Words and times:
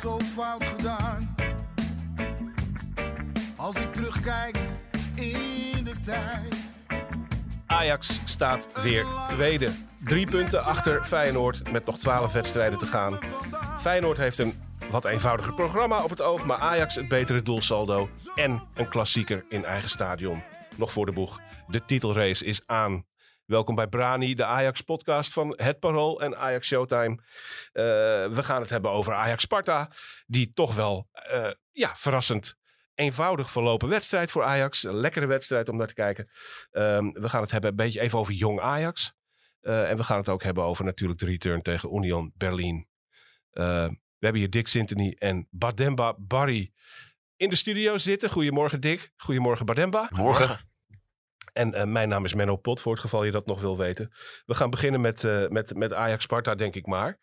zo 0.00 0.18
fout 0.18 0.64
gedaan. 0.64 1.34
Als 3.56 3.76
ik 3.76 3.94
terugkijk 3.94 4.58
in 5.14 5.84
de 5.84 5.94
tijd. 6.04 6.54
Ajax 7.66 8.20
staat 8.24 8.82
weer 8.82 9.06
tweede. 9.28 9.70
Drie 10.04 10.26
punten 10.26 10.64
achter 10.64 11.04
Feyenoord 11.04 11.72
met 11.72 11.86
nog 11.86 11.98
twaalf 11.98 12.32
wedstrijden 12.32 12.78
te 12.78 12.86
gaan. 12.86 13.18
Feyenoord 13.80 14.18
heeft 14.18 14.38
een 14.38 14.54
wat 14.90 15.04
eenvoudiger 15.04 15.54
programma 15.54 16.02
op 16.02 16.10
het 16.10 16.22
oog, 16.22 16.44
maar 16.46 16.58
Ajax 16.58 16.94
het 16.94 17.08
betere 17.08 17.42
doelsaldo 17.42 18.08
en 18.34 18.62
een 18.74 18.88
klassieker 18.88 19.44
in 19.48 19.64
eigen 19.64 19.90
stadion. 19.90 20.42
Nog 20.76 20.92
voor 20.92 21.06
de 21.06 21.12
boeg. 21.12 21.40
De 21.66 21.84
titelrace 21.84 22.44
is 22.44 22.60
aan. 22.66 23.04
Welkom 23.50 23.74
bij 23.74 23.86
Brani, 23.86 24.34
de 24.34 24.44
Ajax-podcast 24.44 25.32
van 25.32 25.54
Het 25.56 25.78
Parool 25.78 26.20
en 26.20 26.36
Ajax 26.36 26.66
Showtime. 26.66 27.18
Eh, 27.72 27.82
we 28.32 28.42
gaan 28.42 28.60
het 28.60 28.70
hebben 28.70 28.90
over 28.90 29.14
Ajax-Sparta, 29.14 29.90
die 30.26 30.52
toch 30.52 30.74
wel 30.74 31.08
eh, 31.12 31.50
ja, 31.70 31.94
verrassend 31.96 32.56
eenvoudig 32.94 33.50
verlopen 33.50 33.88
wedstrijd 33.88 34.30
voor 34.30 34.44
Ajax. 34.44 34.82
Een 34.82 34.94
lekkere 34.94 35.26
wedstrijd 35.26 35.68
om 35.68 35.76
naar 35.76 35.86
te 35.86 35.94
kijken. 35.94 36.28
Ehm, 36.70 37.10
we 37.10 37.28
gaan 37.28 37.40
het 37.42 37.50
hebben 37.50 37.70
een 37.70 37.76
beetje 37.76 38.00
even 38.00 38.18
over 38.18 38.34
jong 38.34 38.60
Ajax. 38.60 39.14
Eh, 39.60 39.90
en 39.90 39.96
we 39.96 40.04
gaan 40.04 40.18
het 40.18 40.28
ook 40.28 40.42
hebben 40.42 40.64
over 40.64 40.84
natuurlijk 40.84 41.20
de 41.20 41.26
return 41.26 41.62
tegen 41.62 41.94
Union 41.94 42.32
Berlin. 42.36 42.88
We 43.50 44.26
hebben 44.26 44.40
hier 44.40 44.50
Dick 44.50 44.68
Sintony 44.68 45.16
en 45.18 45.46
Bademba 45.50 46.14
Barry 46.18 46.72
in 47.36 47.48
de 47.48 47.56
studio 47.56 47.98
zitten. 47.98 48.30
Goedemorgen 48.30 48.80
Dick. 48.80 49.12
Goedemorgen 49.16 49.66
Bademba. 49.66 50.08
Morgen. 50.10 50.69
En 51.52 51.74
eh, 51.74 51.84
mijn 51.84 52.08
naam 52.08 52.24
is 52.24 52.34
Menno 52.34 52.56
Pot, 52.56 52.80
voor 52.80 52.92
het 52.92 53.00
geval 53.00 53.24
je 53.24 53.30
dat 53.30 53.46
nog 53.46 53.60
wil 53.60 53.76
weten. 53.76 54.12
We 54.46 54.54
gaan 54.54 54.70
beginnen 54.70 55.00
met, 55.00 55.24
eh, 55.24 55.48
met, 55.48 55.74
met 55.74 55.92
Ajax 55.92 56.22
Sparta, 56.22 56.54
denk 56.54 56.74
ik 56.74 56.86
maar. 56.86 57.18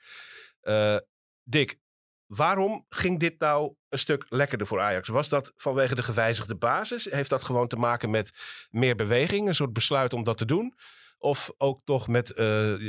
Eh, 0.62 0.98
Dick, 1.44 1.80
waarom 2.26 2.86
ging 2.90 3.20
dit 3.20 3.40
nou 3.40 3.76
een 3.90 4.00
stuk 4.00 4.26
lekkerder 4.30 4.68
voor 4.68 4.82
Ajax? 4.82 5.08
Was 5.08 5.30
dat 5.30 5.54
vanwege 5.56 5.96
de 5.96 6.04
gewijzigde 6.04 6.56
basis? 6.56 7.12
Heeft 7.12 7.30
dat 7.30 7.44
gewoon 7.44 7.68
te 7.68 7.76
maken 7.76 8.10
met 8.10 8.32
meer 8.70 8.96
beweging, 8.96 9.48
een 9.48 9.56
soort 9.56 9.74
besluit 9.74 10.14
om 10.14 10.24
dat 10.24 10.38
te 10.38 10.46
doen? 10.46 10.76
Of 11.18 11.52
ook 11.58 11.82
toch 11.84 12.08
met 12.08 12.28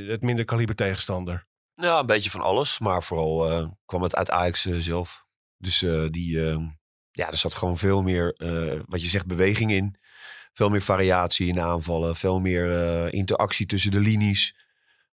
het 0.08 0.22
minder 0.22 0.44
kaliber 0.44 0.74
tegenstander? 0.74 1.46
Ja, 1.74 1.98
een 1.98 2.06
beetje 2.06 2.30
van 2.30 2.40
alles. 2.40 2.78
Maar 2.78 3.02
vooral 3.02 3.76
kwam 3.84 4.02
het 4.02 4.16
uit 4.16 4.30
Ajax 4.30 4.62
zelf. 4.62 5.24
Dus 5.56 5.78
die, 6.10 6.38
ja, 7.10 7.28
er 7.28 7.36
zat 7.36 7.54
gewoon 7.54 7.76
veel 7.76 8.02
meer, 8.02 8.34
wat 8.86 9.02
je 9.02 9.08
zegt, 9.08 9.26
beweging 9.26 9.70
in. 9.70 9.96
Veel 10.58 10.68
meer 10.68 10.82
variatie 10.82 11.46
in 11.46 11.54
de 11.54 11.60
aanvallen. 11.60 12.16
Veel 12.16 12.40
meer 12.40 12.82
eh, 12.82 13.12
interactie 13.12 13.66
tussen 13.66 13.90
de 13.90 14.00
linies. 14.00 14.54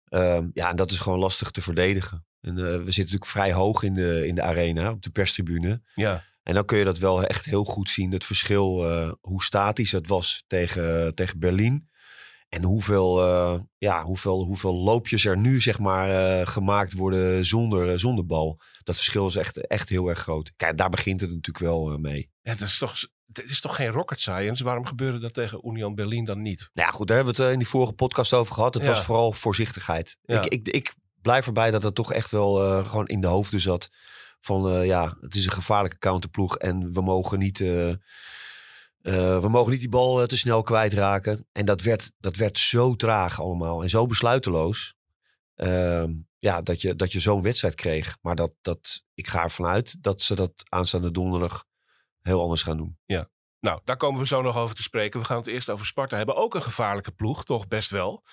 Ehm, 0.07 0.47
ja, 0.53 0.69
en 0.69 0.75
dat 0.75 0.91
is 0.91 0.99
gewoon 0.99 1.19
lastig 1.19 1.51
te 1.51 1.61
verdedigen. 1.61 2.25
En 2.41 2.57
eh, 2.57 2.63
we 2.63 2.71
zitten 2.71 2.95
natuurlijk 2.95 3.25
vrij 3.25 3.53
hoog 3.53 3.83
in 3.83 3.93
de, 3.93 4.27
in 4.27 4.35
de 4.35 4.41
arena, 4.41 4.91
op 4.91 5.01
de 5.01 5.09
perstribune. 5.09 5.81
Ja, 5.95 6.23
En 6.43 6.53
dan 6.53 6.65
kun 6.65 6.77
je 6.77 6.83
dat 6.83 6.97
wel 6.97 7.23
echt 7.23 7.45
heel 7.45 7.63
goed 7.63 7.89
zien. 7.89 8.11
Het 8.11 8.25
verschil, 8.25 8.91
eh, 8.91 9.11
hoe 9.21 9.43
statisch 9.43 9.91
het 9.91 10.07
was 10.07 10.43
tegen, 10.47 11.15
tegen 11.15 11.39
Berlin. 11.39 11.89
En 12.49 12.63
hoeveel, 12.63 13.21
ja, 13.77 14.03
hoeveel, 14.03 14.43
hoeveel 14.43 14.73
loopjes 14.75 15.25
er 15.25 15.37
nu 15.37 15.61
zeg 15.61 15.79
maar, 15.79 16.47
gemaakt 16.47 16.93
worden 16.93 17.45
zonder, 17.45 17.99
zonder 17.99 18.25
bal. 18.25 18.61
Dat 18.83 18.95
verschil 18.95 19.27
is 19.27 19.35
echt, 19.35 19.67
echt 19.67 19.89
heel 19.89 20.07
erg 20.09 20.19
groot. 20.19 20.51
Kijk, 20.55 20.77
daar 20.77 20.89
begint 20.89 21.21
het 21.21 21.29
natuurlijk 21.29 21.65
wel 21.65 21.97
mee. 21.97 22.29
het 22.41 22.61
is, 22.61 22.77
toch, 22.77 22.95
het 23.37 23.49
is 23.49 23.61
toch 23.61 23.75
geen 23.75 23.91
rocket 23.91 24.19
science? 24.19 24.63
Waarom 24.63 24.85
gebeurde 24.85 25.19
dat 25.19 25.33
tegen 25.33 25.67
Union 25.67 25.95
Berlin 25.95 26.25
dan 26.25 26.41
niet? 26.41 26.69
Nou 26.73 26.87
ja, 26.87 26.93
goed, 26.93 27.07
daar 27.07 27.15
hebben 27.15 27.35
we 27.35 27.39
het 27.41 27.49
eh, 27.49 27.53
in 27.53 27.59
die 27.63 27.69
vorige 27.69 27.93
podcast 27.93 28.33
over 28.33 28.53
gehad. 28.53 28.73
Het 28.73 28.83
Ja. 28.83 28.89
was 28.89 29.01
vooral 29.01 29.31
voorzichtigheid. 29.33 30.17
Ja. 30.21 30.41
Ik, 30.41 30.45
ik, 30.45 30.67
ik 30.67 30.95
blijf 31.21 31.45
erbij 31.45 31.71
dat 31.71 31.83
het 31.83 31.95
toch 31.95 32.13
echt 32.13 32.31
wel 32.31 32.63
eh, 32.63 32.89
gewoon 32.89 33.07
in 33.07 33.19
de 33.19 33.27
hoofden 33.27 33.59
zat. 33.61 33.89
Van 34.39 34.69
eh, 34.69 34.85
ja, 34.85 35.17
het 35.21 35.35
is 35.35 35.45
een 35.45 35.51
gevaarlijke 35.51 35.97
counterploeg 35.97 36.57
en 36.57 36.93
we 36.93 37.01
mogen 37.01 37.39
niet, 37.39 37.59
we 39.01 39.47
mogen 39.49 39.71
niet 39.71 39.79
die 39.79 39.89
bal 39.89 40.25
te 40.27 40.37
snel 40.37 40.61
kwijtraken. 40.63 41.47
En 41.51 41.65
dat 41.65 41.81
werd, 41.81 42.11
dat 42.19 42.35
werd 42.35 42.57
zo 42.57 42.95
traag 42.95 43.41
allemaal 43.41 43.83
en 43.83 43.89
zo 43.89 44.05
besluiteloos. 44.05 44.93
Ehm, 45.55 46.11
ja, 46.39 46.61
dat 46.61 46.81
je, 46.81 46.95
dat 46.95 47.11
je 47.11 47.19
zo'n 47.19 47.41
wedstrijd 47.41 47.75
kreeg. 47.75 48.17
Maar 48.21 48.35
dat, 48.35 48.53
dat, 48.61 49.03
ik 49.13 49.27
ga 49.27 49.43
ervan 49.43 49.65
uit 49.65 50.03
dat 50.03 50.21
ze 50.21 50.35
dat 50.35 50.51
aanstaande 50.69 51.11
donderdag 51.11 51.65
heel 52.25 52.41
anders 52.41 52.63
gaan 52.63 52.77
doen. 52.77 52.97
Nou, 53.59 53.81
daar 53.83 53.97
komen 53.97 54.19
we 54.19 54.27
zo 54.27 54.41
nog 54.41 54.57
over 54.57 54.75
te 54.75 54.81
spreken. 54.81 55.19
We 55.19 55.25
gaan 55.25 55.37
het 55.37 55.47
eerst 55.47 55.69
over 55.69 55.85
Sparta 55.85 56.17
hebben. 56.17 56.35
Ook 56.35 56.55
een 56.55 56.61
gevaarlijke 56.61 57.11
ploeg, 57.11 57.45
toch 57.45 57.67
best 57.67 57.89
wel. 57.89 58.23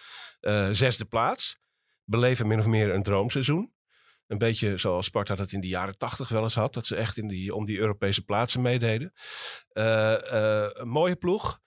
Eh, 0.40 0.68
zesde 0.72 1.04
plaats. 1.04 1.58
Beleven 2.04 2.46
min 2.46 2.58
of 2.58 2.66
meer 2.66 2.94
een 2.94 3.02
droomseizoen. 3.02 3.72
Een 4.26 4.38
beetje 4.38 4.76
zoals 4.76 5.06
Sparta 5.06 5.34
dat 5.34 5.52
in 5.52 5.60
de 5.60 5.68
jaren 5.68 5.98
tachtig 5.98 6.28
wel 6.28 6.42
eens 6.42 6.54
had. 6.54 6.74
Dat 6.74 6.86
ze 6.86 6.96
echt 6.96 7.16
in 7.16 7.28
die, 7.28 7.54
om 7.54 7.64
die 7.64 7.78
Europese 7.78 8.24
plaatsen 8.24 8.62
meededen. 8.62 9.12
Eh, 9.68 10.32
eh, 10.32 10.70
een 10.72 10.88
mooie 10.88 11.16
ploeg. 11.16 11.60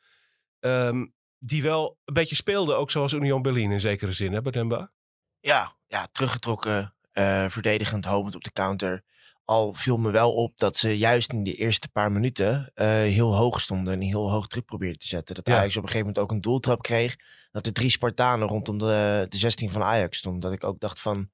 Ehm, 0.60 1.06
die 1.40 1.64
wel 1.64 2.00
een 2.06 2.14
beetje 2.14 2.36
speelde, 2.36 2.74
ook 2.74 2.92
zoals 2.92 3.14
Union 3.14 3.42
Berlin 3.42 3.72
in 3.72 3.82
zekere 3.82 4.14
zin, 4.14 4.34
hè, 4.34 4.42
Bademba? 4.42 4.92
Ja, 5.40 5.76
ja 5.88 6.08
teruggetrokken, 6.12 6.96
eh, 7.12 7.50
verdedigend, 7.50 8.06
homend 8.06 8.36
op 8.36 8.44
de 8.44 8.52
counter. 8.52 9.04
Al 9.46 9.74
viel 9.74 9.98
me 9.98 10.12
wel 10.12 10.34
op 10.34 10.58
dat 10.58 10.78
ze 10.78 10.98
juist 10.98 11.32
in 11.32 11.44
de 11.44 11.56
eerste 11.56 11.90
paar 11.90 12.12
minuten 12.12 12.72
eh, 12.74 12.88
heel 12.88 13.36
hoog 13.36 13.62
stonden 13.62 13.94
en 13.94 14.02
heel 14.02 14.32
hoog 14.32 14.48
druk 14.48 14.66
probeerden 14.66 15.00
te 15.00 15.08
zetten. 15.08 15.36
Dat 15.36 15.48
Ja. 15.48 15.58
Ajax 15.58 15.78
op 15.78 15.84
een 15.84 15.90
gegeven 15.90 16.08
moment 16.08 16.24
ook 16.24 16.32
een 16.32 16.42
doeltrap 16.42 16.82
kreeg. 16.82 17.16
Dat 17.52 17.66
er 17.66 17.74
drie 17.74 17.90
Spartanen 17.90 18.48
rondom 18.48 18.78
de, 18.78 19.26
de 19.30 19.38
16 19.38 19.70
van 19.70 19.84
Ajax 19.84 20.18
stonden. 20.18 20.42
Dat 20.42 20.52
ik 20.52 20.64
ook 20.64 20.80
dacht 20.80 21.00
van, 21.00 21.30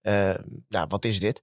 eh, 0.00 0.34
nou, 0.68 0.86
wat 0.88 1.04
is 1.04 1.20
dit? 1.20 1.42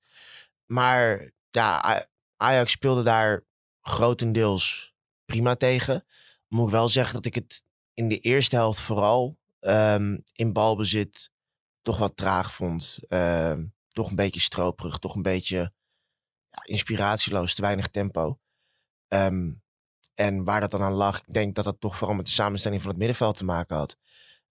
Maar 0.66 1.32
ja, 1.50 2.06
Ajax 2.38 2.72
speelde 2.72 3.04
daar 3.04 3.44
grotendeels 3.82 4.94
prima 5.26 5.56
tegen. 5.56 6.06
Moet 6.48 6.66
ik 6.66 6.72
wel 6.72 6.90
zeggen 6.90 7.14
dat 7.14 7.26
ik 7.26 7.36
het 7.36 7.64
in 7.94 8.08
de 8.08 8.20
eerste 8.20 8.56
helft 8.56 8.80
vooral 8.80 9.38
ehm, 9.60 10.18
in 10.34 10.54
balbezit 10.54 11.32
toch 11.82 11.98
wat 11.98 12.18
traag 12.18 12.54
vond. 12.54 13.00
Ehm, 13.08 13.66
toch 13.90 14.10
een 14.10 14.16
beetje 14.16 14.40
stroperig, 14.40 14.98
toch 14.98 15.16
een 15.16 15.22
beetje 15.22 15.74
ja, 16.56 16.74
inspiratieloos, 16.74 17.56
te 17.56 17.62
weinig 17.62 17.88
tempo. 17.88 18.40
Ehm, 19.08 19.54
en 20.14 20.44
waar 20.44 20.60
dat 20.60 20.72
dan 20.72 20.82
aan 20.82 20.94
lag, 20.94 21.18
ik 21.18 21.34
denk 21.34 21.56
dat 21.56 21.66
dat 21.66 21.80
toch 21.80 21.98
vooral 21.98 22.16
met 22.16 22.26
de 22.26 22.32
samenstelling 22.32 22.82
van 22.82 22.90
het 22.90 23.00
middenveld 23.00 23.38
te 23.38 23.46
maken 23.46 23.76
had. 23.76 23.98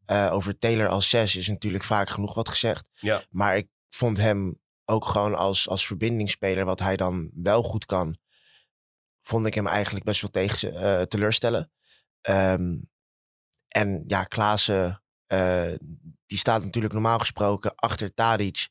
Eh, 0.05 0.33
over 0.33 0.59
Taylor 0.59 0.89
als 0.89 1.09
zes 1.09 1.37
is 1.37 1.49
natuurlijk 1.49 1.85
vaak 1.85 2.09
genoeg 2.09 2.35
wat 2.35 2.49
gezegd. 2.49 2.85
Ja. 2.95 3.23
Maar 3.31 3.57
ik 3.57 3.69
vond 3.89 4.17
hem 4.17 4.61
ook 4.85 5.05
gewoon 5.05 5.35
als, 5.35 5.69
als 5.69 5.87
verbindingsspeler, 5.87 6.65
wat 6.65 6.81
hij 6.81 6.97
dan 6.97 7.31
wel 7.35 7.63
goed 7.63 7.87
kan, 7.87 8.17
vond 9.23 9.47
ik 9.47 9.55
hem 9.55 9.67
eigenlijk 9.67 10.05
best 10.05 10.21
wel 10.21 10.31
tegen, 10.31 10.77
eh, 10.77 11.03
teleurstellen. 11.03 11.71
Ehm, 12.21 12.77
en 13.69 14.05
ja, 14.07 14.25
Klaassen, 14.25 15.03
eh, 15.27 15.73
die 16.27 16.39
staat 16.39 16.65
natuurlijk 16.65 16.95
normaal 16.95 17.19
gesproken 17.19 17.75
achter 17.75 18.15
Tadic 18.15 18.69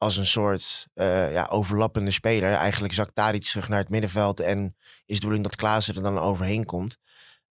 als 0.00 0.16
een 0.16 0.26
soort 0.26 0.88
eh, 0.94 1.32
ja, 1.32 1.46
overlappende 1.50 2.10
speler. 2.10 2.52
Eigenlijk 2.52 2.92
zakt 2.94 3.14
Tadic 3.14 3.42
terug 3.42 3.68
naar 3.68 3.78
het 3.78 3.88
middenveld 3.88 4.40
en 4.40 4.76
is 5.06 5.14
de 5.14 5.14
bedoeling 5.14 5.44
dat 5.44 5.56
Klaassen 5.56 5.94
er 5.94 6.02
dan 6.02 6.18
overheen 6.18 6.64
komt. 6.64 6.96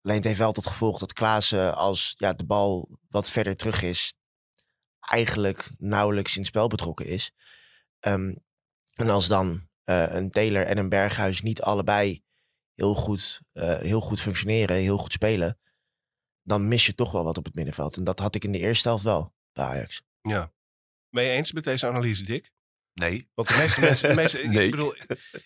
Alleen 0.02 0.16
het 0.16 0.26
heeft 0.26 0.38
wel 0.38 0.52
tot 0.52 0.66
gevolg 0.66 0.98
dat 0.98 1.12
Klaassen 1.12 1.76
als 1.76 2.14
ja, 2.18 2.32
de 2.32 2.44
bal 2.44 2.88
wat 3.08 3.30
verder 3.30 3.56
terug 3.56 3.82
is, 3.82 4.14
eigenlijk 5.00 5.70
nauwelijks 5.78 6.32
in 6.32 6.38
het 6.38 6.48
spel 6.48 6.66
betrokken 6.66 7.06
is. 7.06 7.32
Ehm, 8.00 8.34
en 8.94 9.10
als 9.10 9.28
dan 9.28 9.68
eh, 9.84 10.06
een 10.08 10.30
Taylor 10.30 10.66
en 10.66 10.78
een 10.78 10.88
Berghuis 10.88 11.42
niet 11.42 11.62
allebei 11.62 12.22
heel 12.74 12.94
goed, 12.94 13.40
eh, 13.52 13.78
heel 13.78 14.00
goed 14.00 14.20
functioneren, 14.20 14.76
heel 14.76 14.98
goed 14.98 15.12
spelen, 15.12 15.58
dan 16.42 16.68
mis 16.68 16.86
je 16.86 16.94
toch 16.94 17.12
wel 17.12 17.24
wat 17.24 17.38
op 17.38 17.44
het 17.44 17.54
middenveld. 17.54 17.96
En 17.96 18.04
dat 18.04 18.18
had 18.18 18.34
ik 18.34 18.44
in 18.44 18.52
de 18.52 18.58
eerste 18.58 18.88
helft 18.88 19.04
wel 19.04 19.32
bij 19.52 19.64
Ajax. 19.64 20.02
Ja. 20.22 20.52
Ben 21.10 21.24
je 21.24 21.30
eens 21.30 21.52
met 21.52 21.64
deze 21.64 21.86
analyse, 21.86 22.24
Dick? 22.24 22.50
Nee. 22.94 23.28
Want 23.34 23.48
de 23.48 23.56
meeste 23.58 23.80
mensen... 23.80 24.08
De 24.08 24.14
meeste, 24.14 24.38
Nee. 24.48 24.64
Ik 24.64 24.70
bedoel, 24.70 24.94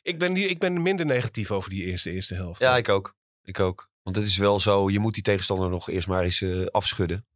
ik 0.03 0.19
ben, 0.19 0.33
niet- 0.33 0.51
ik 0.51 0.59
ben 0.59 0.83
minder 0.83 1.07
negatief 1.07 1.51
over 1.51 1.71
die 1.71 1.85
eerste, 1.85 2.11
eerste 2.11 2.35
helft. 2.35 2.61
Ja, 2.61 2.77
ik 2.77 2.89
ook. 2.89 3.17
Ik 3.45 3.61
ook. 3.61 3.91
Want 4.03 4.17
het 4.17 4.25
is 4.27 4.37
wel 4.37 4.61
zo, 4.61 4.91
je 4.91 4.99
moet 4.99 5.15
die 5.15 5.23
tegenstander 5.23 5.71
nog 5.71 5.89
eerst 5.91 6.09
maar 6.09 6.23
eens 6.23 6.41
eh, 6.41 6.67
afschudden. 6.67 7.27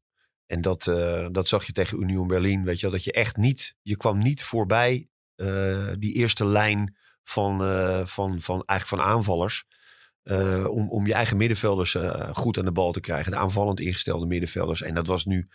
En 0.47 0.61
dat, 0.61 0.87
eh, 0.87 1.29
dat 1.33 1.49
zag 1.49 1.65
je 1.67 1.73
tegen 1.73 2.01
Union 2.03 2.27
Berlin, 2.27 2.65
weet 2.65 2.77
je 2.77 2.83
wel. 2.83 2.91
Dat 2.95 3.05
je 3.05 3.13
echt 3.13 3.37
niet, 3.37 3.77
je 3.83 3.97
kwam 3.97 4.19
niet 4.19 4.43
voorbij 4.45 5.09
eh, 5.37 5.89
die 5.99 6.15
eerste 6.15 6.47
lijn 6.47 6.97
van, 7.23 7.59
van, 8.09 8.41
van, 8.41 8.63
eigenlijk 8.65 9.03
van 9.03 9.13
aanvallers. 9.13 9.65
om, 10.69 10.91
om 10.91 11.07
je 11.07 11.15
eigen 11.15 11.37
middenvelders 11.37 11.97
goed 12.33 12.59
aan 12.59 12.65
de 12.65 12.73
bal 12.73 12.93
te 12.93 13.01
krijgen. 13.01 13.31
De 13.33 13.39
aanvallend 13.39 13.81
ingestelde 13.81 14.27
middenvelders. 14.27 14.83
En 14.83 14.95
dat 14.95 15.07
was 15.07 15.25
nu, 15.25 15.49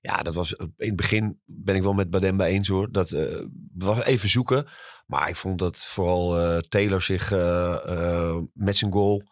ja, 0.00 0.22
dat 0.22 0.34
was 0.34 0.52
in 0.52 0.72
het 0.76 0.96
begin 0.96 1.40
ben 1.44 1.76
ik 1.76 1.82
wel 1.82 1.92
met 1.92 2.10
Bademba 2.10 2.46
eens 2.46 2.68
hoor. 2.68 2.92
Dat 2.92 3.10
eh, 3.10 3.44
was 3.74 4.04
even 4.04 4.28
zoeken. 4.28 4.66
Maar 5.08 5.28
ik 5.28 5.36
vond 5.36 5.58
dat 5.58 5.78
vooral 5.78 6.38
eh, 6.38 6.58
Taylor 6.58 7.02
zich 7.02 7.32
eh, 7.32 7.74
eh, 7.84 8.36
met 8.52 8.76
zijn 8.76 8.92
goal 8.92 9.22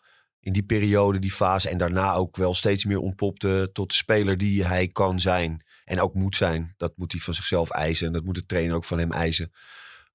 in 0.40 0.52
die 0.52 0.62
periode, 0.62 1.18
die 1.18 1.32
fase 1.32 1.68
en 1.68 1.78
daarna 1.78 2.12
ook 2.14 2.36
wel 2.36 2.54
steeds 2.54 2.84
meer 2.84 2.98
ontpopte 2.98 3.70
tot 3.72 3.88
de 3.88 3.94
speler 3.94 4.36
die 4.36 4.64
hij 4.64 4.88
kan 4.88 5.20
zijn. 5.20 5.64
En 5.84 6.00
ook 6.00 6.14
moet 6.14 6.36
zijn. 6.36 6.74
Dat 6.76 6.92
moet 6.96 7.12
hij 7.12 7.20
van 7.20 7.34
zichzelf 7.34 7.70
eisen. 7.70 8.06
En 8.06 8.12
dat 8.12 8.24
moet 8.24 8.34
de 8.34 8.46
trainer 8.46 8.76
ook 8.76 8.84
van 8.84 8.98
hem 8.98 9.12
eisen. 9.12 9.52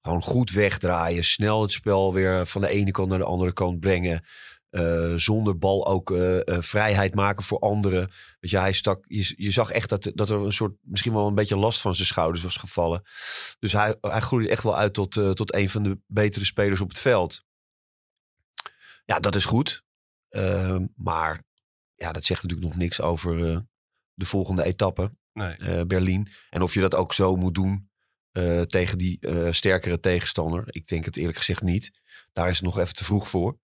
Gewoon 0.00 0.22
goed 0.22 0.50
wegdraaien. 0.50 1.24
Snel 1.24 1.62
het 1.62 1.72
spel 1.72 2.14
weer 2.14 2.46
van 2.46 2.60
de 2.60 2.68
ene 2.68 2.90
kant 2.90 3.08
naar 3.08 3.18
de 3.18 3.24
andere 3.24 3.52
kant 3.52 3.80
brengen. 3.80 4.24
Eh, 4.72 5.14
zonder 5.14 5.58
bal 5.58 5.86
ook 5.86 6.10
eh, 6.10 6.48
eh, 6.48 6.62
vrijheid 6.62 7.14
maken 7.14 7.44
voor 7.44 7.58
anderen. 7.58 8.10
Weet 8.40 8.50
je, 8.50 8.58
hij 8.58 8.72
stak, 8.72 9.04
je, 9.08 9.34
je 9.36 9.50
zag 9.50 9.70
echt 9.70 9.88
dat, 9.88 10.10
dat 10.14 10.30
er 10.30 10.40
een 10.40 10.52
soort, 10.52 10.76
misschien 10.80 11.12
wel 11.12 11.26
een 11.26 11.34
beetje 11.34 11.56
last 11.56 11.80
van 11.80 11.94
zijn 11.94 12.06
schouders 12.06 12.42
was 12.42 12.56
gevallen. 12.56 13.02
Dus 13.58 13.72
hij, 13.72 13.96
hij 14.00 14.20
groeide 14.20 14.48
echt 14.48 14.62
wel 14.62 14.76
uit 14.76 14.92
tot, 14.92 15.12
tot 15.12 15.54
een 15.54 15.68
van 15.68 15.82
de 15.82 15.98
betere 16.06 16.44
spelers 16.44 16.80
op 16.80 16.88
het 16.88 16.98
veld. 16.98 17.44
Ja, 19.04 19.20
dat 19.20 19.34
is 19.34 19.44
goed. 19.44 19.84
Maar 20.94 21.44
ja, 21.94 22.12
dat 22.12 22.24
zegt 22.24 22.42
natuurlijk 22.42 22.70
nog 22.70 22.78
niks 22.78 23.00
over 23.00 23.64
de 24.14 24.24
volgende 24.24 24.64
etappe, 24.64 25.12
Nee. 25.32 25.86
Berlin. 25.86 26.28
En 26.50 26.62
of 26.62 26.74
je 26.74 26.80
dat 26.80 26.94
ook 26.94 27.14
zo 27.14 27.36
moet 27.36 27.54
doen 27.54 27.90
tegen 28.66 28.98
die 28.98 29.18
sterkere 29.50 30.00
tegenstander. 30.00 30.64
Ik 30.66 30.86
denk 30.86 31.04
het 31.04 31.16
eerlijk 31.16 31.38
gezegd 31.38 31.62
niet. 31.62 32.00
Daar 32.32 32.48
is 32.48 32.56
het 32.56 32.64
nog 32.64 32.78
even 32.78 32.94
te 32.94 33.04
vroeg 33.04 33.28
voor. 33.28 33.60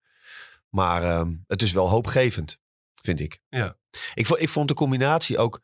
Maar 0.69 1.03
ehm, 1.03 1.37
het 1.47 1.63
is 1.63 1.73
wel 1.73 1.89
hoopgevend, 1.89 2.59
vind 3.03 3.21
ik. 3.21 3.41
Ja. 3.49 3.79
Ik, 4.15 4.27
vo- 4.27 4.37
ik 4.37 4.49
vond 4.49 4.69
de 4.69 4.75
combinatie 4.75 5.39
ook... 5.39 5.63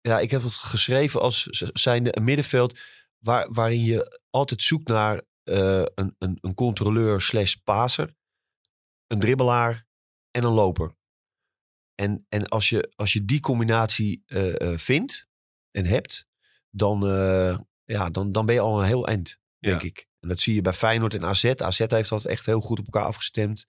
Ja, 0.00 0.20
ik 0.20 0.30
heb 0.30 0.42
het 0.42 0.54
geschreven 0.54 1.20
als 1.20 1.42
zijnde 1.72 2.16
een 2.16 2.24
middenveld... 2.24 2.78
Waar, 3.18 3.52
waarin 3.52 3.84
je 3.84 4.20
altijd 4.30 4.62
zoekt 4.62 4.88
naar 4.88 5.22
eh, 5.42 5.84
een, 5.94 6.16
een, 6.18 6.38
een 6.40 6.54
controleur 6.54 7.20
slash 7.20 7.54
paser. 7.54 8.14
Een 9.06 9.20
dribbelaar 9.20 9.86
en 10.30 10.44
een 10.44 10.52
loper. 10.52 10.96
En, 11.94 12.26
en 12.28 12.48
als, 12.48 12.68
je, 12.68 12.92
als 12.96 13.12
je 13.12 13.24
die 13.24 13.40
combinatie 13.40 14.22
eh, 14.26 14.60
eh, 14.60 14.78
vindt 14.78 15.28
en 15.70 15.86
hebt... 15.86 16.30
Dan, 16.74 17.06
eh, 17.06 17.58
ja, 17.84 18.10
dan, 18.10 18.32
dan 18.32 18.46
ben 18.46 18.54
je 18.54 18.60
al 18.60 18.80
een 18.80 18.86
heel 18.86 19.06
eind, 19.06 19.38
denk 19.62 19.80
Ja. 19.80 19.86
ik. 19.88 20.06
En 20.20 20.28
dat 20.28 20.40
zie 20.40 20.54
je 20.54 20.60
bij 20.62 20.72
Feyenoord 20.72 21.14
en 21.14 21.24
AZ. 21.24 21.44
AZ 21.56 21.78
heeft 21.86 22.08
dat 22.08 22.24
echt 22.24 22.46
heel 22.46 22.60
goed 22.60 22.78
op 22.78 22.84
elkaar 22.84 23.06
afgestemd. 23.06 23.66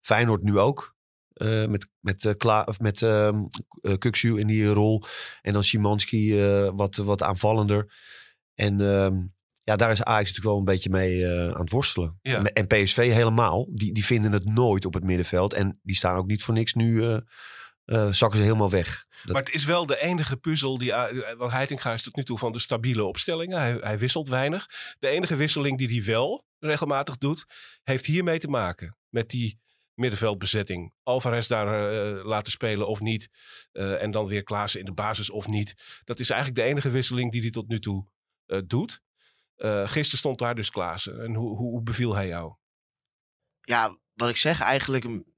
Feyenoord 0.00 0.42
nu 0.42 0.58
ook. 0.58 0.94
eh, 1.32 1.66
met 1.66 1.88
met, 2.00 2.34
Kla 2.36 2.62
of 2.62 2.80
met 2.80 3.02
Kukçu 3.98 4.38
in 4.38 4.46
die 4.46 4.66
rol. 4.68 5.04
En 5.42 5.52
dan 5.52 5.64
Szymanski 5.64 6.40
eh, 6.40 6.70
wat, 6.74 6.96
wat 6.96 7.22
aanvallender. 7.22 7.94
En 8.54 8.80
ehm, 8.80 9.16
ja, 9.64 9.76
daar 9.76 9.90
is 9.90 10.02
Ajax 10.02 10.18
natuurlijk 10.28 10.44
wel 10.46 10.58
een 10.58 10.64
beetje 10.64 10.90
mee 10.90 11.26
aan 11.28 11.60
het 11.60 11.70
worstelen. 11.70 12.18
Ja. 12.22 12.42
En 12.42 12.66
PSV 12.66 13.12
helemaal. 13.12 13.66
Die, 13.70 13.92
die 13.94 14.04
vinden 14.04 14.32
het 14.32 14.44
nooit 14.44 14.84
op 14.84 14.94
het 14.94 15.04
middenveld. 15.04 15.52
En 15.54 15.80
die 15.82 15.96
staan 15.96 16.16
ook 16.16 16.26
niet 16.26 16.42
voor 16.42 16.54
niks 16.54 16.74
nu. 16.74 17.20
Eh, 17.84 18.06
eh, 18.06 18.12
zakken 18.12 18.38
ze 18.38 18.44
helemaal 18.44 18.70
weg. 18.70 19.06
Dat- 19.22 19.32
Maar 19.32 19.42
het 19.42 19.54
is 19.54 19.64
wel 19.64 19.86
de 19.86 19.98
enige 20.00 20.36
puzzel 20.36 20.78
die. 20.78 20.92
eh, 20.92 21.36
Want 21.36 21.52
Heitinga 21.52 21.92
is 21.92 22.02
tot 22.02 22.16
nu 22.16 22.24
toe 22.24 22.38
van 22.38 22.52
de 22.52 22.58
stabiele 22.58 23.04
opstellingen. 23.04 23.58
Hij, 23.58 23.72
hij 23.80 23.98
wisselt 23.98 24.28
weinig. 24.28 24.66
De 24.98 25.08
enige 25.08 25.36
wisseling 25.36 25.78
die 25.78 25.88
hij 25.88 26.04
wel 26.12 26.44
regelmatig 26.58 27.18
doet, 27.18 27.44
heeft 27.82 28.06
hiermee 28.06 28.38
te 28.38 28.48
maken. 28.48 28.96
Met 29.08 29.30
die 29.30 29.60
middenveldbezetting. 29.94 30.92
Alvarez 31.02 31.46
daar 31.46 31.92
eh, 31.92 32.24
laten 32.24 32.52
spelen 32.52 32.86
of 32.86 33.00
niet. 33.00 33.28
eh, 33.72 34.02
en 34.02 34.10
dan 34.10 34.26
weer 34.26 34.42
Klaassen 34.42 34.80
in 34.80 34.86
de 34.86 34.92
basis 34.92 35.30
of 35.30 35.46
niet. 35.48 35.74
Dat 36.04 36.20
is 36.20 36.30
eigenlijk 36.30 36.60
de 36.60 36.66
enige 36.68 36.90
wisseling 36.90 37.32
die 37.32 37.40
hij 37.40 37.50
tot 37.50 37.68
nu 37.68 37.80
toe 37.80 38.06
eh, 38.46 38.58
doet. 38.66 39.00
Eh 39.56 39.88
gisteren 39.88 40.18
stond 40.18 40.38
daar 40.38 40.54
dus 40.54 40.70
Klaassen. 40.70 41.22
En 41.22 41.34
hoe, 41.34 41.56
hoe, 41.56 41.70
hoe 41.70 41.82
beviel 41.82 42.14
hij 42.14 42.26
jou? 42.26 42.54
ja, 43.60 43.98
wat 44.14 44.28
ik 44.28 44.36
zeg, 44.36 44.60
eigenlijk 44.60 45.04
een 45.04 45.31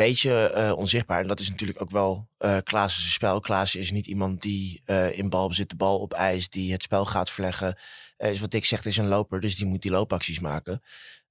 beetje 0.00 0.50
eh, 0.50 0.72
onzichtbaar. 0.76 1.20
En 1.20 1.26
dat 1.26 1.40
is 1.40 1.48
natuurlijk 1.48 1.82
ook 1.82 1.90
wel 1.90 2.28
eh 2.38 2.56
Klaas' 2.64 3.12
spel. 3.12 3.40
Klaas 3.40 3.74
is 3.74 3.90
niet 3.90 4.06
iemand 4.06 4.40
die 4.40 4.82
eh, 4.84 5.18
in 5.18 5.28
balbezit 5.28 5.68
de 5.68 5.76
bal 5.76 5.98
op 5.98 6.12
ijs, 6.12 6.48
die 6.48 6.72
het 6.72 6.82
spel 6.82 7.06
gaat 7.06 7.30
verleggen. 7.30 7.78
Is 8.16 8.40
wat 8.40 8.52
ik 8.52 8.64
zeg, 8.64 8.84
is 8.84 8.96
een 8.96 9.08
loper, 9.08 9.40
dus 9.40 9.56
die 9.56 9.66
moet 9.66 9.82
die 9.82 9.90
loopacties 9.90 10.40
maken. 10.40 10.82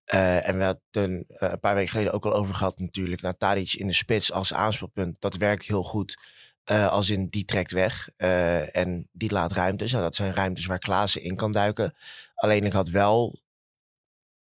En 0.05 0.57
we 0.57 0.63
hadden 0.63 1.25
een, 1.37 1.59
paar 1.59 1.75
weken 1.75 1.91
geleden 1.91 2.13
ook 2.13 2.25
al 2.25 2.33
over 2.33 2.55
gehad 2.55 2.79
natuurlijk. 2.79 3.21
Naar 3.21 3.37
Tadic 3.37 3.73
in 3.73 3.87
de 3.87 3.93
spits 3.93 4.31
als 4.31 4.53
aanspeelpunt. 4.53 5.15
Dat 5.19 5.35
werkt 5.35 5.65
heel 5.65 5.83
goed. 5.83 6.21
Als 6.65 7.09
in 7.09 7.27
die 7.27 7.45
trekt 7.45 7.71
weg 7.71 8.09
en 8.71 9.09
die 9.11 9.31
laat 9.31 9.51
ruimtes. 9.51 9.93
En 9.93 10.01
dat 10.01 10.15
zijn 10.15 10.33
ruimtes 10.33 10.65
waar 10.65 10.79
Klaassen 10.79 11.23
in 11.23 11.35
kan 11.35 11.51
duiken. 11.51 11.95
Alleen 12.35 12.65
ik 12.65 12.73
had 12.73 12.89
wel 12.89 13.39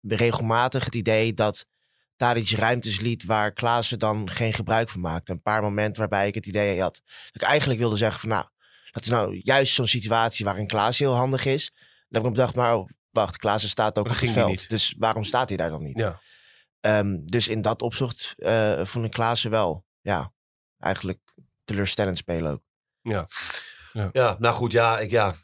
regelmatig 0.01 0.85
het 0.85 0.95
idee 0.95 1.35
dat 1.35 1.67
Tadic 2.23 2.51
ruimtes 2.51 3.01
liet 3.01 3.25
waar 3.25 3.53
Klaassen 3.53 3.99
dan 3.99 4.31
geen 4.31 4.53
gebruik 4.53 4.89
van 4.89 5.01
maakte. 5.01 5.33
Een 5.33 5.43
paar 5.43 5.63
momenten 5.63 5.99
waarbij 5.99 6.27
ik 6.29 6.35
het 6.35 6.47
idee 6.47 6.81
had 6.81 7.01
dat 7.05 7.43
ik 7.43 7.43
eigenlijk 7.43 7.81
wilde 7.81 7.97
zeggen 7.97 8.21
van 8.21 8.29
nou, 8.29 8.47
dat 8.91 9.03
is 9.03 9.09
nou 9.09 9.41
juist 9.43 9.75
zo'n 9.75 9.87
situatie 9.87 10.45
waarin 10.45 10.67
Klaassen 10.67 11.07
heel 11.07 11.15
handig 11.15 11.45
is. 11.45 11.73
Dan 12.09 12.23
heb 12.23 12.25
ik 12.25 12.37
bedacht, 12.37 12.55
maar 12.55 12.77
oh, 12.77 12.89
wacht, 13.11 13.37
Klaassen 13.37 13.71
staat 13.71 13.99
ook 13.99 14.09
op 14.09 14.19
het 14.19 14.31
veld. 14.31 14.49
niet. 14.49 14.69
Dus 14.69 14.95
waarom 14.99 15.25
staat 15.25 15.49
hij 15.49 15.57
daar 15.57 15.71
dan 15.71 15.83
niet? 15.83 15.99
Ja. 15.99 16.21
Ehm, 16.81 17.17
dus 17.25 17.49
in 17.49 17.61
dat 17.61 17.83
opzicht 17.83 18.35
eh 18.37 18.85
vond 18.85 19.05
ik 19.05 19.11
Klaassen 19.11 19.51
wel, 19.51 19.85
ja, 20.01 20.33
eigenlijk 20.79 21.21
teleurstellend 21.65 22.19
spelen 22.19 22.53
ook. 22.53 22.63
Ja. 23.01 23.29
Ja, 24.13 24.37
nou 24.39 24.55
goed, 24.55 24.73
ja, 24.73 24.99
ik, 24.99 25.11
ja. 25.11 25.35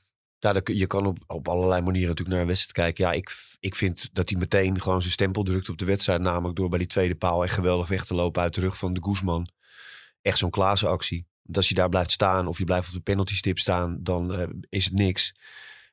Je 0.65 0.87
kan 0.87 1.07
op, 1.07 1.19
op 1.27 1.49
allerlei 1.49 1.83
manieren 1.83 2.09
natuurlijk 2.09 2.31
naar 2.31 2.41
een 2.41 2.47
wedstrijd 2.47 2.73
kijken. 2.73 3.05
Ja, 3.05 3.13
ik, 3.13 3.37
ik 3.61 3.75
vind 3.75 4.09
dat 4.13 4.29
hij 4.29 4.39
meteen 4.39 4.81
gewoon 4.81 5.01
zijn 5.01 5.13
stempel 5.13 5.43
drukt 5.43 5.69
op 5.69 5.79
de 5.79 5.85
wedstrijd. 5.85 6.21
Namelijk 6.21 6.57
door 6.57 6.69
bij 6.69 6.79
die 6.79 6.89
tweede 6.89 7.15
paal 7.15 7.45
echt 7.45 7.55
geweldig 7.55 7.89
weg 7.89 8.05
te 8.05 8.15
lopen 8.15 8.43
uit 8.43 8.55
de 8.55 8.61
rug 8.61 8.79
van 8.79 8.93
de 8.93 9.03
Guzman. 9.03 9.49
Echt 10.23 10.39
zo'n 10.39 10.51
Klaassen 10.51 10.89
actie. 10.89 11.27
Want 11.43 11.57
als 11.57 11.69
je 11.69 11.75
daar 11.75 11.89
blijft 11.89 12.11
staan 12.11 12.47
of 12.47 12.59
je 12.59 12.65
blijft 12.65 12.89
op 12.89 12.95
de 12.95 13.01
penalty 13.01 13.35
stip 13.35 13.59
staan, 13.59 13.99
dan 14.01 14.35
eh, 14.35 14.49
is 14.69 14.85
het 14.85 14.95
niks. 14.95 15.35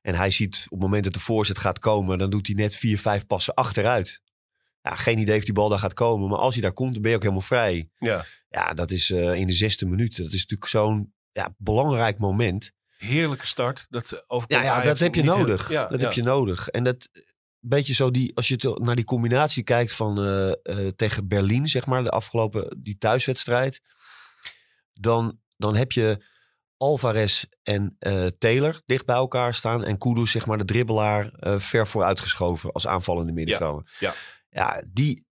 En 0.01 0.15
hij 0.15 0.31
ziet 0.31 0.55
op 0.65 0.71
het 0.71 0.79
moment 0.79 1.03
dat 1.03 1.13
de 1.13 1.19
voorzet 1.19 1.57
gaat 1.57 1.79
komen, 1.79 2.17
dan 2.17 2.29
doet 2.29 2.47
hij 2.47 2.55
net 2.55 2.75
vier, 2.75 2.99
vijf 2.99 3.25
passen 3.25 3.53
achteruit. 3.53 4.21
Ja, 4.81 4.95
geen 4.95 5.19
idee 5.19 5.37
of 5.37 5.43
die 5.43 5.53
bal 5.53 5.69
daar 5.69 5.79
gaat 5.79 5.93
komen. 5.93 6.29
Maar 6.29 6.39
als 6.39 6.53
hij 6.53 6.61
daar 6.61 6.73
komt, 6.73 6.93
dan 6.93 7.01
ben 7.01 7.09
je 7.09 7.15
ook 7.15 7.23
helemaal 7.23 7.43
vrij. 7.43 7.89
ja. 7.99 8.25
Ja, 8.49 8.73
dat 8.73 8.91
is 8.91 9.11
eh, 9.11 9.33
in 9.33 9.47
de 9.47 9.53
zesde 9.53 9.85
minuut. 9.85 10.17
Dat 10.17 10.33
is 10.33 10.41
natuurlijk 10.41 10.69
zo'n 10.69 11.13
ja, 11.31 11.55
belangrijk 11.57 12.17
moment. 12.17 12.71
Heerlijke 13.05 13.47
start. 13.47 13.85
Dat 13.89 14.09
Ja, 14.09 14.23
overkomt 14.27 14.63
ja 14.63 14.81
dat 14.81 14.99
heb 14.99 15.15
je 15.15 15.23
nodig. 15.23 15.69
Ja, 15.69 15.87
dat 15.87 15.99
ja. 15.99 16.05
heb 16.05 16.15
je 16.15 16.23
nodig. 16.23 16.67
En 16.69 16.83
dat 16.83 17.09
beetje 17.59 17.93
zo 17.93 18.11
die, 18.11 18.35
als 18.35 18.47
je 18.47 18.55
te- 18.55 18.79
naar 18.83 18.95
die 18.95 19.05
combinatie 19.05 19.63
kijkt 19.63 19.93
van 19.93 20.19
eh, 20.19 20.49
eh, 20.51 20.87
tegen 20.95 21.27
Berlin, 21.27 21.67
zeg 21.67 21.85
maar, 21.85 22.03
de 22.03 22.09
afgelopen 22.09 22.77
die 22.83 22.97
thuiswedstrijd, 22.97 23.81
dan, 24.93 25.39
dan 25.57 25.75
heb 25.75 25.91
je 25.91 26.23
Alvarez 26.77 27.43
en 27.63 27.95
eh, 27.99 28.27
Taylor 28.37 28.81
dicht 28.85 29.05
bij 29.05 29.15
elkaar 29.15 29.53
staan 29.53 29.83
en 29.83 29.97
Kudus, 29.97 30.31
zeg 30.31 30.45
maar, 30.45 30.57
de 30.57 30.65
dribbelaar 30.65 31.31
ver 31.59 31.87
vooruitgeschoven 31.87 32.71
als 32.71 32.87
aanvallende 32.87 33.31
middenvelder. 33.31 33.91
ja. 33.99 34.13
ja 34.49 34.81
die, 34.87 35.25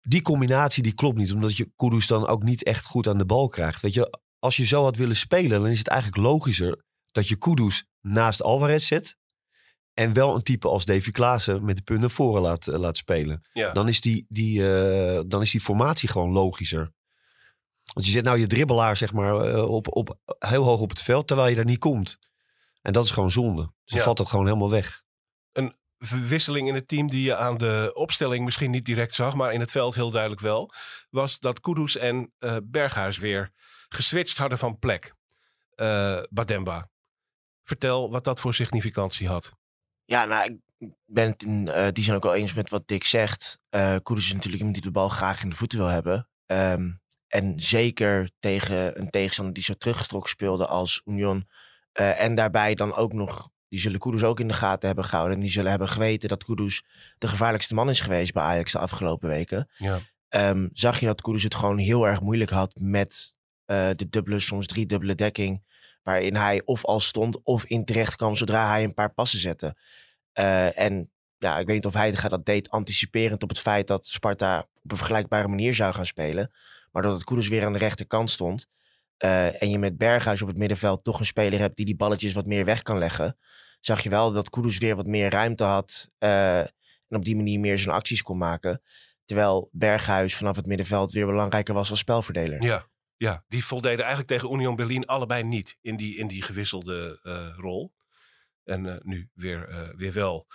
die 0.00 0.22
combinatie 0.22 0.82
die 0.82 0.94
klopt 0.94 1.16
niet, 1.16 1.32
omdat 1.32 1.56
je 1.56 1.72
Kudus 1.76 2.06
dan 2.06 2.26
ook 2.26 2.42
niet 2.42 2.62
echt 2.64 2.84
goed 2.86 3.06
aan 3.08 3.18
de 3.18 3.26
bal 3.26 3.48
krijgt. 3.48 3.80
Weet 3.82 3.94
je, 3.94 4.18
als 4.42 4.56
je 4.56 4.64
zo 4.66 4.82
had 4.82 4.96
willen 4.96 5.16
spelen, 5.16 5.60
dan 5.60 5.68
is 5.70 5.78
het 5.78 5.88
eigenlijk 5.88 6.22
logischer 6.22 6.84
dat 7.12 7.28
je 7.28 7.36
Kudus 7.36 7.84
naast 8.00 8.42
Alvarez 8.42 8.86
zet. 8.86 9.16
En 9.94 10.12
wel 10.12 10.34
een 10.34 10.42
type 10.42 10.68
als 10.68 10.84
Davy 10.84 11.10
Klaassen 11.10 11.64
met 11.64 11.76
de 11.76 11.82
punt 11.82 12.00
naar 12.00 12.10
voren 12.10 12.42
laat, 12.42 12.66
eh, 12.66 12.78
laat 12.78 12.96
spelen. 12.96 13.42
Ja. 13.52 13.72
Dan, 13.72 13.88
is 13.88 14.00
die, 14.00 14.26
die, 14.28 14.74
eh, 14.74 15.20
dan 15.26 15.42
is 15.42 15.50
die 15.50 15.60
formatie 15.60 16.08
gewoon 16.08 16.32
logischer. 16.32 16.92
Want 17.92 18.06
je 18.06 18.12
zet 18.12 18.24
nou 18.24 18.38
je 18.38 18.46
dribbelaar 18.46 18.96
zeg 18.96 19.12
maar, 19.12 19.40
eh, 19.40 19.68
op, 19.68 19.96
op, 19.96 20.18
heel 20.38 20.64
hoog 20.64 20.80
op 20.80 20.90
het 20.90 21.02
veld, 21.02 21.26
terwijl 21.26 21.48
je 21.48 21.54
daar 21.56 21.64
niet 21.64 21.78
komt. 21.78 22.18
En 22.80 22.92
dat 22.92 23.04
is 23.04 23.10
gewoon 23.10 23.30
zonde. 23.30 23.62
Dus 23.62 23.72
dan 23.84 23.98
Ja. 23.98 24.04
valt 24.04 24.16
dat 24.16 24.28
gewoon 24.28 24.46
helemaal 24.46 24.70
weg. 24.70 25.02
verwisseling 26.04 26.68
in 26.68 26.74
het 26.74 26.88
team 26.88 27.06
die 27.06 27.22
je 27.22 27.36
aan 27.36 27.58
de 27.58 27.90
opstelling 27.94 28.44
misschien 28.44 28.70
niet 28.70 28.84
direct 28.84 29.14
zag, 29.14 29.34
maar 29.34 29.52
in 29.52 29.60
het 29.60 29.70
veld 29.70 29.94
heel 29.94 30.10
duidelijk 30.10 30.40
wel, 30.40 30.72
was 31.10 31.38
dat 31.38 31.60
Kudus 31.60 31.96
en 31.96 32.32
eh, 32.38 32.56
Berghuis 32.64 33.18
weer 33.18 33.52
geswitcht 33.92 34.36
hadden 34.36 34.58
van 34.58 34.78
plek. 34.78 35.14
Eh, 35.74 36.22
Bademba. 36.30 36.88
Vertel 37.64 38.10
wat 38.10 38.24
dat 38.24 38.40
voor 38.40 38.54
significantie 38.54 39.28
had. 39.28 39.52
Ja, 40.04 40.24
nou, 40.24 40.60
ik 40.78 40.88
ben 41.06 41.30
het 41.30 41.42
in 41.42 41.68
eh, 41.68 41.88
die 41.92 42.04
zijn 42.04 42.16
ook 42.16 42.22
wel 42.22 42.34
eens 42.34 42.54
met 42.54 42.70
wat 42.70 42.88
Dick 42.88 43.04
zegt. 43.04 43.60
Kudus 44.02 44.24
is 44.24 44.32
natuurlijk 44.32 44.58
iemand 44.58 44.74
die 44.74 44.84
de 44.84 44.90
bal 44.90 45.08
graag 45.08 45.42
in 45.42 45.48
de 45.48 45.56
voeten 45.56 45.78
wil 45.78 45.86
hebben. 45.86 46.28
Ehm, 46.46 46.90
en 47.28 47.60
zeker 47.60 48.30
tegen 48.38 49.00
een 49.00 49.10
tegenstander 49.10 49.54
die 49.54 49.62
zo 49.62 49.74
teruggetrokken 49.74 50.30
speelde 50.30 50.66
als 50.66 51.02
Union. 51.04 51.48
En 51.92 52.34
daarbij 52.34 52.74
dan 52.74 52.94
ook 52.94 53.12
nog, 53.12 53.48
die 53.68 53.80
zullen 53.80 53.98
Kudus 53.98 54.22
ook 54.22 54.40
in 54.40 54.48
de 54.48 54.54
gaten 54.54 54.86
hebben 54.86 55.04
gehouden. 55.04 55.36
En 55.36 55.42
die 55.42 55.52
zullen 55.52 55.70
hebben 55.70 55.88
geweten 55.88 56.28
dat 56.28 56.44
Kudus 56.44 56.84
de 57.18 57.28
gevaarlijkste 57.28 57.74
man 57.74 57.90
is 57.90 58.00
geweest 58.00 58.32
bij 58.32 58.42
Ajax 58.42 58.72
de 58.72 58.78
afgelopen 58.78 59.28
weken. 59.28 59.70
Ja. 59.76 60.00
Ehm, 60.28 60.68
zag 60.72 61.00
je 61.00 61.06
dat 61.06 61.20
Kudus 61.20 61.42
het 61.42 61.54
gewoon 61.54 61.78
heel 61.78 62.06
erg 62.06 62.20
moeilijk 62.20 62.50
had 62.50 62.74
met 62.80 63.34
eh, 63.72 63.90
de 63.96 64.08
dubbele, 64.08 64.38
soms 64.38 64.66
drie 64.66 64.86
dubbele 64.86 65.14
dekking. 65.14 65.62
Waarin 66.02 66.36
hij 66.36 66.62
of 66.64 66.84
al 66.84 67.00
stond 67.00 67.42
of 67.42 67.64
in 67.64 67.84
terecht 67.84 68.16
kwam 68.16 68.36
zodra 68.36 68.68
hij 68.68 68.84
een 68.84 68.94
paar 68.94 69.12
passen 69.12 69.38
zette. 69.38 69.76
Eh, 70.32 70.78
en 70.78 71.10
ja, 71.38 71.58
ik 71.58 71.66
weet 71.66 71.74
niet 71.74 71.86
of 71.86 71.94
hij 71.94 72.10
dat 72.10 72.44
deed 72.44 72.70
anticiperend 72.70 73.42
op 73.42 73.48
het 73.48 73.58
feit 73.58 73.86
dat 73.86 74.06
Sparta 74.06 74.58
op 74.82 74.90
een 74.90 74.96
vergelijkbare 74.96 75.48
manier 75.48 75.74
zou 75.74 75.94
gaan 75.94 76.06
spelen. 76.06 76.52
Maar 76.90 77.02
dat 77.02 77.12
het 77.12 77.24
Kudus 77.24 77.48
weer 77.48 77.64
aan 77.64 77.72
de 77.72 77.78
rechterkant 77.78 78.30
stond. 78.30 78.66
eh, 79.16 79.62
en 79.62 79.70
je 79.70 79.78
met 79.78 79.98
Berghuis 79.98 80.42
op 80.42 80.48
het 80.48 80.56
middenveld 80.56 81.04
toch 81.04 81.18
een 81.18 81.26
speler 81.26 81.58
hebt 81.58 81.76
die 81.76 81.86
die 81.86 81.96
balletjes 81.96 82.32
wat 82.32 82.46
meer 82.46 82.64
weg 82.64 82.82
kan 82.82 82.98
leggen. 82.98 83.38
Zag 83.80 84.02
je 84.02 84.08
wel 84.08 84.32
dat 84.32 84.50
Kudus 84.50 84.78
weer 84.78 84.96
wat 84.96 85.06
meer 85.06 85.30
ruimte 85.30 85.64
had. 85.64 86.08
en 86.18 87.18
op 87.18 87.24
die 87.24 87.36
manier 87.36 87.60
meer 87.60 87.78
zijn 87.78 87.94
acties 87.94 88.22
kon 88.22 88.38
maken. 88.38 88.82
Terwijl 89.24 89.68
Berghuis 89.72 90.36
vanaf 90.36 90.56
het 90.56 90.66
middenveld 90.66 91.12
weer 91.12 91.26
belangrijker 91.26 91.74
was 91.74 91.90
als 91.90 91.98
spelverdeler. 91.98 92.62
Ja, 92.62 92.86
ja, 93.22 93.44
die 93.48 93.64
voldeden 93.64 93.98
eigenlijk 93.98 94.28
tegen 94.28 94.52
Union 94.52 94.76
Berlin 94.76 95.06
allebei 95.06 95.42
niet 95.42 95.78
in 95.80 95.96
die, 95.96 96.16
in 96.16 96.26
die 96.28 96.42
gewisselde 96.42 97.20
eh, 97.22 97.54
rol. 97.56 97.92
En 98.64 98.86
eh, 98.86 99.00
nu 99.02 99.30
weer, 99.34 99.68
eh, 99.68 99.88
weer 99.96 100.12
wel. 100.12 100.46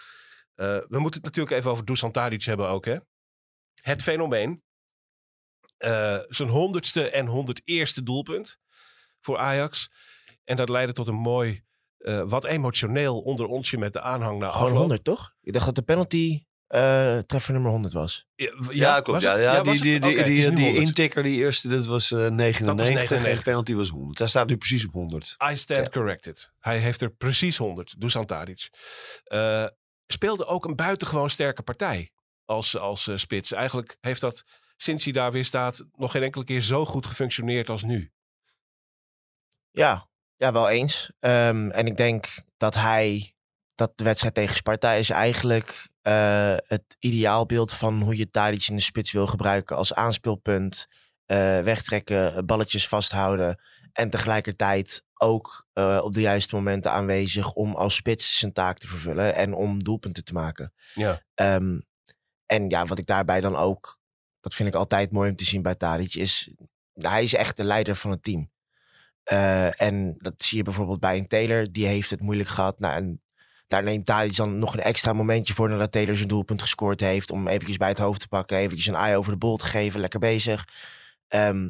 We 0.55 0.85
moeten 0.89 1.21
het 1.21 1.23
natuurlijk 1.23 1.55
even 1.55 1.71
over 1.71 1.85
Dusan 1.85 2.11
Tadic 2.11 2.43
hebben 2.43 2.67
ook, 2.67 2.85
hè? 2.85 2.97
Het 3.81 4.03
fenomeen. 4.03 4.63
Zijn 6.27 6.49
honderdste 6.49 7.09
en 7.09 7.25
honderd 7.25 8.05
doelpunt 8.05 8.59
voor 9.19 9.37
Ajax. 9.37 9.91
En 10.43 10.55
dat 10.55 10.69
leidde 10.69 10.93
tot 10.93 11.07
een 11.07 11.15
mooi, 11.15 11.63
wat 12.25 12.45
emotioneel 12.45 13.21
onder 13.21 13.45
onsje 13.45 13.77
met 13.77 13.93
de 13.93 14.01
aanhang 14.01 14.39
naar 14.39 14.51
Gewoon 14.51 14.65
afloop. 14.65 14.79
100, 14.79 15.03
toch? 15.03 15.35
Ik 15.41 15.53
dacht 15.53 15.65
dat 15.65 15.75
de 15.75 15.81
penalty 15.81 16.46
eh 16.67 17.17
treffer 17.17 17.53
nummer 17.53 17.71
100 17.71 17.93
was. 17.93 18.27
Ja, 18.69 19.01
klopt. 19.01 19.21
Ja, 19.21 19.61
die, 19.61 19.81
die, 19.81 19.99
die, 19.99 20.23
die, 20.23 20.23
die 20.23 20.65
100. 20.65 20.75
intikker, 20.75 21.23
die 21.23 21.37
eerste, 21.37 21.67
dat 21.67 21.85
was 21.85 22.11
eh 22.11 22.17
99. 22.17 22.85
99. 22.85 23.29
En 23.29 23.35
de 23.35 23.41
penalty 23.41 23.73
was 23.75 23.89
100. 23.89 24.17
Daar 24.17 24.29
staat 24.29 24.47
nu 24.47 24.57
precies 24.57 24.85
op 24.87 24.93
100. 24.93 25.35
I 25.51 25.57
stand 25.57 25.79
Ja. 25.79 25.89
corrected. 25.89 26.51
Hij 26.59 26.77
heeft 26.77 27.01
er 27.01 27.09
precies 27.09 27.57
100, 27.57 27.95
Dusan 28.01 28.25
Tadic. 28.25 28.69
Eh, 29.23 29.65
speelde 30.07 30.45
ook 30.45 30.65
een 30.65 30.75
buitengewoon 30.75 31.29
sterke 31.29 31.61
partij 31.61 32.11
als, 32.45 32.77
als 32.77 33.09
spits. 33.15 33.51
Eigenlijk 33.51 33.97
heeft 34.01 34.21
dat, 34.21 34.43
sinds 34.77 35.03
hij 35.03 35.13
daar 35.13 35.31
weer 35.31 35.45
staat, 35.45 35.85
nog 35.95 36.11
geen 36.11 36.23
enkele 36.23 36.43
keer 36.43 36.61
zo 36.61 36.85
goed 36.85 37.05
gefunctioneerd 37.05 37.69
als 37.69 37.83
nu. 37.83 38.11
Ja, 39.71 40.07
ja 40.35 40.51
wel 40.51 40.69
eens. 40.69 41.11
Ehm, 41.19 41.69
en 41.69 41.87
ik 41.87 41.97
denk 41.97 42.27
dat 42.57 42.75
hij, 42.75 43.33
dat 43.75 43.97
de 43.97 44.03
wedstrijd 44.03 44.33
tegen 44.33 44.55
Sparta 44.55 44.91
is 44.91 45.09
eigenlijk 45.09 45.87
eh, 46.07 46.55
het 46.67 46.95
ideaalbeeld 46.99 47.73
van 47.73 48.01
hoe 48.01 48.17
je 48.17 48.29
Tadic 48.29 48.67
in 48.67 48.75
de 48.75 48.81
spits 48.81 49.11
wil 49.11 49.27
gebruiken 49.27 49.75
als 49.75 49.93
aanspeelpunt. 49.93 50.87
eh, 51.25 51.61
wegtrekken, 51.61 52.45
balletjes 52.45 52.87
vasthouden 52.87 53.61
en 53.93 54.09
tegelijkertijd 54.09 55.03
ook 55.13 55.67
eh, 55.73 55.99
op 56.03 56.13
de 56.13 56.21
juiste 56.21 56.55
momenten 56.55 56.91
aanwezig 56.91 57.53
om 57.53 57.75
als 57.75 57.95
spits 57.95 58.39
zijn 58.39 58.53
taak 58.53 58.77
te 58.77 58.87
vervullen 58.87 59.35
en 59.35 59.53
om 59.53 59.83
doelpunten 59.83 60.23
te 60.23 60.33
maken. 60.33 60.73
Ja, 60.93 61.21
Ehm, 61.33 61.79
en 62.45 62.69
ja, 62.69 62.85
wat 62.85 62.97
ik 62.97 63.05
daarbij 63.05 63.41
dan 63.41 63.55
ook, 63.55 63.99
dat 64.39 64.53
vind 64.53 64.69
ik 64.69 64.75
altijd 64.75 65.11
mooi 65.11 65.29
om 65.29 65.35
te 65.35 65.45
zien 65.45 65.61
bij 65.61 65.75
Tadic, 65.75 66.15
is 66.15 66.51
hij 66.93 67.23
is 67.23 67.33
echt 67.33 67.57
de 67.57 67.63
leider 67.63 67.95
van 67.95 68.11
het 68.11 68.23
team. 68.23 68.51
Eh, 69.23 69.81
en 69.81 70.15
dat 70.17 70.33
zie 70.43 70.57
je 70.57 70.63
bijvoorbeeld 70.63 70.99
bij 70.99 71.17
een 71.17 71.27
Taylor, 71.27 71.71
die 71.71 71.85
heeft 71.87 72.09
het 72.09 72.21
moeilijk 72.21 72.49
gehad. 72.49 72.79
Nou, 72.79 72.93
en 72.95 73.21
daar 73.67 73.83
neemt 73.83 74.05
Tadic 74.05 74.35
dan 74.35 74.59
nog 74.59 74.73
een 74.73 74.81
extra 74.81 75.13
momentje 75.13 75.53
voor 75.53 75.69
nadat 75.69 75.91
Taylor 75.91 76.15
zijn 76.15 76.27
doelpunt 76.27 76.61
gescoord 76.61 76.99
heeft. 76.99 77.31
Om 77.31 77.47
eventjes 77.47 77.77
bij 77.77 77.87
het 77.87 77.97
hoofd 77.97 78.21
te 78.21 78.27
pakken, 78.27 78.57
eventjes 78.57 78.87
een 78.87 78.95
eye 78.95 79.17
over 79.17 79.31
de 79.31 79.37
bol 79.37 79.57
te 79.57 79.65
geven, 79.65 79.99
lekker 79.99 80.19
bezig. 80.19 80.67
Ehm, 81.27 81.69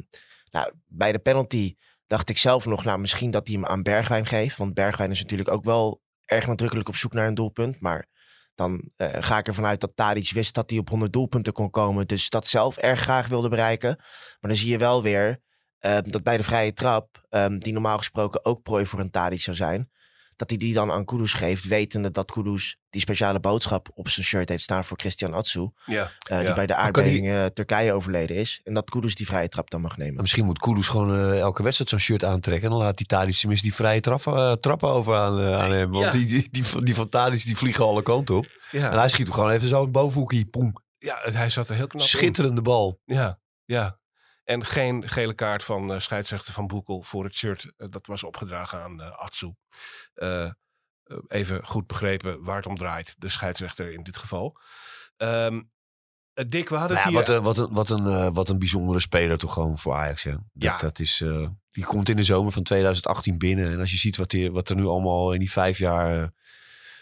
nou, 0.50 0.72
bij 0.86 1.12
de 1.12 1.18
penalty 1.18 1.76
dacht 2.06 2.28
ik 2.28 2.38
zelf 2.38 2.66
nog, 2.66 2.84
nou 2.84 2.98
misschien 2.98 3.30
dat 3.30 3.46
hij 3.46 3.56
hem 3.56 3.66
aan 3.66 3.82
Bergwijn 3.82 4.26
geeft. 4.26 4.56
Want 4.56 4.74
Bergwijn 4.74 5.10
is 5.10 5.20
natuurlijk 5.20 5.50
ook 5.50 5.64
wel 5.64 6.02
erg 6.24 6.46
nadrukkelijk 6.46 6.88
op 6.88 6.96
zoek 6.96 7.12
naar 7.12 7.26
een 7.26 7.34
doelpunt. 7.34 7.80
Maar 7.80 8.06
dan 8.54 8.90
eh, 8.96 9.08
ga 9.18 9.38
ik 9.38 9.46
ervan 9.46 9.66
uit 9.66 9.80
dat 9.80 9.92
Tadic 9.96 10.30
wist 10.30 10.54
dat 10.54 10.70
hij 10.70 10.78
op 10.78 10.88
100 10.88 11.12
doelpunten 11.12 11.52
kon 11.52 11.70
komen. 11.70 12.06
Dus 12.06 12.30
dat 12.30 12.46
zelf 12.46 12.76
erg 12.76 13.00
graag 13.00 13.28
wilde 13.28 13.48
bereiken. 13.48 13.96
Maar 14.40 14.50
dan 14.50 14.56
zie 14.56 14.70
je 14.70 14.78
wel 14.78 15.02
weer 15.02 15.40
eh, 15.78 15.98
dat 16.02 16.22
bij 16.22 16.36
de 16.36 16.42
vrije 16.42 16.72
trap, 16.72 17.26
ehm, 17.28 17.58
die 17.58 17.72
normaal 17.72 17.98
gesproken 17.98 18.44
ook 18.44 18.62
prooi 18.62 18.86
voor 18.86 18.98
een 18.98 19.10
Tadic 19.10 19.40
zou 19.40 19.56
zijn, 19.56 19.90
dat 20.38 20.48
hij 20.50 20.58
die 20.58 20.74
dan 20.74 20.90
aan 20.92 21.04
Kudus 21.04 21.32
geeft, 21.32 21.64
wetende 21.66 22.10
dat 22.10 22.30
Kudus 22.32 22.76
die 22.90 23.00
speciale 23.00 23.40
boodschap 23.40 23.88
op 23.94 24.08
zijn 24.08 24.26
shirt 24.26 24.48
heeft 24.48 24.62
staan 24.62 24.84
voor 24.84 24.96
Christian 24.98 25.34
Atsu, 25.34 25.70
ja, 25.84 26.10
eh, 26.28 26.38
ja. 26.38 26.44
die 26.44 26.54
bij 26.54 26.66
de 26.66 26.74
aardbeving 26.74 27.28
eh, 27.28 27.44
Turkije 27.44 27.92
overleden 27.92 28.36
is. 28.36 28.60
En 28.64 28.74
dat 28.74 28.90
Kudus 28.90 29.14
die 29.14 29.26
vrije 29.26 29.48
trap 29.48 29.70
dan 29.70 29.80
mag 29.80 29.96
Maar 29.96 30.06
nemen. 30.06 30.20
misschien 30.20 30.44
moet 30.44 30.58
Kudus 30.58 30.88
gewoon 30.88 31.14
eh, 31.14 31.38
elke 31.38 31.62
wedstrijd 31.62 31.90
zo'n 31.90 31.98
shirt 31.98 32.24
aantrekken. 32.24 32.64
En 32.64 32.70
dan 32.70 32.78
laat 32.84 32.96
die 32.96 33.06
Tadic 33.06 33.34
tenminste 33.36 33.66
die 33.66 33.74
vrije 33.76 34.00
trappen, 34.00 34.36
eh, 34.36 34.52
trappen 34.52 34.88
over 34.88 35.16
aan, 35.16 35.40
aan 35.54 35.72
hem. 35.72 35.90
Want 35.90 36.04
Ja. 36.04 36.10
die, 36.10 36.26
die, 36.26 36.48
die, 36.50 36.64
van- 36.66 36.84
die 36.84 36.94
van 36.94 37.08
Tadic 37.08 37.44
die 37.44 37.56
vliegen 37.56 37.84
alle 37.84 38.02
kanten 38.02 38.36
op. 38.36 38.46
En 38.70 38.92
hij 38.98 39.08
schiet 39.08 39.26
hem 39.26 39.34
gewoon 39.34 39.50
even 39.50 39.68
zo 39.68 39.82
een 39.84 39.92
bovenhoekje. 39.92 40.46
Poem. 40.46 40.72
ja, 40.98 41.18
hij 41.22 41.48
zat 41.48 41.68
er 41.68 41.76
heel 41.76 41.86
knap 41.86 42.00
in. 42.02 42.08
Schitterende 42.08 42.62
bal. 42.62 43.00
Ja, 43.04 43.38
ja. 43.64 43.97
En 44.48 44.64
geen 44.64 45.08
gele 45.08 45.34
kaart 45.34 45.64
van 45.64 45.92
eh, 45.92 46.00
scheidsrechter 46.00 46.52
Van 46.52 46.66
Boekel 46.66 47.02
voor 47.02 47.24
het 47.24 47.34
shirt. 47.34 47.72
eh, 47.76 47.86
dat 47.90 48.06
was 48.06 48.22
opgedragen 48.22 48.82
aan 48.82 49.00
eh 49.02 49.18
Atsu. 49.18 49.54
Even 51.26 51.64
goed 51.66 51.86
begrepen 51.86 52.42
waar 52.44 52.56
het 52.56 52.66
om 52.66 52.76
draait. 52.76 53.14
De 53.18 53.28
scheidsrechter 53.28 53.92
in 53.92 54.02
dit 54.02 54.16
geval. 54.16 54.56
Eh, 55.16 55.56
Dick, 56.48 56.68
we 56.68 56.76
hadden 56.76 56.96
Nou 56.96 57.16
het 57.16 57.26
ja, 57.26 57.34
hier... 57.34 57.42
wat, 57.42 57.58
een, 57.58 57.72
wat, 57.72 57.88
een, 57.90 58.04
wat, 58.04 58.14
een, 58.16 58.32
wat 58.32 58.48
een 58.48 58.58
bijzondere 58.58 59.00
speler 59.00 59.38
toch 59.38 59.52
gewoon 59.52 59.78
voor 59.78 59.94
Ajax. 59.94 60.22
Ja. 60.22 60.30
Dat, 60.30 60.42
Ja. 60.52 60.76
dat 60.76 60.98
is, 60.98 61.24
die 61.70 61.84
komt 61.84 62.08
in 62.08 62.16
de 62.16 62.22
zomer 62.22 62.52
van 62.52 62.62
2018 62.62 63.38
binnen. 63.38 63.72
En 63.72 63.80
als 63.80 63.90
je 63.90 63.96
ziet 63.96 64.16
wat, 64.16 64.30
die, 64.30 64.52
wat 64.52 64.68
er 64.68 64.76
nu 64.76 64.86
allemaal 64.86 65.32
in 65.32 65.38
die 65.38 65.50
vijf 65.50 65.78
jaar, 65.78 66.32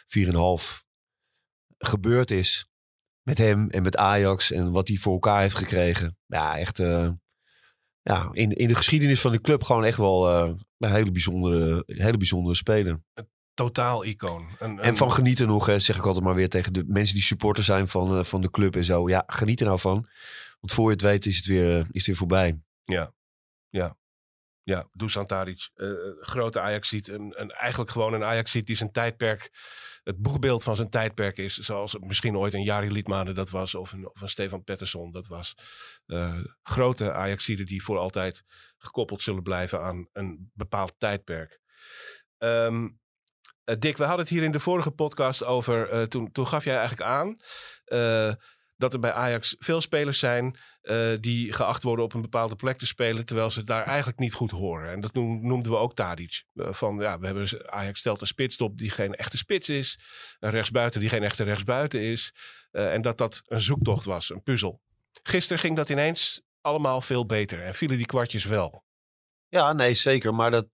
vier 0.07 0.29
en 0.29 0.35
een 0.35 0.41
half 0.41 0.85
gebeurd 1.79 2.31
is. 2.31 2.69
Met 3.23 3.39
hem 3.39 3.71
en 3.71 3.83
met 3.83 3.97
Ajax 3.97 4.51
en 4.51 4.71
wat 4.73 4.89
hij 4.89 4.97
voor 4.97 5.13
elkaar 5.13 5.41
heeft 5.41 5.57
gekregen. 5.57 6.19
Ja, 6.27 6.59
echt 6.59 6.79
ja, 8.13 8.29
in, 8.33 8.51
in 8.53 8.69
de 8.69 8.75
geschiedenis 8.75 9.21
van 9.21 9.33
de 9.33 9.41
club 9.41 9.63
gewoon 9.63 9.85
echt 9.85 9.99
wel 9.99 10.29
eh, 10.31 10.55
een 10.79 10.91
hele 10.91 11.11
bijzondere, 11.11 11.83
hele 11.87 12.17
bijzondere 12.17 12.55
speler. 12.57 13.03
Totaal 13.55 14.05
icoon. 14.05 14.49
Een, 14.59 14.79
En 14.79 14.89
een- 14.89 14.97
van 14.97 15.13
genieten 15.13 15.47
nog, 15.47 15.67
hè, 15.67 15.79
zeg 15.79 15.97
ik 15.97 16.05
altijd 16.07 16.25
maar 16.25 16.35
weer 16.35 16.49
tegen 16.49 16.73
de 16.73 16.85
mensen 16.87 17.15
die 17.15 17.25
supporter 17.25 17.65
zijn 17.65 17.89
van, 17.89 18.19
eh, 18.19 18.25
van 18.25 18.41
de 18.41 18.51
club 18.51 18.77
en 18.77 18.85
zo. 18.85 19.09
Ja, 19.09 19.23
geniet 19.27 19.61
er 19.61 19.67
nou 19.67 19.79
van. 19.79 20.09
Want 20.61 20.73
voor 20.73 20.85
je 20.85 20.91
het 20.93 21.01
weet 21.03 21.27
is 21.27 21.37
het 21.37 21.47
weer, 21.47 21.79
is 21.79 21.87
het 21.93 22.07
weer 22.07 22.17
voorbij. 22.17 22.61
Ja, 22.85 23.13
ja. 23.69 23.97
Ja, 24.63 24.89
Dusan 24.93 25.27
Tadic, 25.27 25.69
eh, 25.75 25.89
grote 26.21 26.61
Ajaxiet. 26.61 27.09
Een, 27.09 27.33
een, 27.41 27.51
eigenlijk 27.51 27.91
gewoon 27.91 28.13
een 28.13 28.25
Ajaxiet 28.25 28.67
die 28.67 28.77
zijn 28.77 28.93
tijdperk, 28.93 29.51
het 30.07 30.23
boegbeeld 30.23 30.63
van 30.63 30.77
zijn 30.77 30.91
tijdperk 30.91 31.39
is. 31.39 31.55
Zoals 31.55 31.99
misschien 31.99 32.37
ooit 32.37 32.55
een 32.55 32.63
Jari 32.63 32.91
Liedmanen 32.93 33.35
dat 33.35 33.51
was. 33.51 33.75
Of 33.75 33.93
een, 33.93 34.11
Stefan 34.15 34.65
Pettersson 34.65 35.13
dat 35.13 35.27
was. 35.27 35.55
Eh, 36.07 36.39
grote 36.63 37.13
Ajaxieden 37.13 37.67
die 37.67 37.83
voor 37.83 37.99
altijd 37.99 38.45
gekoppeld 38.79 39.23
zullen 39.23 39.43
blijven 39.43 39.83
aan 39.83 40.09
een 40.13 40.51
bepaald 40.55 40.95
tijdperk. 40.99 41.61
Ehm, 42.39 42.89
eh, 43.65 43.77
Dick, 43.79 43.97
we 43.97 44.05
hadden 44.05 44.25
het 44.25 44.35
hier 44.35 44.43
in 44.43 44.53
de 44.53 44.61
vorige 44.61 44.91
podcast 44.91 45.45
over. 45.45 45.89
eh, 45.89 46.03
toen, 46.03 46.33
toen 46.33 46.47
gaf 46.47 46.65
jij 46.65 46.77
eigenlijk 46.77 47.09
aan 47.09 47.37
dat 48.77 48.93
er 48.93 49.01
bij 49.01 49.13
Ajax 49.13 49.57
veel 49.59 49.81
spelers 49.81 50.19
zijn 50.19 50.57
eh, 50.87 51.13
die 51.21 51.53
geacht 51.53 51.83
worden 51.83 52.05
op 52.05 52.15
een 52.15 52.21
bepaalde 52.21 52.57
plek 52.57 52.79
te 52.79 52.87
spelen, 52.87 53.27
terwijl 53.27 53.51
ze 53.51 53.65
daar 53.65 53.85
eigenlijk 53.85 54.19
niet 54.19 54.33
goed 54.33 54.51
horen. 54.51 54.91
En 54.91 55.01
dat 55.01 55.15
noem- 55.15 55.47
noemden 55.47 55.73
we 55.73 55.79
ook 55.79 55.95
Tadic. 55.95 56.45
Eh, 56.55 56.73
van 56.73 56.99
ja, 56.99 57.19
we 57.19 57.27
hebben 57.27 57.71
Ajax 57.73 57.99
stelt 57.99 58.21
een 58.21 58.27
spits 58.27 58.57
op 58.57 58.79
die 58.79 58.91
geen 58.91 59.15
echte 59.15 59.37
spits 59.37 59.69
is, 59.69 59.99
een 60.39 60.51
rechtsbuiten 60.51 61.01
die 61.01 61.09
geen 61.09 61.23
echte 61.23 61.43
rechtsbuiten 61.45 62.01
is, 62.01 62.35
eh, 62.71 62.93
en 62.93 63.03
dat 63.03 63.19
dat 63.19 63.43
een 63.47 63.61
zoektocht 63.61 64.05
was, 64.05 64.31
een 64.31 64.43
puzzel. 64.43 64.81
Gisteren 65.23 65.59
ging 65.59 65.77
dat 65.77 65.89
ineens 65.91 66.43
allemaal 66.61 67.01
veel 67.01 67.27
beter 67.27 67.63
en 67.63 67.75
vielen 67.75 67.97
die 67.97 68.07
kwartjes 68.07 68.45
wel. 68.45 68.85
Ja, 69.49 69.73
nee, 69.73 69.95
zeker. 69.95 70.35
Maar 70.35 70.51
dat. 70.51 70.67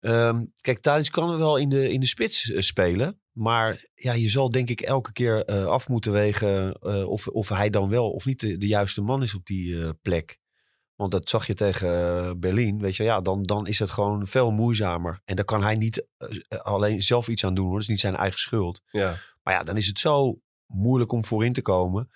ehm, 0.00 0.44
kijk, 0.60 0.80
Tadic 0.80 1.10
kan 1.10 1.38
wel 1.38 1.56
in 1.56 1.68
de, 1.68 1.90
in 1.90 2.00
de 2.00 2.06
spits 2.06 2.52
spelen. 2.66 3.19
Maar 3.32 3.86
ja, 3.94 4.12
je 4.12 4.28
zal 4.28 4.50
denk 4.50 4.68
ik 4.68 4.80
elke 4.80 5.12
keer 5.12 5.44
eh, 5.44 5.66
af 5.66 5.88
moeten 5.88 6.12
wegen 6.12 6.72
eh, 6.72 7.08
of, 7.08 7.28
of 7.28 7.48
hij 7.48 7.70
dan 7.70 7.88
wel 7.88 8.10
of 8.10 8.24
niet 8.24 8.40
de, 8.40 8.56
de 8.56 8.66
juiste 8.66 9.02
man 9.02 9.22
is 9.22 9.34
op 9.34 9.46
die 9.46 9.82
eh, 9.82 9.90
plek. 10.02 10.38
Want 10.94 11.12
dat 11.12 11.28
zag 11.28 11.46
je 11.46 11.54
tegen 11.54 12.40
Berlin. 12.40 12.78
Weet 12.80 12.96
je, 12.96 13.02
ja, 13.02 13.20
dan, 13.20 13.42
dan 13.42 13.66
is 13.66 13.78
het 13.78 13.90
gewoon 13.90 14.26
veel 14.26 14.50
moeizamer. 14.50 15.20
En 15.24 15.36
daar 15.36 15.44
kan 15.44 15.62
hij 15.62 15.76
niet 15.76 16.06
alleen 16.48 17.02
zelf 17.02 17.28
iets 17.28 17.44
aan 17.44 17.54
doen 17.54 17.64
hoor. 17.64 17.72
Dat 17.72 17.82
is 17.82 17.88
niet 17.88 18.00
zijn 18.00 18.16
eigen 18.16 18.40
schuld. 18.40 18.82
Ja. 18.90 19.18
Maar 19.42 19.54
ja, 19.54 19.62
dan 19.62 19.76
is 19.76 19.86
het 19.86 19.98
zo 19.98 20.40
moeilijk 20.66 21.12
om 21.12 21.24
voorin 21.24 21.52
te 21.52 21.62
komen. 21.62 22.10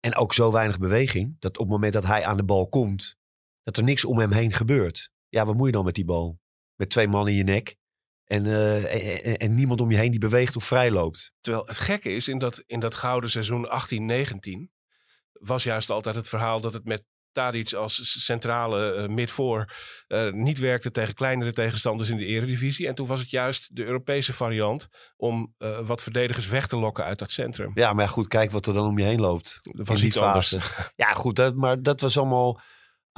En 0.00 0.14
ook 0.14 0.34
zo 0.34 0.52
weinig 0.52 0.78
beweging. 0.78 1.36
Dat 1.38 1.58
op 1.58 1.64
het 1.64 1.72
moment 1.72 1.92
dat 1.92 2.06
hij 2.06 2.24
aan 2.24 2.36
de 2.36 2.44
bal 2.44 2.68
komt, 2.68 3.16
dat 3.62 3.76
er 3.76 3.82
niks 3.82 4.04
om 4.04 4.18
hem 4.18 4.32
heen 4.32 4.52
gebeurt. 4.52 5.10
Ja, 5.28 5.46
wat 5.46 5.56
moet 5.56 5.66
je 5.66 5.72
dan 5.72 5.84
met 5.84 5.94
die 5.94 6.04
bal? 6.04 6.38
Met 6.74 6.90
twee 6.90 7.08
man 7.08 7.28
in 7.28 7.34
je 7.34 7.44
nek. 7.44 7.76
En, 8.32 8.46
eh, 8.46 9.26
en, 9.26 9.36
en 9.36 9.54
niemand 9.54 9.80
om 9.80 9.90
je 9.90 9.96
heen 9.96 10.10
die 10.10 10.20
beweegt 10.20 10.56
of 10.56 10.64
vrij 10.64 10.90
loopt. 10.90 11.32
Terwijl 11.40 11.66
het 11.66 11.78
gekke 11.78 12.14
is, 12.14 12.28
in 12.28 12.38
dat, 12.38 12.62
in 12.66 12.80
dat 12.80 12.94
gouden 12.94 13.30
seizoen 13.30 13.68
18-19 14.68 14.70
was 15.32 15.62
juist 15.62 15.90
altijd 15.90 16.14
het 16.14 16.28
verhaal 16.28 16.60
dat 16.60 16.72
het 16.72 16.84
met 16.84 17.04
Tadic 17.32 17.72
als 17.72 18.22
centrale 18.24 18.96
uh, 18.96 19.08
midvoor 19.08 19.72
uh, 20.08 20.32
niet 20.32 20.58
werkte 20.58 20.90
tegen 20.90 21.14
kleinere 21.14 21.52
tegenstanders 21.52 22.08
in 22.08 22.16
de 22.16 22.24
eredivisie. 22.24 22.86
En 22.86 22.94
toen 22.94 23.06
was 23.06 23.20
het 23.20 23.30
juist 23.30 23.76
de 23.76 23.84
Europese 23.84 24.32
variant 24.32 24.88
om 25.16 25.54
uh, 25.58 25.86
wat 25.86 26.02
verdedigers 26.02 26.46
weg 26.46 26.66
te 26.66 26.76
lokken 26.76 27.04
uit 27.04 27.18
dat 27.18 27.30
centrum. 27.30 27.70
Ja, 27.74 27.92
maar 27.92 28.08
goed, 28.08 28.28
kijk 28.28 28.50
wat 28.50 28.66
er 28.66 28.74
dan 28.74 28.86
om 28.86 28.98
je 28.98 29.04
heen 29.04 29.20
loopt. 29.20 29.58
Dat 29.60 29.88
was 29.88 30.02
iets 30.02 30.18
anders. 30.18 30.56
Ja, 30.96 31.14
goed, 31.14 31.36
dat, 31.36 31.54
maar 31.54 31.82
dat 31.82 32.00
was 32.00 32.18
allemaal... 32.18 32.60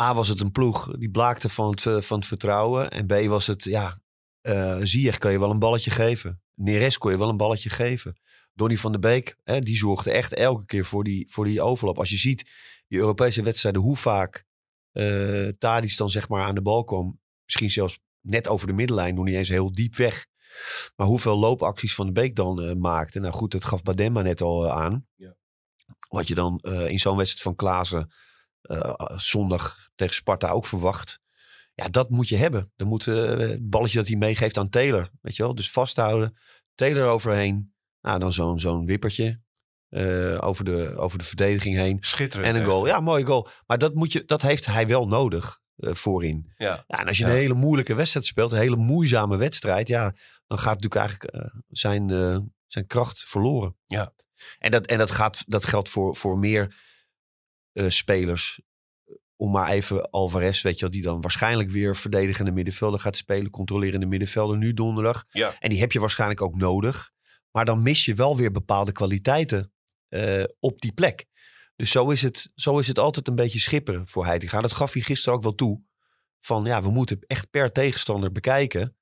A 0.01 0.15
was 0.15 0.29
het 0.29 0.41
een 0.41 0.51
ploeg 0.51 0.91
die 0.99 1.11
blaakte 1.11 1.49
van 1.49 1.71
het, 1.71 2.07
van 2.07 2.19
het 2.19 2.27
vertrouwen. 2.27 2.91
En 2.91 3.07
B 3.07 3.13
was 3.13 3.47
het, 3.47 3.65
ja, 3.65 3.99
uh, 4.49 4.79
Ziyech 4.83 5.19
kan 5.19 5.33
je 5.33 5.39
wel 5.39 5.51
een 5.51 5.59
balletje 5.59 5.91
geven. 5.91 6.43
Neres 6.55 6.99
kon 6.99 7.11
je 7.11 7.19
wel 7.19 7.29
een 7.29 7.37
balletje 7.37 7.71
geven. 7.71 8.21
Donny 8.53 8.77
van 8.77 8.93
der 8.93 9.01
Beek, 9.01 9.37
hè, 9.45 9.61
die 9.61 9.77
zorgde 9.77 10.11
echt 10.11 10.35
elke 10.35 10.65
keer 10.65 10.85
voor 10.85 11.05
die, 11.05 11.33
voor 11.33 11.45
die 11.45 11.63
overlap. 11.63 11.99
Als 11.99 12.11
je 12.11 12.17
ziet, 12.17 12.51
die 12.89 12.99
Europese 12.99 13.43
wedstrijden, 13.43 13.81
hoe 13.83 13.97
vaak 13.97 14.45
uh, 14.93 15.49
Tadic 15.59 15.97
dan 15.97 16.11
zeg 16.11 16.29
maar 16.29 16.45
aan 16.45 16.55
de 16.55 16.63
bal 16.63 16.85
kwam. 16.85 17.21
Misschien 17.45 17.71
zelfs 17.71 18.01
net 18.21 18.49
over 18.49 18.67
de 18.67 18.73
middenlijn, 18.73 19.15
nog 19.15 19.25
niet 19.25 19.35
eens 19.35 19.49
heel 19.49 19.73
diep 19.73 19.97
weg. 19.97 20.27
Maar 20.97 21.07
hoeveel 21.07 21.39
loopacties 21.39 21.95
van 21.95 22.07
de 22.07 22.13
Beek 22.13 22.37
dan 22.37 22.63
uh, 22.63 22.75
maakte. 22.75 23.21
Nou 23.21 23.33
goed, 23.33 23.51
dat 23.51 23.65
gaf 23.65 23.83
Bademma 23.83 24.23
net 24.23 24.41
al 24.41 24.71
aan. 24.71 25.07
Ja. 25.15 25.37
Wat 26.09 26.29
je 26.29 26.35
dan 26.35 26.59
in 26.89 26.99
zo'n 26.99 27.17
wedstrijd 27.17 27.43
van 27.43 27.55
Klaassen 27.55 28.13
zondag 29.17 29.91
tegen 29.95 30.15
Sparta 30.15 30.51
ook 30.51 30.67
verwacht. 30.67 31.21
Ja, 31.75 31.89
dat 31.89 32.11
moet 32.11 32.29
je 32.29 32.37
hebben. 32.37 32.73
Dan 32.77 32.89
moet 32.89 33.07
uh, 33.07 33.39
het 33.39 33.71
balletje 33.71 33.99
dat 33.99 34.09
hij 34.09 34.17
meegeeft 34.17 34.59
aan 34.59 34.69
Taylor. 34.69 35.11
Weet 35.21 35.37
je 35.37 35.43
wel? 35.43 35.55
Dus 35.55 35.71
vasthouden. 35.71 36.37
Taylor 36.75 37.07
overheen. 37.07 37.75
Nou, 38.01 38.19
dan 38.19 38.33
zo'n 38.33 38.61
zo'n 38.61 38.87
wippertje. 38.87 39.43
Uh, 39.91 40.39
over, 40.41 40.65
de, 40.65 40.97
over 40.97 41.19
de 41.19 41.25
verdediging 41.25 41.77
heen. 41.77 41.97
Schitterend. 42.01 42.55
En 42.55 42.61
een 42.61 42.67
goal. 42.69 42.87
Ja, 42.87 43.01
mooie 43.01 43.27
goal. 43.27 43.49
Maar 43.67 43.79
dat, 43.79 43.95
moet 43.95 44.13
je, 44.13 44.25
dat 44.25 44.43
heeft 44.43 44.67
hij 44.67 44.87
wel 44.87 45.07
nodig 45.07 45.61
uh, 45.77 45.95
voorin. 45.95 46.53
Ja. 46.57 46.85
ja. 46.87 46.99
En 46.99 47.07
als 47.07 47.19
je 47.19 47.25
Ja. 47.25 47.31
een 47.31 47.37
hele 47.37 47.55
moeilijke 47.55 47.95
wedstrijd 47.95 48.27
speelt, 48.27 48.53
een 48.53 48.59
hele 48.59 48.77
moeizame 48.77 49.37
wedstrijd, 49.37 49.89
ja, 49.89 50.15
dan 50.47 50.59
gaat 50.59 50.83
natuurlijk 50.83 50.95
eigenlijk 50.95 51.53
zijn, 51.69 52.09
zijn 52.67 52.87
kracht 52.87 53.25
verloren. 53.25 53.77
Ja. 53.87 54.13
En 54.59 54.71
dat, 54.71 54.87
en 54.87 54.99
dat, 54.99 55.11
gaat, 55.11 55.45
dat 55.47 55.67
geldt 55.67 55.89
voor, 55.89 56.17
voor 56.17 56.39
meer 56.39 56.77
spelers 57.73 58.61
om 59.37 59.51
maar 59.51 59.69
even 59.69 60.11
Alvarez, 60.11 60.63
weet 60.63 60.75
je 60.75 60.81
wel, 60.81 60.91
die 60.91 61.03
dan 61.03 61.21
waarschijnlijk 61.21 61.71
weer 61.71 61.97
verdedigende 61.97 62.53
middenvelder 62.53 63.01
gaat 63.01 63.17
spelen, 63.17 63.51
controlerende 63.51 64.07
middenvelder 64.07 64.57
nu 64.57 64.75
donderdag. 64.75 65.25
Ja. 65.29 65.55
En 65.59 65.71
die 65.71 65.81
heb 65.81 65.93
je 65.93 66.01
waarschijnlijk 66.01 66.43
ook 66.43 66.57
nodig. 66.57 67.13
Maar 67.51 67.65
dan 67.65 67.83
mis 67.83 68.05
je 68.05 68.15
wel 68.15 68.37
weer 68.37 68.51
bepaalde 68.51 68.93
kwaliteiten 68.93 69.73
uh, 70.09 70.45
op 70.61 70.81
die 70.81 70.93
plek. 70.93 71.27
Dus 71.77 71.91
zo 71.91 72.11
is, 72.11 72.23
het, 72.23 72.51
zo 72.55 72.79
is 72.79 72.89
het 72.89 72.99
altijd 72.99 73.29
een 73.29 73.35
beetje 73.35 73.59
schipperen 73.59 74.09
voor 74.09 74.25
Heitinga. 74.25 74.61
Dat 74.61 74.73
gaf 74.73 74.93
hij 74.93 75.03
gisteren 75.03 75.35
ook 75.35 75.43
wel 75.43 75.55
toe. 75.55 75.83
Van 76.41 76.65
ja, 76.65 76.83
we 76.83 76.91
moeten 76.91 77.19
echt 77.27 77.51
per 77.51 77.73
tegenstander 77.73 78.33
bekijken 78.33 78.97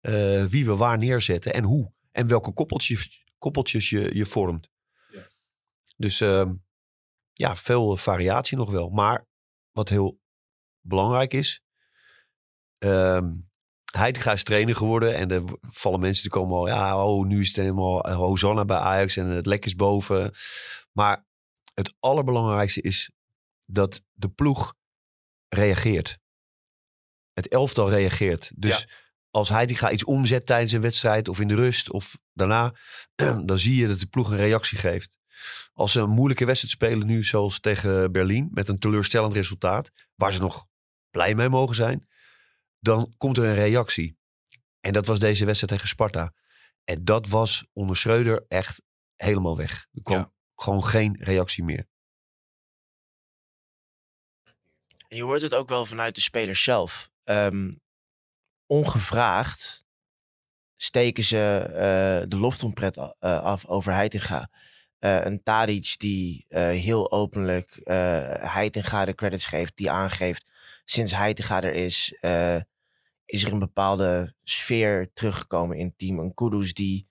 uh, 0.00 0.44
wie 0.44 0.64
we 0.64 0.76
waar 0.76 0.98
neerzetten 0.98 1.52
en 1.52 1.64
hoe. 1.64 1.92
En 2.10 2.26
welke 2.26 2.52
koppeltjes, 2.52 3.24
koppeltjes 3.38 3.90
je, 3.90 4.14
je 4.14 4.26
vormt. 4.26 4.70
Ja. 5.10 5.28
Dus 5.96 6.20
uh, 6.20 6.50
ja, 7.32 7.56
veel 7.56 7.96
variatie 7.96 8.56
nog 8.56 8.70
wel. 8.70 8.88
Maar 8.90 9.26
wat 9.72 9.88
heel 9.88 10.20
belangrijk 10.80 11.32
is. 11.32 11.62
Um, 12.78 13.50
Heitinga 13.92 14.32
is 14.32 14.42
trainer 14.42 14.76
geworden. 14.76 15.14
En 15.16 15.30
er 15.30 15.42
vallen 15.60 16.00
mensen 16.00 16.22
die 16.22 16.32
komen 16.32 16.56
al. 16.56 16.66
Ja, 16.66 17.04
oh, 17.04 17.26
nu 17.26 17.40
is 17.40 17.46
het 17.46 17.56
helemaal 17.56 18.12
Hosanna 18.12 18.64
bij 18.64 18.76
Ajax. 18.76 19.16
En 19.16 19.26
het 19.26 19.46
lek 19.46 19.64
is 19.64 19.74
boven. 19.74 20.32
Maar 20.92 21.26
het 21.74 21.94
allerbelangrijkste 21.98 22.80
is 22.80 23.10
dat 23.66 24.04
de 24.12 24.28
ploeg 24.28 24.74
reageert. 25.48 26.18
Het 27.32 27.48
elftal 27.48 27.90
reageert. 27.90 28.52
Dus 28.56 28.78
ja. 28.78 28.86
als 29.30 29.48
Heitinga 29.48 29.90
iets 29.90 30.04
omzet 30.04 30.46
tijdens 30.46 30.72
een 30.72 30.80
wedstrijd. 30.80 31.28
Of 31.28 31.40
in 31.40 31.48
de 31.48 31.54
rust. 31.54 31.90
Of 31.90 32.18
daarna. 32.32 32.74
Dan 33.44 33.58
zie 33.58 33.76
je 33.76 33.88
dat 33.88 34.00
de 34.00 34.06
ploeg 34.06 34.30
een 34.30 34.36
reactie 34.36 34.78
geeft. 34.78 35.18
Als 35.72 35.92
ze 35.92 36.00
een 36.00 36.10
moeilijke 36.10 36.44
wedstrijd 36.44 36.74
spelen 36.74 37.06
nu, 37.06 37.24
zoals 37.24 37.60
tegen 37.60 38.12
Berlin, 38.12 38.48
met 38.52 38.68
een 38.68 38.78
teleurstellend 38.78 39.34
resultaat, 39.34 39.90
waar 40.14 40.32
ze 40.32 40.40
nog 40.40 40.66
blij 41.10 41.34
mee 41.34 41.48
mogen 41.48 41.74
zijn, 41.74 42.08
dan 42.78 43.14
komt 43.16 43.38
er 43.38 43.44
een 43.44 43.54
reactie. 43.54 44.18
En 44.80 44.92
dat 44.92 45.06
was 45.06 45.18
deze 45.18 45.44
wedstrijd 45.44 45.72
tegen 45.72 45.88
Sparta. 45.88 46.34
En 46.84 47.04
dat 47.04 47.28
was 47.28 47.66
onder 47.72 47.96
Schreuder 47.96 48.44
echt 48.48 48.82
helemaal 49.16 49.56
weg. 49.56 49.86
Er 49.92 50.02
kwam 50.02 50.18
ja. 50.18 50.32
gewoon 50.54 50.84
geen 50.84 51.16
reactie 51.20 51.64
meer. 51.64 51.88
En 55.08 55.16
je 55.16 55.22
hoort 55.22 55.42
het 55.42 55.54
ook 55.54 55.68
wel 55.68 55.86
vanuit 55.86 56.14
de 56.14 56.20
spelers 56.20 56.62
zelf. 56.62 57.10
Um, 57.24 57.80
ongevraagd 58.66 59.84
steken 60.76 61.24
ze 61.24 61.64
uh, 61.68 62.28
de 62.28 62.36
loftompret 62.36 62.96
uh, 62.96 63.10
af 63.20 63.66
over 63.66 63.92
Heitinga. 63.92 64.50
Uh, 65.04 65.24
een 65.24 65.42
Tadic 65.42 65.94
die 65.98 66.46
uh, 66.48 66.58
heel 66.58 67.12
openlijk 67.12 67.80
uh, 67.84 67.94
Heitinga 68.54 69.04
de 69.04 69.14
credits 69.14 69.46
geeft, 69.46 69.76
die 69.76 69.90
aangeeft 69.90 70.46
sinds 70.84 71.14
Heitinga 71.14 71.62
er 71.62 71.74
is, 71.74 72.12
is 73.24 73.44
er 73.44 73.52
een 73.52 73.58
bepaalde 73.58 74.34
sfeer 74.42 75.10
teruggekomen 75.14 75.76
in 75.76 75.86
het 75.86 75.98
team. 75.98 76.18
Een 76.18 76.34
Kudus 76.34 76.74
die 76.74 77.08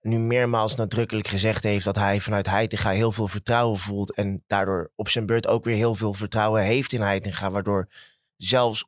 nu 0.00 0.18
meermaals 0.18 0.76
nadrukkelijk 0.76 1.28
gezegd 1.28 1.62
heeft 1.62 1.84
dat 1.84 1.96
hij 1.96 2.20
vanuit 2.20 2.46
Heitinga 2.46 2.90
heel 2.90 3.12
veel 3.12 3.28
vertrouwen 3.28 3.78
voelt 3.78 4.14
en 4.14 4.44
daardoor 4.46 4.92
op 4.94 5.08
zijn 5.08 5.26
beurt 5.26 5.46
ook 5.46 5.64
weer 5.64 5.76
heel 5.76 5.94
veel 5.94 6.14
vertrouwen 6.14 6.62
heeft 6.62 6.92
in 6.92 7.00
Heitinga, 7.00 7.50
waardoor 7.50 7.88
zelfs 8.36 8.84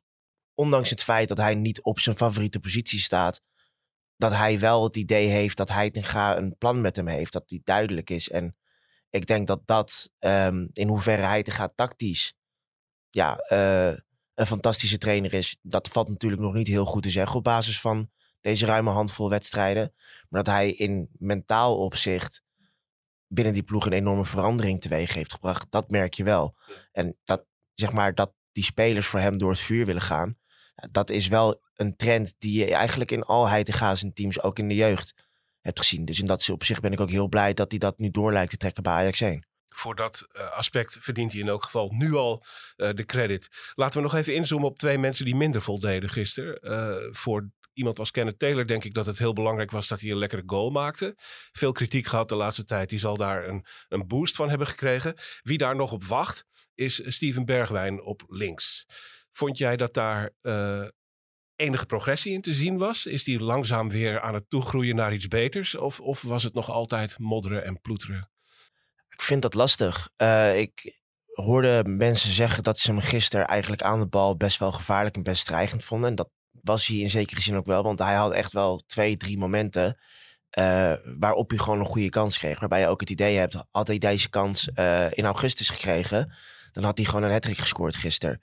ondanks 0.55 0.89
het 0.89 1.03
feit 1.03 1.27
dat 1.27 1.37
hij 1.37 1.55
niet 1.55 1.81
op 1.81 1.99
zijn 1.99 2.15
favoriete 2.15 2.59
positie 2.59 2.99
staat, 2.99 3.41
dat 4.17 4.31
hij 4.31 4.59
wel 4.59 4.83
het 4.83 4.95
idee 4.95 5.27
heeft 5.27 5.57
dat 5.57 5.69
Heitinga 5.69 6.37
een 6.37 6.55
plan 6.57 6.81
met 6.81 6.95
hem 6.95 7.07
heeft. 7.07 7.33
Dat 7.33 7.49
die 7.49 7.61
duidelijk 7.63 8.09
is. 8.09 8.29
En 8.29 8.55
ik 9.09 9.27
denk 9.27 9.47
dat 9.47 9.61
dat 9.65 10.09
um, 10.19 10.69
in 10.73 10.87
hoeverre 10.87 11.21
Heitinga 11.21 11.71
tactisch 11.75 12.35
ja, 13.09 13.45
uh, 13.49 13.97
een 14.33 14.45
fantastische 14.45 14.97
trainer 14.97 15.33
is. 15.33 15.57
Dat 15.61 15.87
valt 15.87 16.09
natuurlijk 16.09 16.41
nog 16.41 16.53
niet 16.53 16.67
heel 16.67 16.85
goed 16.85 17.03
te 17.03 17.09
zeggen 17.09 17.37
op 17.37 17.43
basis 17.43 17.79
van 17.81 18.11
deze 18.41 18.65
ruime 18.65 18.89
handvol 18.89 19.29
wedstrijden. 19.29 19.93
Maar 20.29 20.43
dat 20.43 20.53
hij 20.53 20.71
in 20.71 21.09
mentaal 21.17 21.77
opzicht 21.77 22.43
binnen 23.27 23.53
die 23.53 23.63
ploeg 23.63 23.85
een 23.85 23.93
enorme 23.93 24.25
verandering 24.25 24.81
teweeg 24.81 25.13
heeft 25.13 25.33
gebracht. 25.33 25.65
Dat 25.69 25.89
merk 25.89 26.13
je 26.13 26.23
wel. 26.23 26.55
En 26.91 27.17
dat, 27.25 27.45
zeg 27.73 27.91
maar, 27.91 28.15
dat 28.15 28.33
die 28.51 28.63
spelers 28.63 29.07
voor 29.07 29.19
hem 29.19 29.37
door 29.37 29.49
het 29.49 29.59
vuur 29.59 29.85
willen 29.85 30.01
gaan. 30.01 30.37
Dat 30.91 31.09
is 31.09 31.27
wel 31.27 31.61
een 31.75 31.95
trend 31.95 32.35
die 32.39 32.59
je 32.59 32.75
eigenlijk 32.75 33.11
in 33.11 33.23
al 33.23 33.49
en 33.49 34.13
teams, 34.13 34.41
ook 34.41 34.59
in 34.59 34.67
de 34.67 34.75
jeugd, 34.75 35.13
hebt 35.61 35.79
gezien. 35.79 36.05
Dus 36.05 36.19
in 36.19 36.25
dat 36.25 36.49
opzicht 36.49 36.81
ben 36.81 36.91
ik 36.91 36.99
ook 36.99 37.09
heel 37.09 37.27
blij 37.27 37.53
dat 37.53 37.69
hij 37.69 37.79
dat 37.79 37.97
nu 37.97 38.09
door 38.09 38.33
lijkt 38.33 38.51
te 38.51 38.57
trekken 38.57 38.83
bij 38.83 38.93
Ajax 38.93 39.21
1. 39.21 39.47
Voor 39.69 39.95
dat 39.95 40.27
uh, 40.33 40.51
aspect 40.51 40.97
verdient 40.99 41.31
hij 41.31 41.41
in 41.41 41.47
elk 41.47 41.63
geval 41.63 41.91
nu 41.91 42.13
al 42.13 42.43
uh, 42.77 42.89
de 42.93 43.05
credit. 43.05 43.71
Laten 43.73 43.97
we 43.97 44.03
nog 44.03 44.15
even 44.15 44.35
inzoomen 44.35 44.69
op 44.69 44.77
twee 44.77 44.97
mensen 44.97 45.25
die 45.25 45.35
minder 45.35 45.61
voldeden 45.61 46.09
gisteren. 46.09 46.59
Uh, 46.61 47.13
voor 47.13 47.49
iemand 47.73 47.99
als 47.99 48.11
Kenneth 48.11 48.39
Taylor 48.39 48.67
denk 48.67 48.83
ik 48.83 48.93
dat 48.93 49.05
het 49.05 49.17
heel 49.17 49.33
belangrijk 49.33 49.71
was 49.71 49.87
dat 49.87 50.01
hij 50.01 50.11
een 50.11 50.17
lekkere 50.17 50.43
goal 50.45 50.69
maakte. 50.69 51.15
Veel 51.51 51.71
kritiek 51.71 52.07
gehad 52.07 52.29
de 52.29 52.35
laatste 52.35 52.65
tijd. 52.65 52.89
Die 52.89 52.99
zal 52.99 53.17
daar 53.17 53.47
een, 53.47 53.65
een 53.87 54.07
boost 54.07 54.35
van 54.35 54.49
hebben 54.49 54.67
gekregen. 54.67 55.15
Wie 55.41 55.57
daar 55.57 55.75
nog 55.75 55.91
op 55.91 56.03
wacht 56.03 56.45
is 56.75 57.01
Steven 57.05 57.45
Bergwijn 57.45 58.01
op 58.01 58.23
links. 58.27 58.85
Vond 59.37 59.57
jij 59.57 59.77
dat 59.77 59.93
daar 59.93 60.29
uh, 60.41 60.87
enige 61.55 61.85
progressie 61.85 62.33
in 62.33 62.41
te 62.41 62.53
zien 62.53 62.77
was? 62.77 63.05
Is 63.05 63.23
die 63.23 63.39
langzaam 63.39 63.89
weer 63.89 64.21
aan 64.21 64.33
het 64.33 64.49
toegroeien 64.49 64.95
naar 64.95 65.13
iets 65.13 65.27
beters? 65.27 65.75
Of, 65.75 65.99
of 65.99 66.21
was 66.21 66.43
het 66.43 66.53
nog 66.53 66.69
altijd 66.69 67.19
modderen 67.19 67.63
en 67.63 67.81
ploeteren? 67.81 68.29
Ik 69.09 69.21
vind 69.21 69.41
dat 69.41 69.53
lastig. 69.53 70.09
Uh, 70.17 70.59
ik 70.59 70.99
hoorde 71.25 71.83
mensen 71.87 72.33
zeggen 72.33 72.63
dat 72.63 72.79
ze 72.79 72.91
hem 72.91 73.01
gisteren 73.01 73.47
eigenlijk 73.47 73.81
aan 73.81 73.99
de 73.99 74.07
bal 74.07 74.37
best 74.37 74.59
wel 74.59 74.71
gevaarlijk 74.71 75.15
en 75.15 75.23
best 75.23 75.45
dreigend 75.45 75.83
vonden. 75.83 76.09
En 76.09 76.15
dat 76.15 76.29
was 76.51 76.85
hij 76.85 76.97
in 76.97 77.09
zekere 77.09 77.41
zin 77.41 77.55
ook 77.55 77.65
wel. 77.65 77.83
Want 77.83 77.99
hij 77.99 78.15
had 78.15 78.31
echt 78.31 78.53
wel 78.53 78.77
twee, 78.87 79.17
drie 79.17 79.37
momenten 79.37 79.99
uh, 80.59 80.93
waarop 81.19 81.49
hij 81.49 81.59
gewoon 81.59 81.79
een 81.79 81.85
goede 81.85 82.09
kans 82.09 82.37
kreeg. 82.37 82.59
Waarbij 82.59 82.79
je 82.79 82.87
ook 82.87 82.99
het 82.99 83.09
idee 83.09 83.37
hebt, 83.37 83.55
had 83.71 83.87
hij 83.87 83.97
deze 83.97 84.29
kans 84.29 84.67
in 85.11 85.25
augustus 85.25 85.69
gekregen 85.69 86.35
dan 86.77 86.85
had 86.85 86.97
hij 86.97 87.05
gewoon 87.05 87.23
een 87.23 87.31
hattrick 87.31 87.57
gescoord 87.57 87.95
gisteren. 87.95 88.41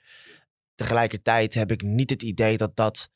Tegelijkertijd 0.74 1.54
heb 1.54 1.70
ik 1.70 1.82
niet 1.82 2.10
het 2.10 2.22
idee 2.22 2.56
dat 2.56 2.76
dat 2.76 3.10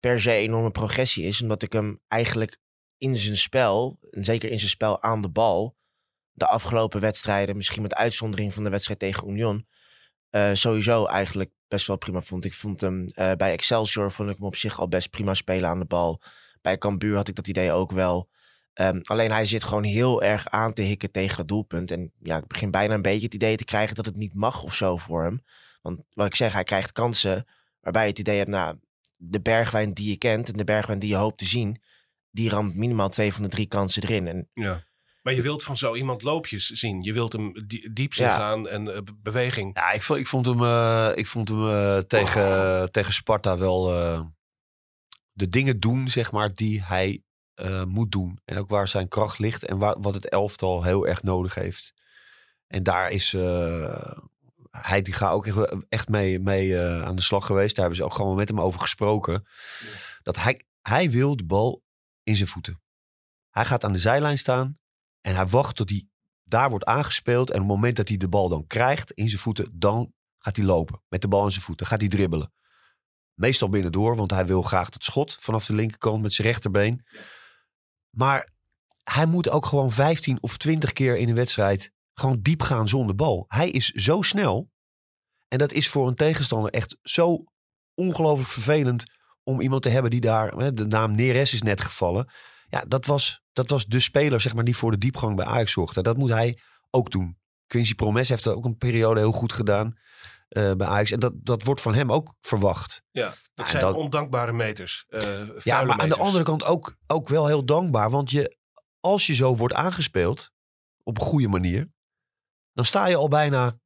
per 0.00 0.20
se 0.20 0.32
enorme 0.32 0.70
progressie 0.70 1.24
is. 1.24 1.42
Omdat 1.42 1.62
ik 1.62 1.72
hem 1.72 2.00
eigenlijk 2.08 2.58
in 2.98 3.16
zijn 3.16 3.36
spel, 3.36 3.98
en 4.10 4.24
zeker 4.24 4.50
in 4.50 4.58
zijn 4.58 4.70
spel 4.70 5.02
aan 5.02 5.20
de 5.20 5.30
bal, 5.30 5.76
de 6.32 6.46
afgelopen 6.46 7.00
wedstrijden, 7.00 7.56
misschien 7.56 7.82
met 7.82 7.94
uitzondering 7.94 8.54
van 8.54 8.64
de 8.64 8.70
wedstrijd 8.70 8.98
tegen 8.98 9.28
Union, 9.28 9.66
eh, 10.30 10.50
sowieso 10.52 11.04
eigenlijk 11.04 11.50
best 11.68 11.86
wel 11.86 11.96
prima 11.96 12.22
vond. 12.22 12.44
Ik 12.44 12.54
vond 12.54 12.80
hem 12.80 13.06
eh, 13.06 13.32
bij 13.32 13.52
Excelsior 13.52 14.12
vond 14.12 14.30
ik 14.30 14.36
hem 14.36 14.46
op 14.46 14.56
zich 14.56 14.80
al 14.80 14.88
best 14.88 15.10
prima 15.10 15.34
spelen 15.34 15.68
aan 15.68 15.78
de 15.78 15.84
bal. 15.84 16.22
Bij 16.62 16.78
Cambuur 16.78 17.16
had 17.16 17.28
ik 17.28 17.34
dat 17.34 17.48
idee 17.48 17.72
ook 17.72 17.92
wel. 17.92 18.28
Ehm, 18.72 19.00
alleen 19.02 19.30
hij 19.30 19.46
zit 19.46 19.64
gewoon 19.64 19.84
heel 19.84 20.22
erg 20.22 20.48
aan 20.48 20.72
te 20.72 20.82
hikken 20.82 21.10
tegen 21.10 21.36
het 21.36 21.48
doelpunt. 21.48 21.90
En 21.90 22.12
ja, 22.22 22.36
ik 22.36 22.46
begin 22.46 22.70
bijna 22.70 22.94
een 22.94 23.02
beetje 23.02 23.24
het 23.24 23.34
idee 23.34 23.56
te 23.56 23.64
krijgen 23.64 23.94
dat 23.94 24.06
het 24.06 24.16
niet 24.16 24.34
mag 24.34 24.62
of 24.62 24.74
zo 24.74 24.96
voor 24.96 25.22
hem. 25.22 25.42
Want 25.86 26.04
wat 26.12 26.26
ik 26.26 26.34
zeg, 26.34 26.52
hij 26.52 26.64
krijgt 26.64 26.92
kansen 26.92 27.46
waarbij 27.80 28.02
je 28.02 28.08
het 28.08 28.18
idee 28.18 28.36
hebt, 28.38 28.50
nou, 28.50 28.78
de 29.16 29.40
bergwijn 29.40 29.92
die 29.92 30.08
je 30.08 30.16
kent 30.16 30.48
en 30.48 30.56
de 30.56 30.64
bergwijn 30.64 30.98
die 30.98 31.08
je 31.10 31.16
hoopt 31.16 31.38
te 31.38 31.44
zien, 31.44 31.82
die 32.30 32.48
ramt 32.48 32.76
minimaal 32.76 33.08
twee 33.08 33.32
van 33.32 33.42
de 33.42 33.48
drie 33.48 33.66
kansen 33.66 34.02
erin. 34.02 34.26
En 34.26 34.48
Ja. 34.54 34.84
Maar 35.22 35.34
je 35.34 35.42
wilt 35.42 35.62
van 35.62 35.76
zo 35.76 35.94
iemand 35.94 36.22
loopjes 36.22 36.66
zien. 36.66 37.02
Je 37.02 37.12
wilt 37.12 37.32
hem 37.32 37.66
die- 37.66 37.92
diep 37.92 38.14
zien 38.14 38.26
Ja. 38.26 38.34
gaan 38.36 38.68
en 38.68 38.94
eh, 38.94 39.02
be- 39.02 39.14
beweging. 39.22 39.76
Ja, 39.76 39.92
ik 39.92 40.02
vond, 40.02 40.18
ik 40.20 40.26
vond 40.26 40.46
hem, 40.46 40.62
eh, 40.62 41.12
ik 41.14 41.26
vond 41.26 41.48
hem 41.48 41.68
eh, 41.68 41.98
tegen, 41.98 42.92
tegen 42.92 43.12
Sparta 43.12 43.58
wel 43.58 43.92
eh, 43.94 44.20
de 45.32 45.48
dingen 45.48 45.80
doen, 45.80 46.08
zeg 46.08 46.32
maar, 46.32 46.54
die 46.54 46.82
hij 46.84 47.20
eh, 47.54 47.84
moet 47.84 48.12
doen. 48.12 48.38
En 48.44 48.58
ook 48.58 48.68
waar 48.68 48.88
zijn 48.88 49.08
kracht 49.08 49.38
ligt 49.38 49.64
en 49.64 49.78
waar, 49.78 50.00
wat 50.00 50.14
het 50.14 50.28
elftal 50.28 50.82
heel 50.82 51.06
erg 51.06 51.22
nodig 51.22 51.54
heeft. 51.54 51.92
En 52.66 52.82
daar 52.82 53.10
is 53.10 53.34
eh, 53.34 54.12
hij 54.82 55.02
die 55.02 55.14
gaat 55.14 55.32
ook 55.32 55.46
echt- 55.88 56.08
mee, 56.08 56.40
mee 56.40 56.78
eh, 56.78 57.02
aan 57.02 57.16
de 57.16 57.22
slag 57.22 57.46
geweest. 57.46 57.74
Daar 57.74 57.84
hebben 57.84 58.04
ze 58.04 58.04
ook 58.10 58.14
gewoon 58.14 58.36
met 58.36 58.48
hem 58.48 58.60
over 58.60 58.80
gesproken. 58.80 59.46
Dat 60.22 60.36
hij, 60.36 60.64
hij 60.82 61.10
wil 61.10 61.36
de 61.36 61.44
bal 61.44 61.82
in 62.22 62.36
zijn 62.36 62.48
voeten. 62.48 62.80
Hij 63.50 63.64
gaat 63.64 63.84
aan 63.84 63.92
de 63.92 63.98
zijlijn 63.98 64.38
staan 64.38 64.78
en 65.20 65.34
hij 65.34 65.46
wacht 65.46 65.76
tot 65.76 65.90
hij 65.90 66.08
daar 66.44 66.70
wordt 66.70 66.84
aangespeeld. 66.84 67.50
En 67.50 67.54
op 67.54 67.62
het 67.62 67.74
moment 67.74 67.96
dat 67.96 68.08
hij 68.08 68.16
de 68.16 68.28
bal 68.28 68.48
dan 68.48 68.66
krijgt 68.66 69.12
in 69.12 69.28
zijn 69.28 69.40
voeten, 69.40 69.70
dan 69.72 70.12
gaat 70.38 70.56
hij 70.56 70.64
lopen. 70.64 71.02
Met 71.08 71.20
de 71.20 71.28
bal 71.28 71.44
in 71.44 71.50
zijn 71.50 71.64
voeten. 71.64 71.86
Gaat 71.86 72.00
hij 72.00 72.08
dribbelen. 72.08 72.52
Meestal 73.34 73.68
binnendoor, 73.68 74.16
want 74.16 74.30
hij 74.30 74.46
wil 74.46 74.62
graag 74.62 74.86
het 74.92 75.04
schot 75.04 75.36
vanaf 75.40 75.66
de 75.66 75.74
linkerkant 75.74 76.22
met 76.22 76.32
zijn 76.32 76.48
rechterbeen. 76.48 77.06
Maar 78.10 78.52
hij 79.04 79.26
moet 79.26 79.48
ook 79.48 79.66
gewoon 79.66 79.92
15 79.92 80.38
of 80.40 80.56
20 80.56 80.92
keer 80.92 81.16
in 81.16 81.28
een 81.28 81.34
wedstrijd 81.34 81.92
gewoon 82.20 82.38
diep 82.40 82.62
gaan 82.62 82.88
zonder 82.88 83.14
bal. 83.14 83.44
Hij 83.48 83.70
is 83.70 83.86
zo 83.88 84.22
snel. 84.22 84.70
En 85.48 85.58
dat 85.58 85.72
is 85.72 85.88
voor 85.88 86.08
een 86.08 86.14
tegenstander 86.14 86.70
echt 86.72 86.98
zo 87.02 87.44
ongelooflijk 87.94 88.48
vervelend 88.48 89.04
om 89.42 89.60
iemand 89.60 89.82
te 89.82 89.88
hebben 89.88 90.10
die 90.10 90.20
daar... 90.20 90.74
De 90.74 90.86
naam 90.86 91.14
Neres 91.14 91.52
is 91.54 91.62
net 91.62 91.80
gevallen. 91.80 92.28
Ja, 92.68 92.84
dat 92.88 93.06
was, 93.06 93.42
dat 93.52 93.70
was 93.70 93.86
de 93.86 94.00
speler 94.00 94.40
zeg 94.40 94.54
maar, 94.54 94.64
die 94.64 94.76
voor 94.76 94.90
de 94.90 94.98
diepgang 94.98 95.36
bij 95.36 95.44
Ajax 95.46 95.72
zorgde. 95.72 96.02
Dat 96.02 96.16
moet 96.16 96.30
hij 96.30 96.58
ook 96.90 97.10
doen. 97.10 97.38
Quincy 97.66 97.94
Promes 97.94 98.28
heeft 98.28 98.44
dat 98.44 98.54
ook 98.54 98.64
een 98.64 98.76
periode 98.76 99.20
heel 99.20 99.32
goed 99.32 99.52
gedaan 99.52 99.98
eh, 100.48 100.72
bij 100.72 100.86
Ajax. 100.86 101.10
En 101.10 101.20
dat, 101.20 101.32
dat 101.36 101.62
wordt 101.62 101.80
van 101.80 101.94
hem 101.94 102.12
ook 102.12 102.34
verwacht. 102.40 103.02
Ja, 103.10 103.34
dat 103.54 103.68
zijn 103.68 103.82
dat- 103.82 103.94
ondankbare 103.94 104.52
meters. 104.52 105.04
eh, 105.08 105.48
Ja, 105.64 105.82
maar 105.84 105.98
aan 105.98 106.08
de 106.08 106.16
andere 106.16 106.44
kant 106.44 106.64
ook, 106.64 106.96
ook 107.06 107.28
wel 107.28 107.46
heel 107.46 107.64
dankbaar. 107.64 108.10
Want 108.10 108.30
je, 108.30 108.56
als 109.00 109.26
je 109.26 109.34
zo 109.34 109.56
wordt 109.56 109.74
aangespeeld, 109.74 110.50
op 111.02 111.18
een 111.20 111.26
goede 111.26 111.48
manier, 111.48 111.94
dan 112.76 112.84
sta 112.84 113.06
je 113.06 113.16
al 113.16 113.28
bijna 113.28 113.78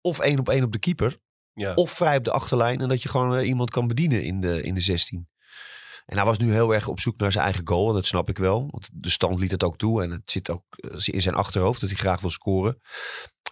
of 0.00 0.18
één 0.18 0.38
op 0.38 0.48
één 0.48 0.64
op 0.64 0.72
de 0.72 0.78
keeper, 0.78 1.18
Ja. 1.54 1.74
of 1.74 1.90
vrij 1.90 2.16
op 2.16 2.24
de 2.24 2.30
achterlijn. 2.30 2.80
En 2.80 2.88
dat 2.88 3.02
je 3.02 3.08
gewoon 3.08 3.36
eh, 3.36 3.46
iemand 3.48 3.70
kan 3.70 3.86
bedienen 3.86 4.22
in 4.24 4.40
de, 4.40 4.62
in 4.62 4.74
de 4.74 4.80
16. 4.80 5.28
En 6.06 6.16
hij 6.16 6.26
was 6.26 6.38
nu 6.38 6.52
heel 6.52 6.74
erg 6.74 6.88
op 6.88 7.00
zoek 7.00 7.16
naar 7.16 7.32
zijn 7.32 7.44
eigen 7.44 7.68
goal. 7.68 7.88
En 7.88 7.94
dat 7.94 8.06
snap 8.06 8.28
ik 8.28 8.38
wel. 8.38 8.68
Want 8.70 8.88
de 8.92 9.10
stand 9.10 9.38
liet 9.38 9.50
het 9.50 9.62
ook 9.62 9.76
toe. 9.76 10.02
En 10.02 10.10
het 10.10 10.30
zit 10.30 10.50
ook 10.50 10.64
eh, 10.70 11.14
in 11.14 11.22
zijn 11.22 11.34
achterhoofd 11.34 11.80
dat 11.80 11.90
hij 11.90 11.98
graag 11.98 12.20
wil 12.20 12.30
scoren. 12.30 12.80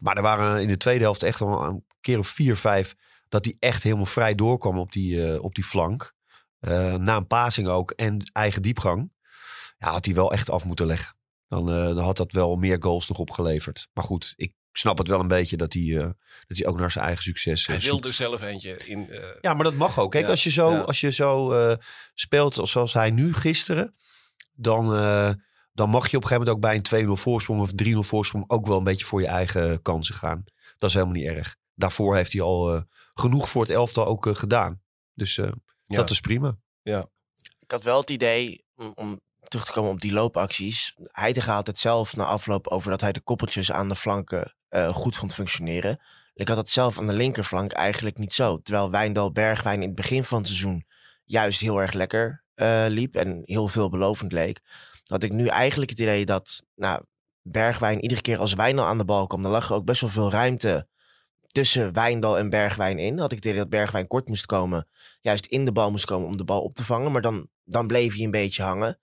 Maar 0.01 0.17
er 0.17 0.23
waren 0.23 0.63
in 0.63 0.69
de 0.69 0.77
tweede 0.77 1.03
helft 1.05 1.23
echt 1.23 1.39
wel 1.39 1.63
een 1.65 1.85
keer 2.01 2.19
of 2.19 2.29
vier, 2.29 2.57
vijf... 2.57 2.95
dat 3.29 3.45
hij 3.45 3.57
echt 3.59 3.83
helemaal 3.83 4.07
vrij 4.07 4.35
doorkwam 4.35 4.79
op 4.79 4.93
die, 4.93 5.27
eh, 5.33 5.43
op 5.43 5.55
die 5.55 5.65
flank. 5.65 6.15
Na 6.99 7.17
een 7.17 7.27
passing 7.27 7.69
ook 7.69 7.91
en 7.91 8.31
eigen 8.33 8.63
diepgang. 8.63 9.13
Ja, 9.79 9.91
had 9.91 10.05
hij 10.05 10.15
wel 10.15 10.33
echt 10.33 10.51
af 10.51 10.65
moeten 10.65 10.87
leggen. 10.87 11.15
Dan, 11.51 11.69
eh, 11.71 11.85
dan 11.85 11.99
had 11.99 12.17
dat 12.17 12.33
wel 12.33 12.57
meer 12.57 12.77
goals 12.83 13.09
nog 13.09 13.19
opgeleverd. 13.19 13.89
Maar 13.93 14.05
goed, 14.05 14.33
ik 14.37 14.53
snap 14.73 14.99
het 14.99 15.09
wel 15.09 15.21
een 15.21 15.29
beetje 15.29 15.57
dat 15.57 15.73
hij, 15.73 15.83
eh, 15.99 16.11
dat 16.47 16.57
hij 16.59 16.67
ook 16.67 16.79
naar 16.79 16.91
zijn 16.91 17.05
eigen 17.05 17.23
succes 17.25 17.61
eh, 17.63 17.67
Hij 17.67 17.81
zoekt. 17.81 17.91
wilde 17.93 18.09
er 18.09 18.15
zelf 18.15 18.43
eentje 18.43 18.77
in. 18.77 19.11
eh, 19.11 19.25
Ja, 19.41 19.55
maar 19.55 19.65
dat 19.65 19.75
mag 19.75 19.99
ook. 19.99 20.11
Kijk, 20.11 20.25
Ja, 20.25 20.31
als 20.31 20.45
je 20.45 20.51
zo, 20.51 20.71
ja. 20.71 20.81
als 20.81 21.01
je 21.01 21.11
zo 21.13 21.53
eh, 21.53 21.77
speelt 22.15 22.59
als- 22.59 22.71
zoals 22.71 22.93
hij 22.93 23.11
nu 23.11 23.35
gisteren, 23.35 23.95
dan, 24.53 24.95
eh, 24.95 25.31
dan 25.73 25.91
mag 25.91 26.11
je 26.11 26.17
op 26.17 26.23
een 26.23 26.29
gegeven 26.29 26.39
moment 26.39 26.49
ook 26.49 26.61
bij 26.61 26.75
een 26.75 26.83
2-0 26.83 27.17
voorsprong 27.23 27.61
of 27.61 27.73
3-0 27.73 28.03
voorsprong 28.03 28.45
ook 28.51 28.67
wel 28.67 28.79
een 28.79 28.85
beetje 28.85 29.05
voor 29.05 29.21
je 29.21 29.27
eigen 29.27 29.83
kansen 29.83 30.15
gaan. 30.15 30.45
Dat 30.79 30.89
is 30.89 30.95
helemaal 30.95 31.15
niet 31.17 31.27
erg. 31.27 31.57
Daarvoor 31.75 32.17
heeft 32.17 32.33
hij 32.33 32.43
al 32.43 32.75
eh, 32.75 32.81
genoeg 33.15 33.49
voor 33.51 33.63
het 33.63 33.71
elftal 33.71 34.07
ook 34.07 34.27
eh, 34.27 34.35
gedaan. 34.35 34.83
Dus 35.15 35.39
eh, 35.39 35.51
Ja. 35.87 35.97
dat 35.97 36.11
is 36.11 36.21
prima. 36.21 36.59
Ik 37.59 37.71
had 37.77 37.83
wel 37.85 38.01
het 38.01 38.11
idee, 38.11 38.65
om, 38.77 38.93
om 38.95 39.21
terug 39.51 39.65
te 39.65 39.73
komen 39.73 39.91
op 39.91 40.01
die 40.01 40.13
loopacties. 40.13 40.95
Heidegger 41.13 41.53
had 41.53 41.67
het 41.67 41.79
zelf 41.79 42.17
na 42.17 42.25
afloop 42.25 42.69
over 42.69 42.91
dat 42.91 43.01
hij 43.01 43.13
de 43.13 43.21
koppeltjes 43.21 43.73
aan 43.73 43.89
de 43.89 43.97
flanken 43.97 44.55
eh, 44.69 44.95
goed 44.95 45.17
vond 45.17 45.35
functioneren. 45.35 46.01
Ik 46.35 46.49
had 46.49 46.57
dat 46.57 46.71
zelf 46.71 46.99
aan 46.99 47.07
de 47.07 47.13
linkerflank 47.13 47.73
eigenlijk 47.73 48.19
niet 48.19 48.33
zo. 48.33 48.59
Terwijl 48.59 48.91
Wijndal 48.91 49.33
Bergwijn 49.33 49.83
in 49.83 49.87
het 49.87 49.97
begin 49.97 50.25
van 50.25 50.39
het 50.39 50.47
seizoen 50.47 50.85
juist 51.25 51.61
heel 51.61 51.81
erg 51.81 51.93
lekker 51.93 52.45
eh, 52.55 52.85
liep 52.89 53.17
en 53.17 53.43
heel 53.45 53.69
veelbelovend 53.69 54.33
leek. 54.33 54.61
Had 55.07 55.23
ik 55.23 55.33
nu 55.33 55.47
eigenlijk 55.47 55.91
het 55.91 55.99
idee 55.99 56.25
dat 56.25 56.63
nou, 56.75 57.03
Bergwijn 57.43 58.01
iedere 58.01 58.21
keer 58.21 58.39
als 58.39 58.55
Wijndal 58.55 58.85
aan 58.85 58.99
de 58.99 59.05
bal 59.05 59.27
kwam, 59.27 59.43
dan 59.43 59.51
lag 59.51 59.69
er 59.69 59.75
ook 59.75 59.85
best 59.85 60.01
wel 60.01 60.11
veel 60.11 60.31
ruimte 60.31 60.89
tussen 61.47 61.93
Wijndal 61.93 62.39
en 62.39 62.51
Bergwijn 62.51 62.99
in. 62.99 63.19
Had 63.19 63.31
ik 63.31 63.37
het 63.37 63.47
idee 63.47 63.59
dat 63.59 63.69
Bergwijn 63.69 64.07
kort 64.07 64.29
moest 64.29 64.47
komen 64.47 64.89
juist 65.21 65.47
in 65.47 65.65
de 65.65 65.73
bal 65.73 65.91
moest 65.91 66.05
komen 66.05 66.27
om 66.27 66.37
de 66.37 66.45
bal 66.45 66.63
op 66.63 66.75
te 66.75 66.85
vangen. 66.85 67.13
Maar 67.13 67.23
dan, 67.23 67.49
dan 67.65 67.87
bleef 67.87 68.15
hij 68.15 68.25
een 68.25 68.31
beetje 68.31 68.63
hangen. 68.63 68.99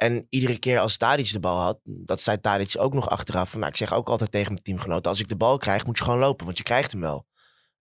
En 0.00 0.26
iedere 0.30 0.58
keer 0.58 0.78
als 0.78 0.96
Tadic 0.96 1.32
de 1.32 1.40
bal 1.40 1.60
had, 1.60 1.78
dat 1.84 2.20
zei 2.20 2.40
Tadic 2.40 2.74
ook 2.78 2.94
nog 2.94 3.08
achteraf. 3.08 3.50
Van, 3.50 3.58
nou, 3.60 3.70
ik 3.72 3.78
zeg 3.78 3.92
ook 3.92 4.08
altijd 4.08 4.30
tegen 4.30 4.52
mijn 4.52 4.64
teamgenoten, 4.64 5.10
als 5.10 5.20
ik 5.20 5.28
de 5.28 5.36
bal 5.36 5.58
krijg, 5.58 5.84
moet 5.86 5.98
je 5.98 6.04
gewoon 6.04 6.18
lopen, 6.18 6.44
want 6.46 6.58
je 6.58 6.64
krijgt 6.64 6.92
hem 6.92 7.00
wel. 7.00 7.26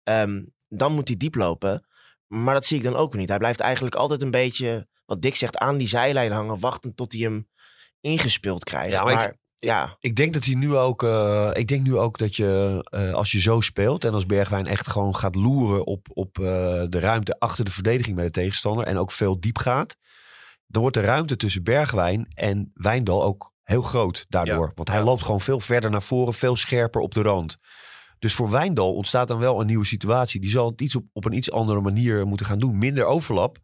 Ehm, 0.03 0.43
dan 0.67 0.93
moet 0.93 1.07
hij 1.07 1.17
diep 1.17 1.35
lopen. 1.35 1.87
Maar 2.27 2.53
dat 2.53 2.65
zie 2.65 2.77
ik 2.77 2.83
dan 2.83 2.95
ook 2.95 3.13
niet. 3.15 3.29
Hij 3.29 3.37
blijft 3.37 3.59
eigenlijk 3.59 3.95
altijd 3.95 4.21
een 4.21 4.31
beetje, 4.31 4.87
wat 5.05 5.21
Dick 5.21 5.35
zegt, 5.35 5.57
aan 5.57 5.77
die 5.77 5.87
zijlijn 5.87 6.31
hangen, 6.31 6.59
wachten 6.59 6.95
tot 6.95 7.11
hij 7.11 7.21
hem 7.21 7.47
ingespeeld 8.01 8.63
krijgt. 8.63 8.91
Ja, 8.91 9.03
maar 9.03 9.13
maar 9.13 9.27
ik- 9.29 9.35
ja, 9.55 9.95
Ik 9.99 10.15
denk 10.15 10.33
dat 10.33 10.45
hij 10.45 10.55
nu 10.55 10.75
ook. 10.75 11.03
eh, 11.03 11.49
ik 11.53 11.67
denk 11.67 11.83
nu 11.83 11.97
ook 11.97 12.17
dat 12.17 12.35
je 12.35 12.81
eh, 12.89 13.13
als 13.13 13.31
je 13.31 13.41
zo 13.41 13.61
speelt 13.61 14.05
en 14.05 14.13
als 14.13 14.25
Bergwijn 14.25 14.65
echt 14.67 14.87
gewoon 14.87 15.15
gaat 15.15 15.35
loeren 15.35 15.85
op, 15.85 16.07
op 16.13 16.39
eh, 16.39 16.43
de 16.89 16.99
ruimte 16.99 17.39
achter 17.39 17.65
de 17.65 17.71
verdediging 17.71 18.15
bij 18.15 18.25
de 18.25 18.31
tegenstander 18.31 18.85
en 18.85 18.97
ook 18.97 19.11
veel 19.11 19.39
diep 19.39 19.57
gaat, 19.57 19.95
dan 20.67 20.81
wordt 20.81 20.97
de 20.97 21.03
ruimte 21.03 21.35
tussen 21.35 21.63
Bergwijn 21.63 22.27
en 22.33 22.71
Wijndal 22.73 23.23
ook 23.23 23.53
heel 23.63 23.81
groot 23.81 24.25
daardoor. 24.29 24.67
Ja, 24.67 24.71
Want 24.75 24.89
hij 24.89 24.97
ja. 24.97 25.03
loopt 25.03 25.21
gewoon 25.21 25.41
veel 25.41 25.59
verder 25.59 25.89
naar 25.89 26.01
voren, 26.01 26.33
veel 26.33 26.55
scherper 26.55 27.01
op 27.01 27.13
de 27.13 27.21
rand. 27.21 27.57
Dus 28.19 28.33
voor 28.33 28.49
Wijndal 28.49 28.93
ontstaat 28.93 29.27
dan 29.27 29.39
wel 29.39 29.59
een 29.59 29.67
nieuwe 29.67 29.85
situatie. 29.85 30.41
Die 30.41 30.49
zal 30.49 30.69
het 30.69 30.81
iets 30.81 30.95
op, 30.95 31.05
op 31.13 31.25
een 31.25 31.33
iets 31.33 31.51
andere 31.51 31.81
manier 31.81 32.27
moeten 32.27 32.45
gaan 32.45 32.59
doen. 32.59 32.77
Minder 32.77 33.05
overlap, 33.05 33.57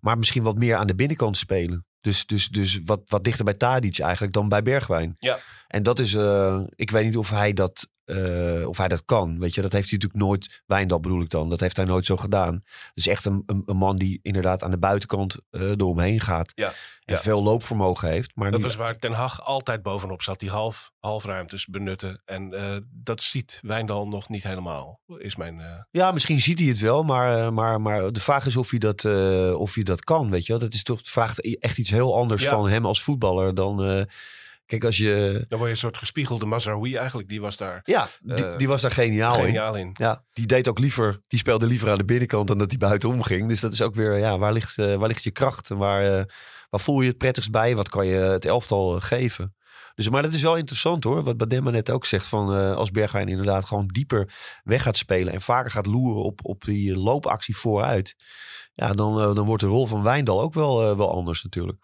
maar 0.00 0.18
misschien 0.18 0.42
wat 0.42 0.56
meer 0.56 0.76
aan 0.76 0.86
de 0.86 0.94
binnenkant 0.94 1.36
spelen. 1.36 1.86
Dus, 2.00 2.26
dus, 2.26 2.48
dus 2.48 2.80
wat, 2.84 3.00
wat 3.04 3.24
dichter 3.24 3.44
bij 3.44 3.54
Tadic 3.54 3.98
eigenlijk 3.98 4.32
dan 4.32 4.48
bij 4.48 4.62
Bergwijn. 4.62 5.16
Ja. 5.18 5.38
En 5.68 5.82
dat 5.82 5.98
is, 5.98 6.14
eh, 6.14 6.60
ik 6.74 6.90
weet 6.90 7.04
niet 7.04 7.16
of 7.16 7.30
hij 7.30 7.52
dat, 7.52 7.88
eh, 8.04 8.68
of 8.68 8.78
hij 8.78 8.88
dat 8.88 9.04
kan. 9.04 9.38
Weet 9.38 9.54
je, 9.54 9.60
dat 9.62 9.72
heeft 9.72 9.90
hij 9.90 9.98
natuurlijk 9.98 10.22
nooit, 10.30 10.62
Wijndal 10.66 11.00
bedoel 11.00 11.22
ik 11.22 11.28
dan, 11.30 11.50
dat 11.50 11.60
heeft 11.60 11.76
hij 11.76 11.84
nooit 11.86 12.06
zo 12.06 12.16
gedaan. 12.16 12.54
Het 12.54 12.92
is 12.94 13.06
echt 13.08 13.24
een, 13.24 13.42
een, 13.46 13.62
een 13.66 13.76
man 13.76 13.96
die 13.96 14.18
inderdaad 14.22 14.62
aan 14.62 14.70
de 14.70 14.78
buitenkant 14.78 15.36
eh 15.50 15.60
eromheen 15.70 16.20
gaat. 16.20 16.52
Ja, 16.54 16.66
En 17.04 17.14
ja. 17.14 17.20
veel 17.20 17.42
loopvermogen 17.42 18.08
heeft. 18.08 18.30
Maar 18.34 18.50
Dat 18.50 18.60
niet- 18.60 18.68
was 18.68 18.76
waar 18.76 18.96
Ten 18.98 19.12
Hag 19.12 19.44
altijd 19.44 19.82
bovenop 19.82 20.22
zat. 20.22 20.40
Die 20.40 20.50
half, 20.50 20.90
halfruimtes 21.00 21.66
benutten. 21.66 22.22
En 22.24 22.52
eh, 22.52 22.76
dat 22.90 23.22
ziet 23.22 23.58
Wijndal 23.62 24.08
nog 24.08 24.28
niet 24.28 24.42
helemaal. 24.42 25.00
Is 25.18 25.36
mijn... 25.36 25.60
eh, 25.60 25.82
Ja, 25.90 26.12
misschien 26.12 26.40
ziet 26.40 26.58
hij 26.58 26.68
het 26.68 26.80
wel, 26.80 27.02
maar, 27.02 27.38
eh, 27.46 27.50
maar, 27.50 27.80
maar 27.80 28.12
de 28.12 28.20
vraag 28.20 28.46
is 28.46 28.56
of 28.56 28.70
hij 28.70 28.78
dat, 28.78 29.04
eh, 29.04 29.54
of 29.60 29.74
hij 29.74 29.82
dat 29.84 30.04
kan. 30.04 30.30
Weet 30.30 30.46
je 30.46 30.52
wel? 30.52 30.60
Dat 30.60 30.74
is 30.74 30.82
toch, 30.82 31.00
vraagt 31.02 31.58
echt 31.60 31.78
iets 31.78 31.90
heel 31.90 32.16
anders 32.16 32.42
Ja. 32.42 32.50
van 32.50 32.68
hem 32.68 32.86
als 32.86 33.02
voetballer 33.02 33.54
dan. 33.54 34.06
Kijk, 34.68 34.84
als 34.84 34.96
je. 34.96 35.44
dan 35.48 35.58
word 35.58 35.70
je 35.70 35.74
een 35.74 35.80
soort 35.80 35.98
gespiegelde 35.98 36.46
Mazraoui 36.46 36.94
eigenlijk. 36.94 37.28
Die 37.28 37.40
was 37.40 37.56
daar 37.56 37.80
Ja, 37.84 38.08
die, 38.22 38.44
Eh, 38.46 38.56
die 38.58 38.68
was 38.68 38.82
daar 38.82 38.90
geniaal, 38.90 39.38
in. 39.38 39.44
geniaal 39.44 39.76
in. 39.76 39.90
Ja, 39.98 40.24
die 40.32 40.46
deed 40.46 40.68
ook 40.68 40.78
liever, 40.78 41.20
die 41.28 41.38
speelde 41.38 41.66
liever 41.66 41.90
aan 41.90 41.98
de 41.98 42.04
binnenkant 42.04 42.48
dan 42.48 42.58
dat 42.58 42.68
hij 42.70 42.78
buitenom 42.78 43.22
ging. 43.22 43.48
Dus 43.48 43.60
dat 43.60 43.72
is 43.72 43.82
ook 43.82 43.94
weer, 43.94 44.18
ja, 44.18 44.38
waar 44.38 44.52
ligt, 44.52 44.78
eh, 44.78 44.94
waar 44.96 45.08
ligt 45.08 45.22
je 45.24 45.30
kracht? 45.30 45.70
En 45.70 45.76
waar, 45.76 46.02
eh, 46.02 46.24
waar 46.70 46.80
voel 46.80 47.00
je 47.00 47.08
het 47.08 47.18
prettigst 47.18 47.50
bij? 47.50 47.76
Wat 47.76 47.88
kan 47.88 48.06
je 48.06 48.14
het 48.16 48.44
elftal 48.44 49.00
geven? 49.00 49.56
Dus, 49.94 50.08
maar 50.08 50.22
dat 50.22 50.32
is 50.32 50.42
wel 50.42 50.56
interessant 50.56 51.04
hoor. 51.04 51.22
Wat 51.22 51.36
Bademma 51.36 51.70
net 51.70 51.90
ook 51.90 52.04
zegt. 52.04 52.26
Van, 52.26 52.74
als 52.74 52.90
Bergwijn 52.90 53.28
inderdaad 53.28 53.64
gewoon 53.64 53.86
dieper 53.86 54.34
weg 54.64 54.82
gaat 54.82 54.96
spelen. 54.96 55.32
En 55.32 55.40
vaker 55.40 55.70
gaat 55.70 55.86
loeren 55.86 56.22
op, 56.22 56.40
op 56.42 56.64
die 56.64 56.96
loopactie 56.96 57.56
vooruit. 57.56 58.16
Ja, 58.74 58.92
dan, 58.92 59.34
dan 59.34 59.46
wordt 59.46 59.62
de 59.62 59.68
rol 59.68 59.86
van 59.86 60.02
Wijndal 60.02 60.40
ook 60.40 60.54
wel, 60.54 60.96
wel 60.96 61.12
anders 61.12 61.42
natuurlijk. 61.42 61.78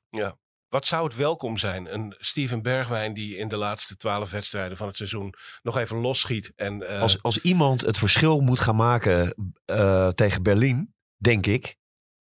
Wat 0.75 0.87
zou 0.87 1.05
het 1.05 1.17
welkom 1.17 1.57
zijn? 1.57 1.95
Een 1.95 2.15
Steven 2.19 2.63
Bergwijn 2.63 3.15
die 3.15 3.37
in 3.37 3.49
de 3.49 3.57
laatste 3.57 3.97
twaalf 3.97 4.31
wedstrijden 4.31 4.77
van 4.77 4.87
het 4.87 4.97
seizoen 4.97 5.35
nog 5.63 5.77
even 5.77 5.97
losschiet. 5.97 6.53
En, 6.57 6.89
eh, 6.89 7.01
Als, 7.01 7.23
als 7.23 7.41
iemand 7.41 7.81
het 7.81 7.99
verschil 7.99 8.41
moet 8.41 8.61
gaan 8.61 8.77
maken 8.77 9.35
eh, 9.65 10.09
tegen 10.09 10.43
Berlin, 10.43 10.95
denk 11.17 11.47
ik, 11.47 11.77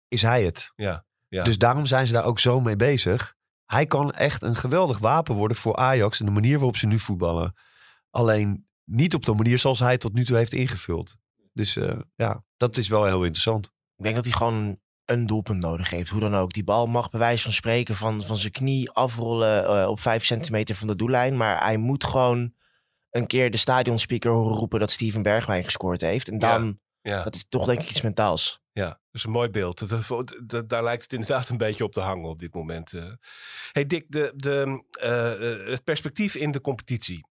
is 0.09 0.23
hij 0.23 0.45
het. 0.45 0.73
Ja, 0.77 1.05
ja. 1.29 1.43
Dus 1.43 1.59
daarom 1.59 1.87
zijn 1.87 2.07
ze 2.07 2.13
daar 2.13 2.25
ook 2.25 2.39
zo 2.39 2.61
mee 2.61 2.77
bezig. 2.77 3.35
Hij 3.65 3.87
kan 3.87 4.13
echt 4.13 4.43
een 4.43 4.57
geweldig 4.57 4.99
wapen 4.99 5.35
worden 5.35 5.57
voor 5.57 5.77
Ajax 5.77 6.21
en 6.21 6.27
de 6.27 6.33
manier 6.33 6.57
waarop 6.57 6.77
ze 6.77 6.87
nu 6.87 6.99
voetballen. 6.99 7.55
Alleen 8.11 8.67
niet 8.85 9.15
op 9.15 9.25
de 9.25 9.35
manier 9.35 9.59
zoals 9.59 9.79
hij 9.79 9.93
het 9.93 10.01
tot 10.01 10.13
nu 10.13 10.25
toe 10.25 10.37
heeft 10.37 10.53
ingevuld. 10.53 11.17
Dus 11.53 11.77
eh, 11.77 12.01
ja, 12.15 12.45
dat 12.57 12.77
is 12.77 12.89
wel 12.89 13.05
heel 13.05 13.23
interessant. 13.23 13.67
Ik 13.97 14.05
denk 14.05 14.15
dat 14.15 14.25
hij 14.25 14.35
gewoon 14.35 14.81
een 15.05 15.27
doelpunt 15.27 15.63
nodig 15.63 15.91
heeft. 15.91 16.11
Hoe 16.11 16.21
dan 16.21 16.35
ook. 16.37 16.53
Die 16.53 16.65
bal 16.65 16.87
mag 16.87 17.11
bij 17.11 17.21
wijze 17.21 17.43
van 17.43 17.53
spreken 17.53 17.97
van, 17.97 18.23
van 18.25 18.37
zijn 18.37 18.53
knie 18.53 18.91
afrollen 18.91 19.65
eh, 19.67 19.89
op 19.89 20.01
vijf 20.01 20.25
centimeter 20.25 20.75
van 20.75 20.87
de 20.87 20.97
doellijn. 20.97 21.37
Maar 21.37 21.63
hij 21.65 21.77
moet 21.77 22.05
gewoon 22.05 22.55
een 23.11 23.27
keer 23.27 23.51
de 23.51 23.57
stadionspeaker 23.57 24.31
horen 24.31 24.57
roepen 24.57 24.81
dat 24.81 24.91
Steven 24.91 25.23
Bergwijn 25.23 25.65
gescoord 25.65 26.01
heeft. 26.01 26.29
En 26.29 26.39
dan, 26.39 26.79
ja. 27.01 27.23
dat 27.23 27.35
is 27.35 27.45
toch 27.49 27.67
denk 27.67 27.83
ik 27.83 27.91
iets 27.91 28.01
mentaals. 28.03 28.61
Ja, 28.73 28.87
dat 28.89 28.99
is 29.13 29.25
een 29.25 29.31
mooi 29.31 29.49
beeld. 29.51 29.89
Dat, 29.89 30.07
dat- 30.09 30.41
dat- 30.47 30.69
daar 30.69 30.83
lijkt 30.85 31.03
het 31.03 31.13
inderdaad 31.13 31.49
een 31.49 31.57
beetje 31.57 31.85
op 31.85 31.93
te 31.93 32.01
hangen 32.01 32.29
op 32.29 32.39
dit 32.39 32.55
moment. 32.55 32.93
eh. 32.93 33.13
hey 33.73 33.87
Dick, 33.87 34.11
de, 34.11 34.33
de, 34.37 34.85
eh, 35.01 35.69
het 35.71 35.85
perspectief 35.85 36.35
in 36.35 36.51
de 36.51 36.61
competitie. 36.61 37.27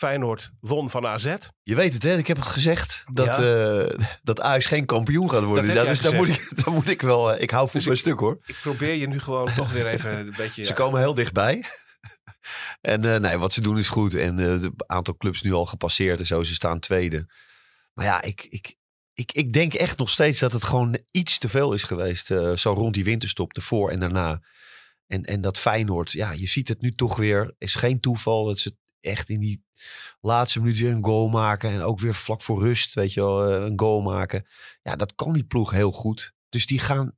Feyenoord 0.00 0.50
won 0.60 0.90
van 0.90 1.06
AZ. 1.06 1.36
Je 1.62 1.74
weet 1.74 1.92
het, 1.92 2.02
hè? 2.02 2.16
Ik 2.16 2.26
heb 2.26 2.36
het 2.36 2.46
gezegd 2.46 3.04
dat, 3.12 3.36
Ja. 3.36 3.78
eh, 3.82 3.98
dat 4.22 4.40
Ajax 4.40 4.66
geen 4.66 4.84
kampioen 4.86 5.30
gaat 5.30 5.44
worden. 5.44 5.64
Dat 5.64 5.74
Ja, 5.74 5.84
dus 5.84 6.00
dan 6.00 6.14
moet, 6.14 6.28
ik, 6.28 6.64
dan 6.64 6.74
moet 6.74 6.88
ik 6.88 7.02
wel. 7.02 7.32
eh, 7.34 7.42
ik 7.42 7.50
hou 7.50 7.64
voor 7.64 7.74
Dus 7.74 7.84
mijn 7.84 7.96
ik- 7.96 8.02
stuk 8.02 8.18
hoor. 8.18 8.38
Ik 8.46 8.58
probeer 8.62 8.94
je 8.94 9.06
nu 9.08 9.20
gewoon 9.20 9.54
toch 9.56 9.72
weer 9.72 9.86
even 9.86 10.18
een 10.18 10.34
beetje... 10.36 10.64
Ze 10.64 10.72
komen 10.72 11.00
heel 11.00 11.14
dichtbij. 11.14 11.64
en 12.80 13.14
eh, 13.14 13.20
nee, 13.20 13.36
wat 13.36 13.52
ze 13.52 13.60
doen 13.60 13.78
is 13.78 13.88
goed. 13.88 14.14
En 14.14 14.36
het 14.36 14.70
aantal 14.86 15.16
clubs 15.16 15.42
nu 15.42 15.52
al 15.52 15.66
gepasseerd 15.66 16.20
en 16.20 16.26
zo. 16.26 16.42
Ze 16.42 16.54
staan 16.54 16.80
tweede. 16.80 17.26
Maar 17.94 18.04
ja, 18.04 18.22
ik, 18.22 18.46
ik, 18.50 18.76
ik, 19.12 19.32
ik 19.32 19.52
denk 19.52 19.74
echt 19.74 19.98
nog 19.98 20.10
steeds 20.10 20.38
dat 20.38 20.52
het 20.52 20.64
gewoon 20.64 20.98
iets 21.10 21.38
te 21.38 21.48
veel 21.48 21.72
is 21.72 21.82
geweest. 21.82 22.26
zo 22.54 22.72
rond 22.72 22.94
die 22.94 23.04
winterstop, 23.04 23.52
ervoor 23.56 23.90
en 23.90 24.00
daarna. 24.00 24.42
En, 25.06 25.24
en 25.24 25.40
dat 25.40 25.58
Feyenoord, 25.58 26.12
ja, 26.12 26.32
je 26.32 26.46
ziet 26.48 26.68
het 26.68 26.80
nu 26.80 26.94
toch 26.94 27.16
weer. 27.16 27.54
Is 27.58 27.74
geen 27.74 28.00
toeval 28.00 28.44
dat 28.44 28.58
ze 28.58 28.76
echt 29.00 29.28
in 29.28 29.40
die 29.40 29.64
laatste 30.20 30.60
minuut 30.60 30.78
weer 30.78 30.90
een 30.90 31.04
goal 31.04 31.28
maken. 31.28 31.70
En 31.70 31.80
ook 31.82 31.98
weer 31.98 32.14
vlak 32.14 32.42
voor 32.42 32.62
rust, 32.62 32.94
weet 32.94 33.12
je 33.12 33.20
wel, 33.20 33.46
eh, 33.46 33.62
een 33.64 33.78
goal 33.78 34.00
maken. 34.00 34.46
Ja, 34.82 34.96
dat 34.96 35.14
kan 35.14 35.32
die 35.32 35.44
ploeg 35.44 35.70
heel 35.70 35.92
goed. 35.92 36.32
Dus 36.48 36.66
die 36.66 36.78
gaan, 36.78 37.16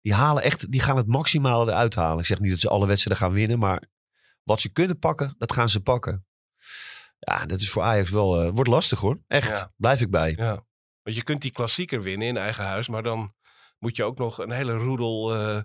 die 0.00 0.14
halen 0.14 0.42
echt, 0.42 0.70
die 0.70 0.80
gaan 0.80 0.96
het 0.96 1.06
maximale 1.06 1.70
eruit 1.70 1.94
halen. 1.94 2.18
Ik 2.18 2.26
zeg 2.26 2.40
niet 2.40 2.50
dat 2.50 2.60
ze 2.60 2.68
alle 2.68 2.86
wedstrijden 2.86 3.24
gaan 3.24 3.32
winnen, 3.34 3.58
maar 3.58 3.82
wat 4.42 4.60
ze 4.60 4.68
kunnen 4.72 4.98
pakken, 4.98 5.34
dat 5.38 5.52
gaan 5.52 5.68
ze 5.68 5.80
pakken. 5.80 6.26
Ja, 7.18 7.46
dat 7.46 7.60
is 7.60 7.70
voor 7.70 7.82
Ajax 7.82 8.10
wel, 8.10 8.42
eh, 8.42 8.50
wordt 8.54 8.70
lastig 8.70 8.98
hoor. 9.00 9.20
Echt, 9.26 9.48
Ja. 9.48 9.72
blijf 9.76 10.00
ik 10.00 10.10
bij. 10.10 10.34
Ja. 10.36 10.66
Want 11.02 11.16
je 11.16 11.22
kunt 11.22 11.42
die 11.42 11.50
klassieker 11.50 12.02
winnen 12.02 12.28
in 12.28 12.36
eigen 12.36 12.64
huis, 12.64 12.88
maar 12.88 13.02
dan 13.02 13.34
moet 13.78 13.96
je 13.96 14.04
ook 14.04 14.18
nog 14.18 14.38
een 14.38 14.50
hele 14.50 14.72
roedel 14.72 15.34
eh, 15.34 15.62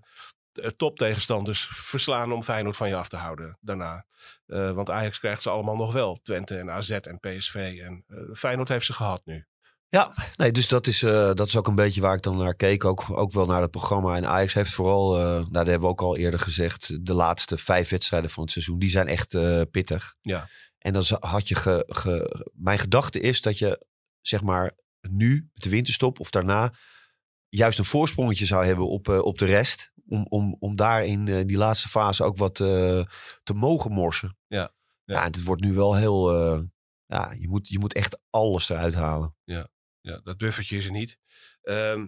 toptegenstanders 0.77 1.67
verslaan 1.71 2.31
om 2.31 2.43
Feyenoord 2.43 2.77
van 2.77 2.87
je 2.89 2.95
af 2.95 3.07
te 3.09 3.17
houden 3.17 3.57
daarna. 3.61 4.05
Eh, 4.45 4.71
want 4.71 4.89
Ajax 4.89 5.19
krijgt 5.19 5.41
ze 5.41 5.49
allemaal 5.49 5.75
nog 5.75 5.93
wel. 5.93 6.19
Twente 6.23 6.57
en 6.57 6.71
AZ 6.71 6.89
en 6.89 7.19
PSV. 7.19 7.79
En 7.83 8.03
eh, 8.07 8.17
Feyenoord 8.33 8.69
heeft 8.69 8.85
ze 8.85 8.93
gehad 8.93 9.21
nu. 9.25 9.45
Ja, 9.89 10.13
nee, 10.35 10.51
dus 10.51 10.67
dat 10.67 10.87
is, 10.87 11.03
eh, 11.03 11.33
dat 11.33 11.47
is 11.47 11.55
ook 11.57 11.67
een 11.67 11.75
beetje 11.75 12.01
waar 12.01 12.15
ik 12.15 12.21
dan 12.21 12.37
naar 12.37 12.55
keek. 12.55 12.85
Ook, 12.85 13.05
ook 13.09 13.31
wel 13.31 13.45
naar 13.45 13.61
het 13.61 13.71
programma. 13.71 14.15
En 14.15 14.25
Ajax 14.27 14.53
heeft 14.53 14.73
vooral, 14.73 15.17
eh, 15.17 15.23
nou, 15.23 15.43
dat 15.51 15.67
hebben 15.67 15.79
we 15.79 15.87
ook 15.87 16.01
al 16.01 16.17
eerder 16.17 16.39
gezegd, 16.39 17.05
de 17.05 17.13
laatste 17.13 17.57
vijf 17.57 17.89
wedstrijden 17.89 18.29
van 18.29 18.43
het 18.43 18.51
seizoen, 18.51 18.79
die 18.79 18.89
zijn 18.89 19.07
echt 19.07 19.33
eh, 19.33 19.61
pittig. 19.71 20.15
Ja. 20.21 20.47
En 20.77 20.93
dan 20.93 21.03
had 21.19 21.47
je, 21.47 21.55
ge, 21.55 21.83
ge- 21.87 22.49
mijn 22.53 22.79
gedachte 22.79 23.19
is 23.19 23.41
dat 23.41 23.57
je, 23.57 23.85
zeg 24.21 24.41
maar, 24.41 24.71
nu, 25.01 25.49
met 25.53 25.63
de 25.63 25.69
winterstop 25.69 26.19
of 26.19 26.29
daarna, 26.29 26.73
juist 27.55 27.79
een 27.79 27.85
voorsprongetje 27.85 28.45
zou 28.45 28.65
hebben 28.65 28.87
op, 28.87 29.09
eh, 29.09 29.19
op 29.19 29.37
de 29.37 29.45
rest. 29.45 29.91
Om, 30.07 30.25
om, 30.29 30.55
om 30.59 30.75
daar 30.75 31.05
in 31.05 31.27
eh, 31.27 31.45
die 31.45 31.57
laatste 31.57 31.89
fase 31.89 32.23
ook 32.23 32.37
wat 32.37 32.59
eh, 32.59 33.05
te 33.43 33.53
mogen 33.53 33.91
morsen. 33.91 34.37
Ja, 34.47 34.73
ja. 35.05 35.15
ja. 35.15 35.23
het 35.23 35.43
wordt 35.43 35.61
nu 35.61 35.73
wel 35.73 35.95
heel, 35.95 36.33
ja, 37.05 37.31
je 37.39 37.47
moet, 37.47 37.67
je 37.67 37.79
moet 37.79 37.93
echt 37.93 38.19
alles 38.29 38.69
eruit 38.69 38.93
halen. 38.93 39.35
Ja, 40.01 40.19
dat 40.23 40.37
buffertje 40.37 40.77
is 40.77 40.85
er 40.85 40.91
niet. 40.91 41.17
Ehm, 41.61 42.07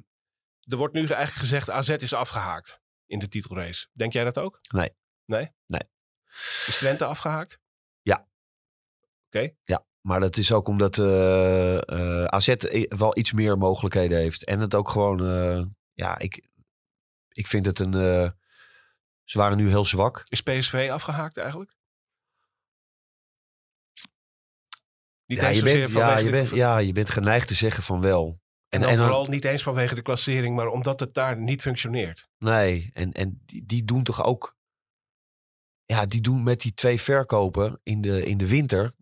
er 0.60 0.78
wordt 0.78 0.94
nu 0.94 1.00
eigenlijk 1.00 1.32
gezegd 1.32 1.70
AZ 1.70 1.90
is 1.90 2.14
afgehaakt 2.14 2.82
in 3.06 3.20
de 3.20 3.28
titelrace. 3.28 3.88
Denk 3.94 4.14
jij 4.14 4.24
dat 4.24 4.38
ook? 4.38 4.60
Nee. 4.74 4.90
Nee? 5.26 5.52
Nee. 5.66 5.82
Is 6.66 6.78
Twente 6.78 7.06
afgehaakt? 7.06 7.60
Maar 10.06 10.20
dat 10.20 10.38
is 10.38 10.52
ook 10.52 10.68
omdat 10.68 10.98
eh 10.98 11.78
eh, 11.78 12.26
AZ 12.26 12.56
wel 12.88 13.18
iets 13.18 13.32
meer 13.32 13.58
mogelijkheden 13.58 14.18
heeft. 14.18 14.44
En 14.44 14.60
het 14.60 14.76
ook 14.76 14.90
gewoon, 14.90 15.26
eh, 15.26 15.66
ja, 15.94 16.18
ik, 16.18 16.48
ik 17.30 17.48
vind 17.48 17.66
het 17.66 17.80
een. 17.80 17.92
ze 19.24 19.38
waren 19.38 19.58
nu 19.58 19.68
heel 19.68 19.86
zwak. 19.86 20.24
Is 20.28 20.42
PSV 20.42 20.90
afgehaakt 20.92 21.38
eigenlijk? 21.38 21.76
Niet 25.26 25.40
Ja 25.40 25.48
eens 25.48 25.58
je, 25.58 25.64
bent, 25.64 25.92
ja, 25.92 26.18
je 26.18 26.26
de- 26.26 26.32
bent, 26.32 26.50
ja, 26.50 26.78
je 26.78 26.94
bent 26.94 27.10
geneigd 27.10 27.48
te 27.48 27.56
zeggen 27.56 27.84
van 27.84 28.02
wel. 28.02 28.42
En, 28.70 28.82
dan 28.82 28.98
vooral 28.98 29.26
niet 29.26 29.46
eens 29.46 29.64
vanwege 29.64 29.96
de 29.96 30.02
klassering, 30.02 30.56
maar 30.56 30.68
omdat 30.68 31.00
het 31.00 31.14
daar 31.14 31.38
niet 31.38 31.62
functioneert. 31.62 32.30
Nee, 32.38 32.90
en, 32.94 33.12
en 33.12 33.42
die, 33.46 33.66
die 33.66 33.84
doen 33.84 34.04
toch 34.04 34.24
ook. 34.24 34.58
Ja, 35.86 36.06
die 36.06 36.22
doen 36.22 36.44
met 36.44 36.62
die 36.62 36.74
twee 36.74 37.02
verkopen 37.02 37.80
in 37.84 38.02
de, 38.02 38.26
in 38.26 38.38
de 38.38 38.48
winter. 38.48 38.94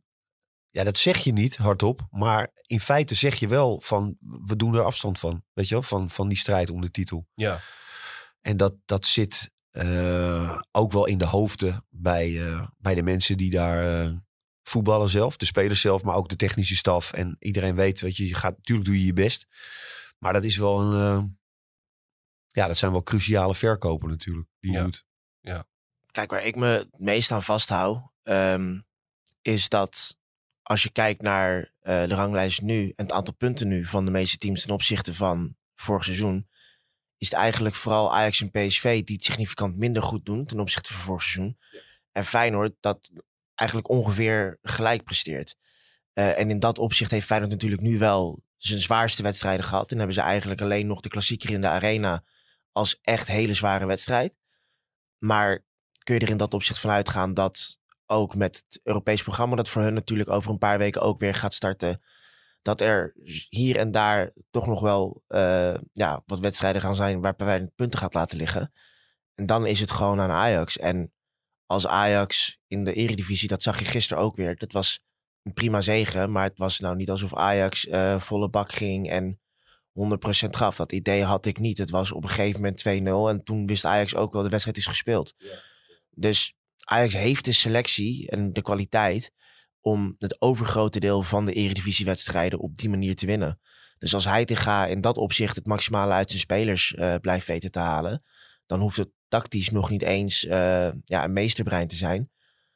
Ja, 0.73 0.83
dat 0.83 0.97
zeg 0.97 1.17
je 1.17 1.31
niet 1.33 1.55
hardop. 1.57 2.07
Maar 2.11 2.51
in 2.61 2.79
feite 2.79 3.15
zeg 3.15 3.35
je 3.35 3.47
wel 3.47 3.81
van. 3.81 4.17
We 4.19 4.55
doen 4.55 4.75
er 4.75 4.83
afstand 4.83 5.19
van. 5.19 5.43
Weet 5.53 5.67
je 5.67 5.73
wel? 5.73 5.83
Van, 5.83 6.09
van 6.09 6.27
die 6.27 6.37
strijd 6.37 6.69
om 6.69 6.81
de 6.81 6.91
titel. 6.91 7.27
Ja, 7.33 7.59
En 8.41 8.57
dat, 8.57 8.75
dat 8.85 9.05
zit 9.05 9.51
eh, 9.71 10.61
ook 10.71 10.91
wel 10.91 11.05
in 11.05 11.17
de 11.17 11.25
hoofden 11.25 11.85
bij, 11.89 12.47
eh, 12.47 12.67
bij 12.77 12.95
de 12.95 13.03
mensen 13.03 13.37
die 13.37 13.49
daar 13.51 14.05
eh, 14.05 14.13
voetballen 14.63 15.09
zelf. 15.09 15.37
De 15.37 15.45
spelers 15.45 15.81
zelf, 15.81 16.03
maar 16.03 16.15
ook 16.15 16.29
de 16.29 16.35
technische 16.35 16.75
staf. 16.75 17.13
En 17.13 17.35
iedereen 17.39 17.75
weet, 17.75 18.01
weet 18.01 18.17
je, 18.17 18.27
je 18.27 18.35
gaat, 18.35 18.57
natuurlijk 18.57 18.87
doe 18.87 18.99
je 18.99 19.05
je 19.05 19.13
best. 19.13 19.47
Maar 20.19 20.33
dat 20.33 20.43
is 20.43 20.57
wel 20.57 20.81
een... 20.81 21.17
eh, 21.17 21.23
ja, 22.47 22.67
dat 22.67 22.77
zijn 22.77 22.91
wel 22.91 23.03
cruciale 23.03 23.55
verkopen 23.55 24.09
natuurlijk. 24.09 24.47
Die 24.59 24.71
je 24.71 24.77
Ja. 24.77 24.83
doet. 24.83 25.05
Kijk, 26.11 26.31
waar 26.31 26.45
ik 26.45 26.55
me 26.55 26.67
het 26.67 26.99
meest 26.99 27.31
aan 27.31 27.43
vasthoud, 27.43 28.13
ehm, 28.23 28.79
is 29.41 29.69
dat 29.69 30.17
als 30.63 30.83
je 30.83 30.89
kijkt 30.89 31.21
naar 31.21 31.71
eh, 31.79 32.07
de 32.07 32.15
ranglijst 32.15 32.61
nu 32.61 32.93
en 32.95 33.05
het 33.05 33.11
aantal 33.11 33.33
punten 33.33 33.67
nu 33.67 33.85
van 33.85 34.05
de 34.05 34.11
meeste 34.11 34.37
teams 34.37 34.61
ten 34.61 34.73
opzichte 34.73 35.13
van 35.13 35.55
vorig 35.75 36.03
seizoen, 36.03 36.47
is 37.17 37.29
het 37.29 37.37
eigenlijk 37.37 37.75
vooral 37.75 38.15
Ajax 38.15 38.41
en 38.41 38.51
PSV 38.51 39.03
die 39.03 39.15
het 39.15 39.25
significant 39.25 39.77
minder 39.77 40.03
goed 40.03 40.25
doen 40.25 40.45
ten 40.45 40.59
opzichte 40.59 40.93
van 40.93 41.01
vorig 41.01 41.23
seizoen. 41.23 41.57
En 42.11 42.25
Feyenoord 42.25 42.73
dat 42.79 43.11
eigenlijk 43.55 43.89
ongeveer 43.89 44.59
gelijk 44.61 45.03
presteert. 45.03 45.55
Eh, 46.13 46.39
en 46.39 46.49
in 46.49 46.59
dat 46.59 46.79
opzicht 46.79 47.11
heeft 47.11 47.25
Feyenoord 47.25 47.51
natuurlijk 47.51 47.81
nu 47.81 47.97
wel 47.97 48.43
zijn 48.57 48.79
zwaarste 48.79 49.23
wedstrijden 49.23 49.65
gehad. 49.65 49.91
En 49.91 49.97
hebben 49.97 50.15
ze 50.15 50.21
eigenlijk 50.21 50.61
alleen 50.61 50.87
nog 50.87 50.99
de 50.99 51.09
klassieker 51.09 51.51
in 51.51 51.61
de 51.61 51.67
arena 51.67 52.23
als 52.71 52.99
echt 53.01 53.27
hele 53.27 53.53
zware 53.53 53.85
wedstrijd. 53.85 54.33
Maar 55.17 55.63
kun 56.03 56.15
je 56.15 56.21
er 56.21 56.29
in 56.29 56.37
dat 56.37 56.53
opzicht 56.53 56.79
van 56.79 56.89
uitgaan 56.89 57.33
dat 57.33 57.79
ook 58.05 58.35
met 58.35 58.63
het 58.65 58.79
Europees 58.83 59.23
programma, 59.23 59.55
dat 59.55 59.69
voor 59.69 59.81
hun 59.81 59.93
natuurlijk 59.93 60.29
over 60.29 60.51
een 60.51 60.57
paar 60.57 60.77
weken 60.77 61.01
ook 61.01 61.19
weer 61.19 61.35
gaat 61.35 61.53
starten, 61.53 62.01
dat 62.61 62.81
er 62.81 63.13
hier 63.49 63.77
en 63.77 63.91
daar 63.91 64.33
toch 64.51 64.67
nog 64.67 64.81
wel 64.81 65.23
eh, 65.27 65.73
ja, 65.93 66.23
wat 66.25 66.39
wedstrijden 66.39 66.81
gaan 66.81 66.95
zijn 66.95 67.21
waarbij 67.21 67.47
wij 67.47 67.67
punten 67.75 67.99
gaat 67.99 68.13
laten 68.13 68.37
liggen. 68.37 68.73
En 69.35 69.45
dan 69.45 69.65
is 69.65 69.79
het 69.79 69.91
gewoon 69.91 70.19
aan 70.19 70.31
Ajax. 70.31 70.77
En 70.77 71.13
als 71.65 71.87
Ajax 71.87 72.59
in 72.67 72.83
de 72.83 72.93
eredivisie, 72.93 73.47
dat 73.47 73.63
zag 73.63 73.79
je 73.79 73.85
gisteren 73.85 74.23
ook 74.23 74.35
weer, 74.35 74.55
dat 74.55 74.71
was 74.71 75.03
een 75.43 75.53
prima 75.53 75.81
zegen, 75.81 76.31
maar 76.31 76.43
het 76.43 76.57
was 76.57 76.79
nou 76.79 76.95
niet 76.95 77.09
alsof 77.09 77.35
Ajax 77.35 77.87
eh, 77.87 78.19
volle 78.19 78.49
bak 78.49 78.71
ging 78.71 79.09
en 79.09 79.39
100% 79.93 80.49
gaf. 80.49 80.75
Dat 80.75 80.91
idee 80.91 81.23
had 81.23 81.45
ik 81.45 81.59
niet. 81.59 81.77
Het 81.77 81.89
was 81.89 82.11
op 82.11 82.23
een 82.23 82.29
gegeven 82.29 82.61
moment 82.61 82.79
2-0 82.79 83.37
en 83.37 83.43
toen 83.43 83.67
wist 83.67 83.85
Ajax 83.85 84.15
ook 84.15 84.33
wel, 84.33 84.43
de 84.43 84.49
wedstrijd 84.49 84.77
is 84.77 84.85
gespeeld. 84.85 85.33
Dus 86.09 86.55
Ajax 86.83 87.13
heeft 87.13 87.45
de 87.45 87.51
selectie 87.51 88.29
en 88.29 88.53
de 88.53 88.61
kwaliteit 88.61 89.31
om 89.81 90.15
het 90.17 90.41
overgrote 90.41 90.99
deel 90.99 91.21
van 91.21 91.45
de 91.45 91.53
eredivisiewedstrijden 91.53 92.59
op 92.59 92.77
die 92.77 92.89
manier 92.89 93.15
te 93.15 93.25
winnen. 93.25 93.59
Dus 93.97 94.13
als 94.13 94.25
Heitinga 94.25 94.85
in 94.85 95.01
dat 95.01 95.17
opzicht 95.17 95.55
het 95.55 95.65
maximale 95.65 96.13
uit 96.13 96.29
zijn 96.29 96.41
spelers 96.41 96.93
eh, 96.93 97.15
blijft 97.21 97.47
weten 97.47 97.71
te 97.71 97.79
halen, 97.79 98.23
dan 98.65 98.79
hoeft 98.79 98.97
het 98.97 99.09
tactisch 99.27 99.69
nog 99.69 99.89
niet 99.89 100.01
eens 100.01 100.45
eh, 100.45 100.89
ja, 101.03 101.23
een 101.23 101.33
meesterbrein 101.33 101.87
te 101.87 101.95
zijn. 101.95 102.31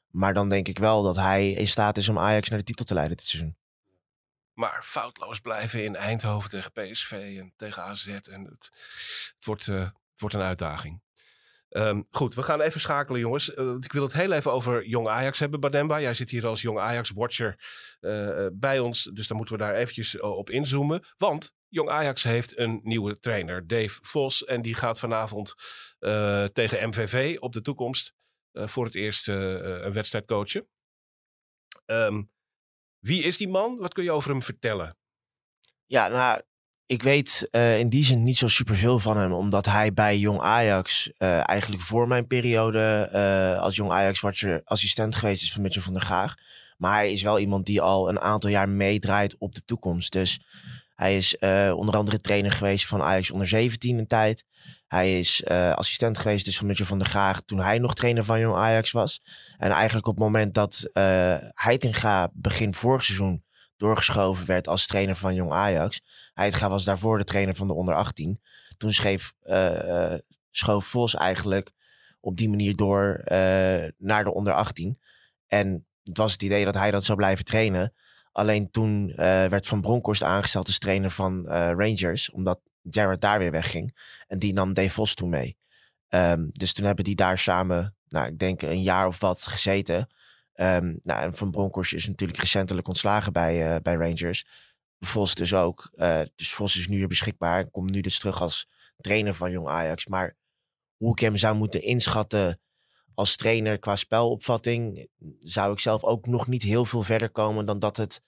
Maar 0.07 0.33
dan 0.33 0.49
denk 0.49 0.67
ik 0.67 0.79
wel 0.79 1.03
dat 1.03 1.15
hij 1.15 1.51
in 1.51 1.67
staat 1.67 1.97
is 1.97 2.09
om 2.09 2.19
Ajax 2.19 2.49
naar 2.49 2.59
de 2.59 2.65
titel 2.65 2.85
te 2.85 2.93
leiden 2.93 3.17
dit 3.17 3.27
seizoen. 3.27 3.57
Maar 4.53 4.83
foutloos 4.83 5.39
blijven 5.39 5.83
in 5.83 5.95
Eindhoven 5.95 6.49
tegen 6.49 6.71
PSV 6.71 7.11
en 7.39 7.53
tegen 7.55 7.83
AZ. 7.83 8.07
En 8.07 8.43
het, 8.43 8.69
het 9.35 9.45
wordt, 9.45 9.67
eh, 9.67 9.79
het 9.79 10.19
wordt 10.19 10.35
een 10.35 10.41
uitdaging. 10.41 11.01
Ehm, 11.77 12.01
goed, 12.09 12.33
we 12.33 12.43
gaan 12.43 12.61
even 12.61 12.79
schakelen, 12.81 13.19
jongens. 13.19 13.53
Eh, 13.53 13.75
ik 13.79 13.91
wil 13.91 14.03
het 14.03 14.13
heel 14.13 14.31
even 14.31 14.51
over 14.51 14.85
Jong 14.85 15.07
Ajax 15.07 15.39
hebben, 15.39 15.59
Bademba. 15.59 15.99
Jij 15.99 16.13
zit 16.13 16.29
hier 16.29 16.45
als 16.45 16.61
Jong 16.61 16.79
Ajax-watcher 16.79 17.55
eh, 17.99 18.45
eh, 18.45 18.51
bij 18.53 18.79
ons. 18.79 19.03
Dus 19.03 19.27
dan 19.27 19.37
moeten 19.37 19.57
we 19.57 19.63
daar 19.63 19.75
eventjes 19.75 20.19
op 20.19 20.49
inzoomen. 20.49 21.05
Want 21.17 21.55
Jong 21.67 21.89
Ajax 21.89 22.23
heeft 22.23 22.57
een 22.57 22.79
nieuwe 22.83 23.19
trainer, 23.19 23.67
Dave 23.67 23.99
Vos. 24.01 24.45
En 24.45 24.61
die 24.61 24.73
gaat 24.73 24.99
vanavond 24.99 25.55
tegen 26.53 26.87
MVV 26.89 27.37
op 27.39 27.53
de 27.53 27.61
toekomst 27.61 28.13
voor 28.51 28.85
het 28.85 28.95
eerst 28.95 29.27
een 29.27 29.93
wedstrijd 29.93 30.25
coachen. 30.25 30.67
Ehm, 31.85 32.23
wie 32.99 33.23
is 33.23 33.37
die 33.37 33.49
man? 33.49 33.77
Wat 33.77 33.93
kun 33.93 34.03
je 34.03 34.11
over 34.11 34.29
hem 34.29 34.43
vertellen? 34.43 34.97
Ja, 35.85 36.07
nou, 36.07 36.41
ik 36.87 37.03
weet 37.03 37.47
eh, 37.51 37.79
in 37.79 37.89
die 37.89 38.03
zin 38.03 38.23
niet 38.23 38.37
zo 38.37 38.47
superveel 38.47 38.99
van 38.99 39.17
hem. 39.17 39.33
Omdat 39.33 39.65
hij 39.65 39.93
bij 39.93 40.17
Jong 40.17 40.39
Ajax 40.39 41.11
eh, 41.17 41.49
eigenlijk 41.49 41.81
voor 41.81 42.07
mijn 42.07 42.27
periode 42.27 43.09
eh, 43.11 43.61
als 43.61 43.75
Jong 43.75 43.91
Ajax-watcher 43.91 44.61
assistent 44.63 45.15
geweest 45.15 45.43
is 45.43 45.53
van 45.53 45.61
Mitchell 45.61 45.81
van 45.81 45.93
der 45.93 46.01
Gaag. 46.01 46.35
Maar 46.77 46.93
hij 46.93 47.11
is 47.11 47.21
wel 47.21 47.39
iemand 47.39 47.65
die 47.65 47.81
al 47.81 48.09
een 48.09 48.19
aantal 48.19 48.49
jaar 48.49 48.69
meedraait 48.69 49.35
op 49.37 49.55
de 49.55 49.63
toekomst. 49.65 50.11
Dus 50.11 50.41
hij 50.95 51.15
is 51.15 51.37
onder 51.73 51.97
andere 51.97 52.21
trainer 52.21 52.51
geweest 52.51 52.85
van 52.87 53.01
Ajax 53.01 53.31
onder 53.31 53.47
17 53.47 53.97
een 53.97 54.07
tijd. 54.07 54.43
Hij 54.87 55.19
is 55.19 55.45
assistent 55.47 56.17
geweest 56.17 56.45
dus 56.45 56.57
van 56.57 56.67
Mitchell 56.67 56.85
van 56.85 56.97
der 56.97 57.07
Gaag 57.07 57.41
toen 57.41 57.59
hij 57.59 57.79
nog 57.79 57.95
trainer 57.95 58.25
van 58.25 58.39
Jong 58.39 58.55
Ajax 58.55 58.91
was. 58.91 59.21
En 59.57 59.71
eigenlijk 59.71 60.07
op 60.07 60.15
het 60.15 60.23
moment 60.23 60.53
dat 60.53 60.89
Heitinga 61.53 62.29
begin 62.33 62.73
vorig 62.73 63.03
seizoen 63.03 63.43
doorgeschoven 63.77 64.45
werd 64.45 64.67
als 64.67 64.87
trainer 64.87 65.15
van 65.15 65.35
Jong 65.35 65.51
Ajax. 65.51 66.01
Heitinga 66.33 66.69
was 66.69 66.83
daarvoor 66.83 67.17
de 67.17 67.23
trainer 67.23 67.55
van 67.55 67.67
de 67.67 67.73
onder 67.73 67.95
18. 67.95 68.41
Toen 68.77 68.93
schreef, 68.93 69.33
eh, 69.41 70.13
schoof 70.51 70.85
Vos 70.85 71.15
eigenlijk 71.15 71.71
op 72.19 72.37
die 72.37 72.49
manier 72.49 72.75
door 72.75 73.13
eh, 73.13 73.37
naar 73.97 74.23
de 74.23 74.33
onder 74.33 74.53
18. 74.53 74.99
En 75.47 75.85
het 76.03 76.17
was 76.17 76.31
het 76.31 76.43
idee 76.43 76.65
dat 76.65 76.75
hij 76.75 76.91
dat 76.91 77.03
zou 77.03 77.17
blijven 77.17 77.45
trainen. 77.45 77.93
Alleen 78.31 78.71
toen 78.71 79.13
werd 79.15 79.67
Van 79.67 79.81
Bronckhorst 79.81 80.23
aangesteld 80.23 80.67
als 80.67 80.79
trainer 80.79 81.11
van 81.11 81.47
Rangers. 81.47 82.29
Omdat 82.29 82.59
Jared 82.89 83.21
daar 83.21 83.39
weer 83.39 83.51
wegging. 83.51 83.97
En 84.27 84.39
die 84.39 84.53
nam 84.53 84.73
Dave 84.73 84.89
Vos 84.89 85.13
toen 85.13 85.29
mee. 85.29 85.57
Ehm, 86.07 86.47
dus 86.51 86.73
toen 86.73 86.85
hebben 86.85 87.03
die 87.03 87.15
daar 87.15 87.37
samen, 87.37 87.95
nou, 88.07 88.27
ik 88.27 88.39
denk 88.39 88.61
een 88.61 88.81
jaar 88.81 89.07
of 89.07 89.19
wat 89.19 89.43
gezeten. 89.43 90.07
Ehm, 90.57 90.95
nou, 91.01 91.21
en 91.21 91.33
Van 91.35 91.51
Bronckhorst 91.51 91.93
is 91.93 92.07
natuurlijk 92.07 92.39
recentelijk 92.39 92.87
ontslagen 92.87 93.33
bij, 93.33 93.75
eh, 93.75 93.81
bij 93.81 93.95
Rangers. 93.95 94.47
Vos 94.99 95.35
dus 95.35 95.53
ook. 95.53 95.91
Eh, 95.95 96.21
dus 96.35 96.53
Vos 96.53 96.77
is 96.77 96.87
nu 96.87 96.97
weer 96.97 97.07
beschikbaar. 97.07 97.59
en 97.59 97.71
Komt 97.71 97.91
nu 97.91 98.01
dus 98.01 98.19
terug 98.19 98.41
als 98.41 98.67
trainer 98.97 99.33
van 99.33 99.51
Jong 99.51 99.67
Ajax. 99.67 100.07
Maar 100.07 100.35
hoe 100.97 101.11
ik 101.11 101.19
hem 101.19 101.37
zou 101.37 101.55
moeten 101.55 101.81
inschatten 101.81 102.59
als 103.13 103.35
trainer 103.35 103.79
qua 103.79 103.95
spelopvatting... 103.95 105.07
zou 105.39 105.73
ik 105.73 105.79
zelf 105.79 106.03
ook 106.03 106.25
nog 106.25 106.47
niet 106.47 106.63
heel 106.63 106.85
veel 106.85 107.03
verder 107.03 107.29
komen 107.29 107.65
dan 107.65 107.79
dat 107.79 107.97
het 107.97 108.21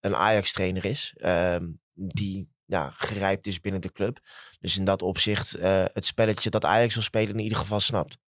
een 0.00 0.16
Ajax-trainer 0.16 0.84
is. 0.84 1.14
ehm, 1.16 1.70
die 1.94 2.48
ja, 2.64 2.90
gerijpt 2.90 3.46
is 3.46 3.60
binnen 3.60 3.80
de 3.80 3.92
club. 3.92 4.18
Dus 4.60 4.78
in 4.78 4.84
dat 4.84 5.02
opzicht 5.02 5.54
eh, 5.54 5.84
het 5.92 6.06
spelletje 6.06 6.50
dat 6.50 6.64
Ajax 6.64 6.94
wil 6.94 7.02
spelen 7.02 7.34
in 7.34 7.42
ieder 7.42 7.58
geval 7.58 7.80
snapt. 7.80 8.18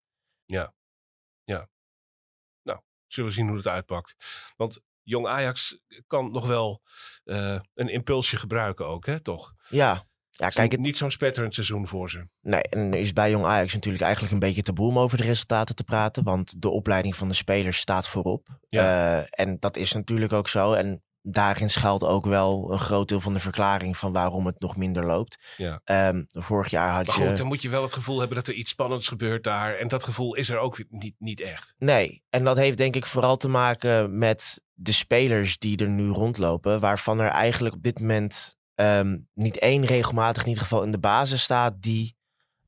Zullen 3.12 3.31
we 3.31 3.37
zien 3.37 3.49
hoe 3.49 3.57
het 3.57 3.66
uitpakt. 3.66 4.14
Want 4.57 4.83
Jong 5.03 5.27
Ajax 5.27 5.81
kan 6.07 6.31
nog 6.33 6.46
wel 6.46 6.83
eh, 7.25 7.61
een 7.75 7.88
impulsje 7.88 8.37
gebruiken 8.37 8.87
ook, 8.87 9.07
hè? 9.07 9.20
Toch? 9.20 9.53
Ja, 9.68 10.07
ja 10.31 10.49
kijk, 10.49 10.73
het, 10.73 10.81
niet 10.81 10.96
zo'n 10.96 11.11
spetterend 11.11 11.55
seizoen 11.55 11.87
voor 11.87 12.11
ze. 12.11 12.29
Nee, 12.40 12.62
en 12.62 12.94
is 12.94 13.12
bij 13.12 13.31
Jong 13.31 13.44
Ajax 13.44 13.75
natuurlijk 13.75 14.03
eigenlijk 14.03 14.33
een 14.33 14.38
beetje 14.38 14.62
taboe 14.62 14.88
om 14.88 14.99
over 14.99 15.18
de 15.18 15.25
resultaten 15.25 15.75
te 15.75 15.85
praten. 15.85 16.25
Want 16.25 16.62
de 16.62 16.68
opleiding 16.68 17.16
van 17.16 17.29
de 17.29 17.35
spelers 17.35 17.79
staat 17.79 18.09
voorop. 18.09 18.49
Ja. 18.68 19.18
Eh, 19.18 19.27
en 19.31 19.57
dat 19.59 19.77
is 19.77 19.92
natuurlijk 19.92 20.33
ook 20.33 20.49
zo. 20.49 20.73
En 20.73 21.03
daarin 21.23 21.71
schuilt 21.71 22.05
ook 22.05 22.27
wel 22.27 22.73
een 22.73 22.79
groot 22.79 23.09
deel 23.09 23.21
van 23.21 23.33
de 23.33 23.41
verklaring 23.41 23.97
van 23.97 24.13
waarom 24.13 24.47
het 24.47 24.61
nog 24.61 24.77
minder 24.77 25.07
loopt. 25.07 25.39
Ja. 25.57 25.81
Ehm, 25.85 26.25
vorig 26.29 26.71
jaar 26.71 26.91
had 26.91 27.07
Maar 27.07 27.19
je... 27.19 27.27
goed, 27.27 27.37
dan 27.37 27.47
moet 27.47 27.63
je 27.63 27.69
wel 27.69 27.83
het 27.83 27.93
gevoel 27.93 28.19
hebben 28.19 28.37
dat 28.37 28.49
er 28.49 28.55
iets 28.55 28.71
spannends 28.71 29.09
gebeurt 29.09 29.45
daar. 29.45 29.75
En 29.75 29.89
dat 29.89 30.05
gevoel 30.05 30.35
is 30.35 30.51
er 30.51 30.59
ook 30.59 30.79
niet, 30.89 31.15
niet 31.19 31.41
echt. 31.41 31.75
Nee, 31.79 32.23
en 32.31 32.45
dat 32.45 32.57
heeft 32.57 32.79
denk 32.79 32.97
ik 32.97 33.07
vooral 33.07 33.37
te 33.37 33.49
maken 33.49 34.19
met 34.19 34.63
de 34.75 34.93
spelers 34.93 35.59
die 35.59 35.79
er 35.79 35.89
nu 35.89 36.09
rondlopen. 36.09 36.81
Waarvan 36.81 37.21
er 37.21 37.31
eigenlijk 37.31 37.75
op 37.75 37.83
dit 37.83 38.01
moment 38.01 38.59
ehm, 38.75 39.19
niet 39.35 39.59
één 39.59 39.85
regelmatig 39.85 40.43
in 40.43 40.49
ieder 40.49 40.63
geval 40.63 40.83
in 40.83 40.93
de 40.93 40.99
basis 40.99 41.43
staat 41.43 41.83
die, 41.83 42.17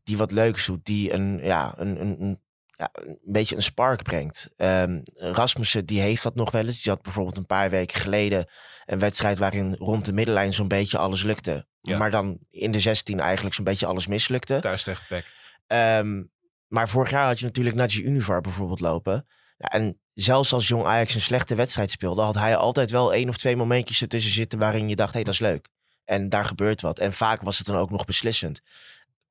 die 0.02 0.16
wat 0.16 0.30
leuks 0.30 0.66
doet. 0.66 0.84
Die 0.84 1.12
een, 1.12 1.40
ja, 1.42 1.74
een, 1.76 2.00
een, 2.00 2.22
een, 2.22 2.41
ja, 2.82 2.90
een 2.92 3.18
beetje 3.22 3.56
een 3.56 3.62
spark 3.62 4.02
brengt. 4.02 4.52
Ehm, 4.56 5.00
Rasmussen 5.14 5.86
die 5.86 6.00
heeft 6.00 6.22
dat 6.22 6.34
nog 6.34 6.50
wel 6.50 6.64
eens. 6.64 6.82
Die 6.82 6.92
had 6.92 7.02
bijvoorbeeld 7.02 7.36
een 7.36 7.46
paar 7.46 7.70
weken 7.70 8.00
geleden 8.00 8.46
een 8.84 8.98
wedstrijd 8.98 9.38
waarin 9.38 9.74
rond 9.74 10.04
de 10.04 10.12
middenlijn 10.12 10.52
zo'n 10.52 10.68
beetje 10.68 10.98
alles 10.98 11.22
lukte. 11.22 11.66
Ja. 11.80 11.98
Maar 11.98 12.10
dan 12.10 12.38
in 12.50 12.72
de 12.72 12.80
16 12.80 13.20
eigenlijk 13.20 13.54
zo'n 13.54 13.64
beetje 13.64 13.86
alles 13.86 14.06
mislukte. 14.06 14.60
Thuis 14.60 14.82
tegen 14.82 15.04
Peck. 15.08 15.32
Ehm, 15.66 16.22
maar 16.66 16.88
vorig 16.88 17.10
jaar 17.10 17.26
had 17.26 17.38
je 17.38 17.44
natuurlijk 17.44 17.76
Naji 17.76 18.02
Univar 18.02 18.40
bijvoorbeeld 18.40 18.80
lopen. 18.80 19.26
Ja, 19.56 19.66
en 19.66 20.00
zelfs 20.14 20.52
als 20.52 20.68
Jong 20.68 20.84
Ajax 20.84 21.14
een 21.14 21.20
slechte 21.20 21.54
wedstrijd 21.54 21.90
speelde, 21.90 22.22
had 22.22 22.34
hij 22.34 22.56
altijd 22.56 22.90
wel 22.90 23.14
één 23.14 23.28
of 23.28 23.36
twee 23.36 23.56
momentjes 23.56 24.02
ertussen 24.02 24.32
zitten 24.32 24.58
waarin 24.58 24.88
je 24.88 24.96
dacht, 24.96 25.10
hé, 25.10 25.14
hey, 25.14 25.24
dat 25.24 25.34
is 25.34 25.40
leuk. 25.40 25.68
En 26.04 26.28
daar 26.28 26.44
gebeurt 26.44 26.80
wat. 26.80 26.98
En 26.98 27.12
vaak 27.12 27.42
was 27.42 27.58
het 27.58 27.66
dan 27.66 27.76
ook 27.76 27.90
nog 27.90 28.04
beslissend. 28.04 28.60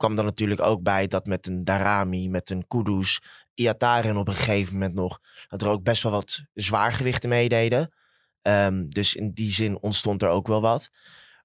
Kwam 0.02 0.16
dan 0.16 0.26
natuurlijk 0.26 0.62
ook 0.62 0.84
bij 0.84 1.08
dat 1.08 1.26
met 1.26 1.48
een 1.48 1.64
Darami, 1.64 2.30
met 2.30 2.50
een 2.50 2.68
Kudus, 2.68 3.22
Iataren 3.54 4.18
op 4.18 4.28
een 4.28 4.34
gegeven 4.34 4.74
moment 4.74 4.94
nog, 4.94 5.20
dat 5.48 5.62
er 5.62 5.70
ook 5.70 5.84
best 5.84 6.04
wel 6.04 6.12
wat 6.12 6.44
zwaargewichten 6.54 7.30
meededen. 7.30 7.94
Ehm, 8.42 8.88
dus 8.88 9.16
in 9.16 9.32
die 9.32 9.52
zin 9.52 9.82
ontstond 9.82 10.22
er 10.22 10.30
ook 10.30 10.48
wel 10.48 10.62
wat. 10.62 10.90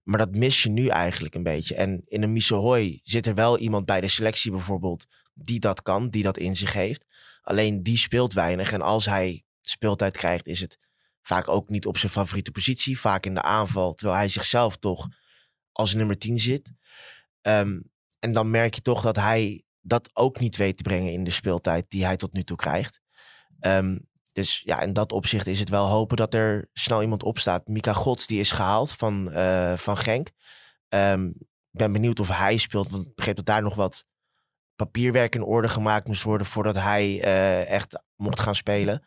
Maar 0.03 0.19
dat 0.19 0.35
mis 0.35 0.63
je 0.63 0.69
nu 0.69 0.87
eigenlijk 0.87 1.35
een 1.35 1.43
beetje. 1.43 1.75
En 1.75 2.03
in 2.07 2.23
een 2.23 2.33
Misohoy 2.33 3.01
zit 3.03 3.27
er 3.27 3.35
wel 3.35 3.59
iemand 3.59 3.87
bij 3.87 4.01
de 4.01 4.09
selectie 4.09 4.51
bijvoorbeeld 4.51 5.07
die 5.35 5.61
dat 5.61 5.83
kan, 5.83 6.09
die 6.09 6.23
dat 6.23 6.39
in 6.39 6.57
zich 6.57 6.73
heeft. 6.73 7.05
Alleen 7.43 7.83
die 7.83 7.97
speelt 7.97 8.33
weinig. 8.33 8.73
En 8.73 8.83
als 8.83 9.07
hij 9.07 9.45
speeltijd 9.61 10.17
krijgt, 10.17 10.47
is 10.47 10.61
het 10.61 10.79
vaak 11.23 11.49
ook 11.49 11.69
niet 11.69 11.87
op 11.87 11.99
zijn 11.99 12.13
favoriete 12.13 12.51
positie. 12.51 13.01
Vaak 13.01 13.27
in 13.27 13.35
de 13.35 13.43
aanval, 13.43 13.95
terwijl 13.95 14.19
hij 14.19 14.29
zichzelf 14.29 14.77
toch 14.77 15.09
als 15.73 15.95
nummer 15.95 16.19
10 16.19 16.39
zit. 16.39 16.73
Ehm, 17.43 17.79
en 18.27 18.33
dan 18.33 18.51
merk 18.51 18.75
je 18.75 18.83
toch 18.83 19.03
dat 19.03 19.17
hij 19.17 19.65
dat 19.81 20.11
ook 20.13 20.41
niet 20.41 20.57
weet 20.57 20.77
te 20.77 20.83
brengen 20.83 21.13
in 21.13 21.25
de 21.25 21.31
speeltijd 21.31 21.85
die 21.89 22.05
hij 22.05 22.17
tot 22.17 22.33
nu 22.33 22.43
toe 22.45 22.57
krijgt. 22.57 23.01
Ehm, 23.61 23.99
dus 24.33 24.61
ja, 24.65 24.81
in 24.81 24.93
dat 24.93 25.13
opzicht 25.13 25.47
is 25.47 25.59
het 25.59 25.69
wel 25.69 25.87
hopen 25.87 26.17
dat 26.17 26.35
er 26.35 26.69
snel 26.73 27.03
iemand 27.03 27.23
opstaat. 27.23 27.67
Mika 27.67 27.93
Gods, 27.93 28.27
die 28.27 28.41
is 28.41 28.51
gehaald 28.51 28.93
van, 28.93 29.33
eh, 29.33 29.77
van 29.77 29.97
Genk. 29.97 30.31
Ehm, 30.89 31.27
ik 31.71 31.79
ben 31.79 31.93
benieuwd 31.93 32.21
of 32.21 32.29
hij 32.29 32.57
speelt, 32.57 32.91
want 32.91 33.07
ik 33.07 33.15
begreep 33.15 33.37
dat 33.37 33.47
daar 33.47 33.63
nog 33.63 33.75
wat 33.75 34.05
papierwerk 34.77 35.35
in 35.35 35.43
orde 35.43 35.69
gemaakt 35.69 36.07
moest 36.07 36.23
worden 36.23 36.47
voordat 36.47 36.75
hij 36.75 37.23
eh, 37.23 37.71
echt 37.71 38.03
mocht 38.17 38.41
gaan 38.41 38.55
spelen. 38.55 39.07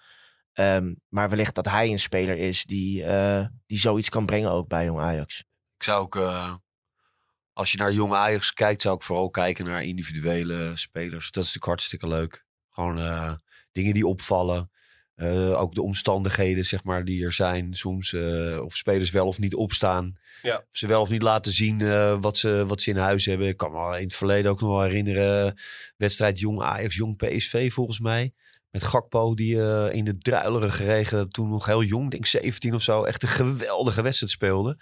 Ehm, 0.53 0.93
maar 1.07 1.29
wellicht 1.29 1.55
dat 1.55 1.65
hij 1.65 1.89
een 1.89 1.99
speler 1.99 2.37
is 2.37 2.65
die, 2.65 3.03
eh, 3.03 3.45
die 3.65 3.79
zoiets 3.79 4.09
kan 4.09 4.25
brengen 4.25 4.51
ook 4.51 4.67
bij 4.67 4.85
Jong 4.85 4.99
Ajax. 4.99 5.39
Ik 5.77 5.83
zou 5.83 6.01
ook, 6.01 6.15
als 7.59 7.71
je 7.71 7.77
naar 7.77 7.93
jonge 7.93 8.15
Ajax 8.15 8.53
kijkt, 8.53 8.81
zou 8.81 8.95
ik 8.95 9.03
vooral 9.03 9.29
kijken 9.29 9.65
naar 9.65 9.83
individuele 9.83 10.71
spelers. 10.75 11.31
Dat 11.31 11.43
is 11.43 11.53
natuurlijk 11.53 11.65
hartstikke 11.65 12.07
leuk. 12.07 12.45
Gewoon 12.69 12.99
eh, 12.99 13.33
dingen 13.71 13.93
die 13.93 14.07
opvallen. 14.07 14.71
Eh, 15.15 15.61
ook 15.61 15.75
de 15.75 15.81
omstandigheden, 15.81 16.65
zeg 16.65 16.83
maar, 16.83 17.05
die 17.05 17.25
er 17.25 17.33
zijn. 17.33 17.73
Soms 17.73 18.13
eh, 18.13 18.59
of 18.63 18.75
spelers 18.75 19.11
wel 19.11 19.27
of 19.27 19.39
niet 19.39 19.55
opstaan. 19.55 20.17
Ja. 20.41 20.57
Of 20.57 20.77
ze 20.77 20.87
wel 20.87 21.01
of 21.01 21.09
niet 21.09 21.21
laten 21.21 21.51
zien 21.51 21.77
wat, 22.21 22.37
ze, 22.37 22.65
wat 22.67 22.81
ze 22.81 22.89
in 22.89 22.97
huis 22.97 23.25
hebben. 23.25 23.47
Ik 23.47 23.57
kan 23.57 23.71
me 23.71 23.97
in 23.97 24.03
het 24.03 24.15
verleden 24.15 24.51
ook 24.51 24.61
nog 24.61 24.69
wel 24.69 24.81
herinneren. 24.81 25.59
Wedstrijd 25.97 26.39
Jong 26.39 26.61
Ajax, 26.61 26.95
Jong 26.95 27.17
PSV 27.17 27.71
volgens 27.73 27.99
mij. 27.99 28.33
Met 28.71 28.83
Gakpo, 28.83 29.33
die 29.33 29.55
in 29.91 30.05
de 30.05 30.17
druilerige 30.17 30.83
regen 30.83 31.29
toen 31.29 31.49
nog 31.49 31.65
heel 31.65 31.83
jong, 31.83 32.11
denk 32.11 32.25
17 32.25 32.73
of 32.73 32.81
zo, 32.81 33.03
echt 33.03 33.23
een 33.23 33.29
geweldige 33.29 34.01
wedstrijd 34.01 34.31
speelde. 34.31 34.77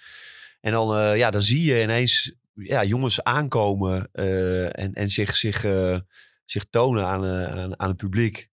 En 0.62 0.72
dan, 0.72 1.18
ja, 1.18 1.32
dan 1.32 1.42
zie 1.42 1.64
je 1.64 1.82
ineens 1.82 2.36
ja, 2.64 2.84
jongens 2.84 3.24
aankomen 3.24 4.10
eh, 4.12 4.80
en, 4.80 4.94
en 4.94 5.10
zich, 5.10 5.36
zich, 5.36 5.64
eh, 5.64 6.00
zich 6.46 6.66
tonen 6.70 7.06
aan, 7.06 7.26
eh, 7.26 7.46
aan, 7.46 7.80
aan 7.80 7.90
het 7.90 7.98
publiek. 7.98 8.50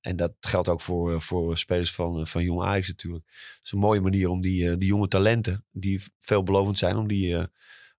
En 0.00 0.16
dat 0.16 0.32
geldt 0.40 0.68
ook 0.68 0.80
voor, 0.80 1.22
voor 1.22 1.58
spelers 1.58 1.94
van, 1.94 2.26
van 2.26 2.42
Jong 2.42 2.62
Ajax 2.62 2.88
natuurlijk. 2.88 3.24
Het 3.26 3.60
is 3.62 3.72
een 3.72 3.78
mooie 3.78 4.00
manier 4.00 4.28
om 4.28 4.40
die, 4.40 4.70
eh, 4.70 4.76
die 4.76 4.88
jonge 4.88 5.08
talenten, 5.08 5.64
die 5.70 6.02
veelbelovend 6.20 6.78
zijn, 6.78 6.96
om 6.96 7.08
die 7.08 7.36
eh, 7.36 7.44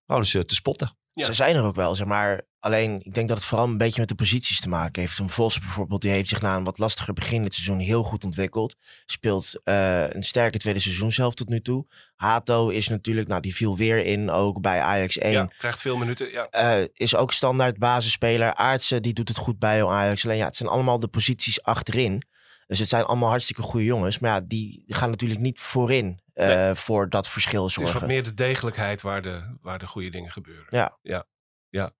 gewoon 0.06 0.20
eens 0.20 0.34
eh, 0.34 0.42
te 0.42 0.54
spotten. 0.54 0.96
Ja. 1.12 1.24
Ze 1.24 1.32
zijn 1.32 1.56
er 1.56 1.62
ook 1.62 1.74
wel, 1.74 1.94
zeg 1.94 2.06
maar. 2.06 2.47
Alleen, 2.60 3.00
ik 3.02 3.14
denk 3.14 3.28
dat 3.28 3.36
het 3.36 3.46
vooral 3.46 3.66
een 3.66 3.78
beetje 3.78 4.00
met 4.00 4.08
de 4.08 4.14
posities 4.14 4.60
te 4.60 4.68
maken 4.68 5.02
heeft. 5.02 5.18
Een 5.18 5.30
Vos 5.30 5.58
bijvoorbeeld, 5.58 6.02
die 6.02 6.10
heeft 6.10 6.28
zich 6.28 6.40
na 6.40 6.56
een 6.56 6.64
wat 6.64 6.78
lastiger 6.78 7.14
begin 7.14 7.42
dit 7.42 7.54
seizoen 7.54 7.78
heel 7.78 8.02
goed 8.02 8.24
ontwikkeld. 8.24 8.74
Speelt 9.06 9.60
eh, 9.64 10.10
een 10.10 10.22
sterke 10.22 10.58
tweede 10.58 10.80
seizoen 10.80 11.12
zelf 11.12 11.34
tot 11.34 11.48
nu 11.48 11.60
toe. 11.60 11.86
Hato 12.16 12.68
is 12.68 12.88
natuurlijk, 12.88 13.28
nou 13.28 13.40
die 13.40 13.54
viel 13.54 13.76
weer 13.76 14.04
in, 14.04 14.30
ook 14.30 14.60
bij 14.60 14.80
Ajax 14.80 15.18
1. 15.18 15.32
Ja, 15.32 15.50
krijgt 15.58 15.80
veel 15.80 15.96
minuten. 15.96 16.30
Ja. 16.30 16.48
Eh, 16.50 16.84
is 16.94 17.16
ook 17.16 17.32
standaard 17.32 17.78
basisspeler. 17.78 18.54
Aartsen, 18.54 19.02
die 19.02 19.12
doet 19.12 19.28
het 19.28 19.38
goed 19.38 19.58
bij 19.58 19.86
Ajax. 19.86 20.24
Alleen 20.24 20.36
ja, 20.36 20.46
het 20.46 20.56
zijn 20.56 20.68
allemaal 20.68 20.98
de 20.98 21.08
posities 21.08 21.62
achterin. 21.62 22.22
Dus 22.66 22.78
het 22.78 22.88
zijn 22.88 23.04
allemaal 23.04 23.28
hartstikke 23.28 23.62
goede 23.62 23.86
jongens. 23.86 24.18
Maar 24.18 24.30
ja, 24.30 24.40
die 24.40 24.84
gaan 24.86 25.10
natuurlijk 25.10 25.40
niet 25.40 25.60
voorin 25.60 26.20
eh, 26.34 26.46
Nee. 26.46 26.74
voor 26.74 27.08
dat 27.08 27.28
verschil 27.28 27.62
Het 27.62 27.70
is 27.70 27.76
wat 27.76 27.88
zorgen. 27.88 28.06
meer 28.06 28.24
de 28.24 28.34
degelijkheid 28.34 29.02
waar 29.02 29.22
de, 29.22 29.56
waar 29.62 29.78
de 29.78 29.86
goede 29.86 30.10
dingen 30.10 30.30
gebeuren. 30.32 30.66
Ja. 30.68 30.98
ja. 31.02 31.24
ja. 31.68 31.92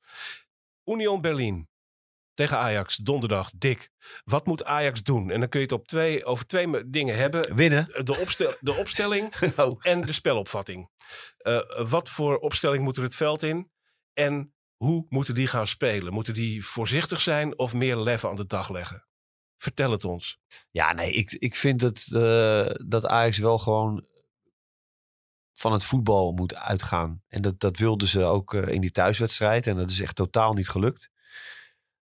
Union 0.88 1.20
Berlin 1.20 1.68
tegen 2.34 2.58
Ajax, 2.58 2.96
donderdag, 2.96 3.50
dik. 3.54 3.90
Wat 4.24 4.46
moet 4.46 4.64
Ajax 4.64 5.02
doen? 5.02 5.30
En 5.30 5.40
dan 5.40 5.48
kun 5.48 5.60
je 5.60 5.66
het 5.66 5.74
op 5.74 5.88
twee, 5.88 6.24
over 6.24 6.46
twee 6.46 6.90
dingen 6.90 7.16
hebben. 7.16 7.54
Winnen. 7.54 8.04
De, 8.04 8.18
opstel, 8.18 8.54
de 8.60 8.72
opstelling 8.72 9.34
Oh. 9.56 9.78
en 9.80 10.00
de 10.00 10.12
spelopvatting. 10.12 10.90
Eh, 11.38 11.60
wat 11.88 12.10
voor 12.10 12.38
opstelling 12.38 12.84
moet 12.84 12.96
er 12.96 13.02
het 13.02 13.14
veld 13.16 13.42
in? 13.42 13.70
En 14.12 14.54
hoe 14.76 15.06
moeten 15.08 15.34
die 15.34 15.46
gaan 15.46 15.66
spelen? 15.66 16.12
Moeten 16.12 16.34
die 16.34 16.66
voorzichtig 16.66 17.20
zijn 17.20 17.58
of 17.58 17.74
meer 17.74 17.96
lef 17.96 18.24
aan 18.24 18.36
de 18.36 18.46
dag 18.46 18.70
leggen? 18.70 19.06
Vertel 19.56 19.90
het 19.90 20.04
ons. 20.04 20.38
Ja, 20.70 20.92
nee, 20.92 21.12
ik, 21.12 21.32
ik 21.32 21.54
vind 21.54 21.80
dat, 21.80 22.08
eh, 22.12 22.74
dat 22.86 23.06
Ajax 23.06 23.38
wel 23.38 23.58
gewoon 23.58 24.06
van 25.58 25.72
het 25.72 25.84
voetbal 25.84 26.32
moet 26.32 26.54
uitgaan. 26.54 27.22
En 27.28 27.42
dat, 27.42 27.60
dat 27.60 27.76
wilden 27.76 28.08
ze 28.08 28.24
ook 28.24 28.54
eh, 28.54 28.74
in 28.74 28.80
die 28.80 28.90
thuiswedstrijd. 28.90 29.66
En 29.66 29.76
dat 29.76 29.90
is 29.90 30.00
echt 30.00 30.16
totaal 30.16 30.52
niet 30.52 30.68
gelukt. 30.68 31.10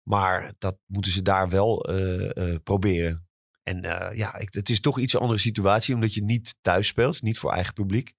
Maar 0.02 0.54
dat 0.58 0.78
moeten 0.86 1.12
ze 1.12 1.22
daar 1.22 1.48
wel 1.48 1.84
eh, 1.84 2.36
eh, 2.36 2.60
proberen. 2.62 3.28
En 3.62 3.80
ja, 4.14 4.36
ik, 4.36 4.54
het 4.54 4.68
is 4.68 4.80
toch 4.80 4.98
iets 4.98 5.16
andere 5.16 5.38
situatie, 5.38 5.94
omdat 5.94 6.14
je 6.14 6.22
niet 6.22 6.56
thuis 6.60 6.86
speelt, 6.86 7.22
niet 7.22 7.38
voor 7.38 7.52
eigen 7.52 7.72
publiek. 7.72 8.14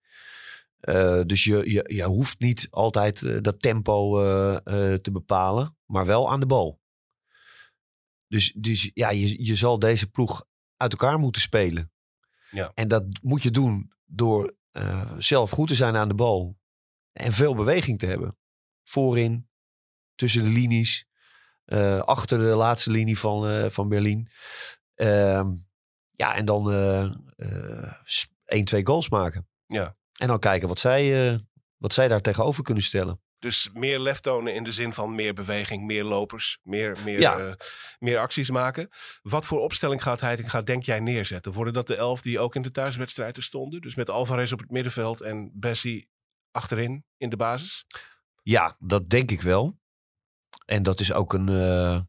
Dus 1.26 1.44
je, 1.44 1.72
je, 1.72 1.94
je 1.96 2.04
hoeft 2.04 2.40
niet 2.40 2.68
altijd 2.70 3.44
dat 3.44 3.62
tempo 3.62 4.12
te 5.02 5.10
bepalen, 5.12 5.78
maar 5.86 6.06
wel 6.06 6.32
aan 6.32 6.40
de 6.40 6.46
bal. 6.46 6.80
Dus, 8.28 8.52
dus 8.52 8.92
ja, 8.94 9.10
je, 9.10 9.46
je 9.46 9.56
zal 9.56 9.80
deze 9.80 10.10
ploeg 10.10 10.46
uit 10.78 10.92
elkaar 10.92 11.20
moeten 11.20 11.42
spelen. 11.42 11.92
Ja. 12.52 12.72
En 12.74 12.88
dat 12.88 13.04
moet 13.22 13.44
je 13.44 13.52
doen 13.52 13.92
door 14.06 14.57
eh, 14.78 15.12
zelf 15.18 15.50
goed 15.50 15.68
te 15.68 15.76
zijn 15.76 15.96
aan 15.96 16.08
de 16.08 16.14
bal. 16.14 16.58
En 17.12 17.32
veel 17.32 17.56
beweging 17.56 18.00
te 18.00 18.06
hebben. 18.06 18.38
Voorin, 18.84 19.50
tussen 20.16 20.44
de 20.44 20.50
linies, 20.50 21.08
eh, 21.66 22.00
achter 22.00 22.38
de 22.38 22.44
laatste 22.44 22.92
linie 22.92 23.20
van, 23.20 23.48
eh, 23.48 23.70
van 23.70 23.90
Berlin. 23.90 24.30
Ehm, 24.96 25.56
ja, 26.12 26.36
en 26.36 26.46
dan 26.46 26.72
één, 28.46 28.66
twee 28.66 28.86
goals 28.86 29.10
maken. 29.10 29.48
Ja. 29.66 29.96
En 30.14 30.28
dan 30.28 30.40
kijken 30.40 30.68
wat 30.68 30.80
zij, 30.80 31.40
wat 31.78 31.94
zij 31.94 32.08
daar 32.08 32.22
tegenover 32.22 32.64
kunnen 32.64 32.84
stellen. 32.84 33.22
Dus 33.48 33.70
meer 33.74 34.00
lef 34.00 34.20
tonen 34.20 34.54
in 34.54 34.64
de 34.64 34.72
zin 34.72 34.94
van 34.94 35.16
meer 35.16 35.34
beweging, 35.34 35.86
meer 35.86 36.04
lopers, 36.04 36.60
meer, 36.64 36.98
meer, 37.06 37.20
Ja. 37.20 37.38
eh, 37.40 37.54
meer 38.00 38.20
acties 38.20 38.50
maken. 38.50 38.90
Wat 39.22 39.46
voor 39.46 39.60
opstelling 39.60 40.04
gaat 40.04 40.22
Heitinga, 40.22 40.62
denk 40.62 40.84
jij, 40.84 41.00
neerzetten? 41.00 41.52
Worden 41.52 41.74
dat 41.74 41.88
de 41.88 41.96
elf 41.96 42.22
die 42.22 42.40
ook 42.40 42.56
in 42.56 42.62
de 42.62 42.72
thuiswedstrijden 42.72 43.44
stonden? 43.44 43.82
Dus 43.82 43.96
met 43.96 44.10
Alvarez 44.10 44.52
op 44.52 44.60
het 44.60 44.72
middenveld 44.72 45.22
en 45.22 45.52
Bessie 45.54 46.10
achterin 46.52 47.06
in 47.18 47.30
de 47.30 47.36
basis? 47.36 47.86
Ja, 48.44 48.76
dat 48.80 49.10
denk 49.10 49.32
ik 49.32 49.42
wel. 49.42 49.80
En 50.66 50.84
dat 50.84 51.00
is 51.00 51.14
ook 51.14 51.34
een, 51.34 51.50
eh, 51.50 52.00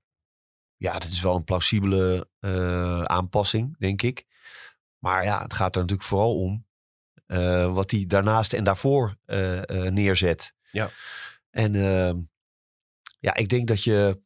ja, 0.76 0.92
dat 0.92 1.10
is 1.10 1.20
wel 1.20 1.36
een 1.36 1.44
plausibele 1.44 2.28
eh, 2.38 3.02
aanpassing, 3.02 3.78
denk 3.78 4.02
ik. 4.02 4.24
Maar 4.98 5.24
ja, 5.24 5.42
het 5.42 5.54
gaat 5.54 5.74
er 5.74 5.80
natuurlijk 5.80 6.08
vooral 6.08 6.34
om 6.40 6.66
wat 7.74 7.90
hij 7.90 8.04
daarnaast 8.06 8.52
en 8.52 8.64
daarvoor 8.64 9.16
neerzet. 9.90 10.54
Ja. 10.70 10.90
En 11.58 11.74
eh, 11.74 12.14
ja, 13.18 13.34
ik 13.34 13.48
denk 13.48 13.68
dat 13.68 13.84
je. 13.84 14.20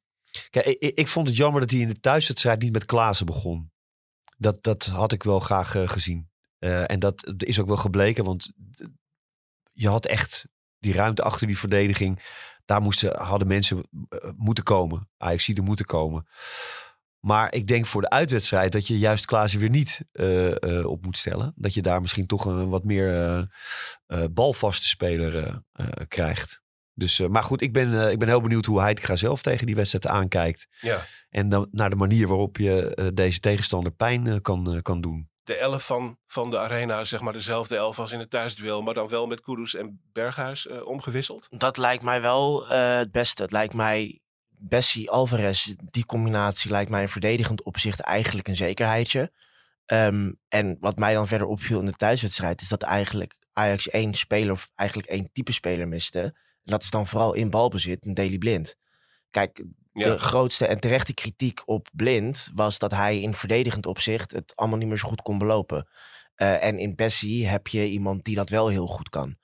Kijk, 0.50 0.66
ik, 0.66 0.98
ik- 0.98 1.08
vond 1.08 1.26
het 1.28 1.36
jammer 1.36 1.60
dat 1.60 1.70
hij 1.70 1.80
in 1.80 1.88
de 1.88 2.00
thuiswedstrijd 2.00 2.62
niet 2.62 2.72
met 2.72 2.84
Klaassen 2.84 3.26
begon. 3.26 3.72
Dat, 4.36 4.62
dat 4.62 4.84
had 4.84 5.12
ik 5.12 5.22
wel 5.22 5.40
graag 5.40 5.74
eh, 5.74 5.88
gezien. 5.88 6.30
Eh, 6.58 6.90
en 6.90 6.98
dat 6.98 7.32
is 7.36 7.60
ook 7.60 7.66
wel 7.66 7.76
gebleken, 7.76 8.24
want 8.24 8.52
je 9.72 9.88
had 9.88 10.06
echt 10.06 10.46
die 10.78 10.92
ruimte 10.92 11.22
achter 11.22 11.46
die 11.46 11.58
verdediging. 11.58 12.22
Daar 12.64 12.80
moesten, 12.82 13.20
hadden 13.22 13.48
mensen 13.48 13.88
eh, 14.08 14.30
moeten 14.36 14.64
komen. 14.64 15.10
ajax 15.16 15.48
er 15.48 15.62
moeten 15.62 15.86
komen. 15.86 16.26
Maar 17.18 17.54
ik 17.54 17.66
denk 17.66 17.86
voor 17.86 18.00
de 18.00 18.10
uitwedstrijd 18.10 18.72
dat 18.72 18.86
je 18.86 18.98
juist 18.98 19.24
Klaassen 19.24 19.60
weer 19.60 19.70
niet 19.70 20.04
op 20.84 21.04
moet 21.04 21.18
stellen. 21.18 21.52
Dat 21.56 21.74
je 21.74 21.82
daar 21.82 22.00
misschien 22.00 22.26
toch 22.26 22.44
een 22.44 22.68
wat 22.68 22.84
meer 22.84 23.46
balvaste 24.32 24.86
speler 24.86 25.62
krijgt. 26.08 26.61
Dus, 27.02 27.20
eh, 27.20 27.28
maar 27.28 27.44
goed, 27.44 27.62
ik 27.62 27.72
ben, 27.72 28.00
eh, 28.00 28.10
ik 28.10 28.18
ben 28.18 28.28
heel 28.28 28.40
benieuwd 28.40 28.66
hoe 28.66 28.80
Heitinga 28.80 29.16
zelf 29.16 29.42
tegen 29.42 29.66
die 29.66 29.74
wedstrijd 29.74 30.06
aankijkt. 30.06 30.66
Ja. 30.80 31.00
En 31.30 31.48
dan 31.48 31.68
naar 31.70 31.90
de 31.90 31.96
manier 31.96 32.28
waarop 32.28 32.56
je 32.56 32.94
eh, 32.94 33.06
deze 33.14 33.40
tegenstander 33.40 33.92
pijn 33.92 34.42
kan, 34.42 34.74
eh, 34.74 34.82
kan 34.82 35.00
doen. 35.00 35.30
De 35.44 35.56
elf 35.56 35.86
van, 35.86 36.18
van 36.26 36.50
de 36.50 36.58
arena, 36.58 37.04
zeg 37.04 37.20
maar 37.20 37.32
dezelfde 37.32 37.76
elf 37.76 37.98
als 37.98 38.12
in 38.12 38.18
het 38.18 38.30
thuisduel, 38.30 38.82
maar 38.82 38.94
dan 38.94 39.08
wel 39.08 39.26
met 39.26 39.40
Kudus 39.40 39.74
en 39.74 40.00
Berghuis 40.12 40.66
eh, 40.66 40.86
omgewisseld? 40.86 41.46
Dat 41.50 41.76
lijkt 41.76 42.02
mij 42.02 42.20
wel 42.20 42.68
eh, 42.68 42.96
het 42.96 43.12
beste. 43.12 43.42
Het 43.42 43.52
lijkt 43.52 43.74
mij 43.74 44.20
Bessie 44.48 45.10
Alvarez, 45.10 45.74
die 45.90 46.06
combinatie 46.06 46.70
lijkt 46.70 46.90
mij 46.90 47.00
in 47.00 47.08
verdedigend 47.08 47.62
opzicht 47.62 48.00
eigenlijk 48.00 48.48
een 48.48 48.56
zekerheidje. 48.56 49.32
Ehm, 49.86 50.32
en 50.48 50.76
wat 50.80 50.98
mij 50.98 51.14
dan 51.14 51.28
verder 51.28 51.46
opviel 51.46 51.78
in 51.78 51.86
de 51.86 51.92
thuiswedstrijd 51.92 52.60
is 52.60 52.68
dat 52.68 52.82
eigenlijk 52.82 53.36
Ajax 53.52 53.88
één 53.88 54.14
speler 54.14 54.52
of 54.52 54.70
eigenlijk 54.74 55.08
één 55.08 55.30
type 55.32 55.52
speler 55.52 55.88
miste. 55.88 56.34
En 56.64 56.72
dat 56.72 56.82
is 56.82 56.90
dan 56.90 57.06
vooral 57.06 57.34
in 57.34 57.50
balbezit, 57.50 58.04
een 58.04 58.14
Daily 58.14 58.38
Blind. 58.38 58.76
Kijk, 59.30 59.64
Ja. 59.94 60.04
de 60.04 60.18
grootste 60.18 60.66
en 60.66 60.80
terechte 60.80 61.14
kritiek 61.14 61.62
op 61.64 61.88
Blind 61.92 62.50
was 62.54 62.78
dat 62.78 62.90
hij 62.90 63.20
in 63.20 63.34
verdedigend 63.34 63.86
opzicht 63.86 64.30
het 64.32 64.56
allemaal 64.56 64.78
niet 64.78 64.88
meer 64.88 64.98
zo 64.98 65.08
goed 65.08 65.22
kon 65.22 65.38
belopen. 65.38 65.88
Eh, 66.34 66.64
en 66.64 66.78
in 66.78 66.94
Bessie 66.94 67.46
heb 67.46 67.66
je 67.66 67.88
iemand 67.88 68.24
die 68.24 68.34
dat 68.34 68.48
wel 68.48 68.68
heel 68.68 68.86
goed 68.86 69.08
kan. 69.08 69.36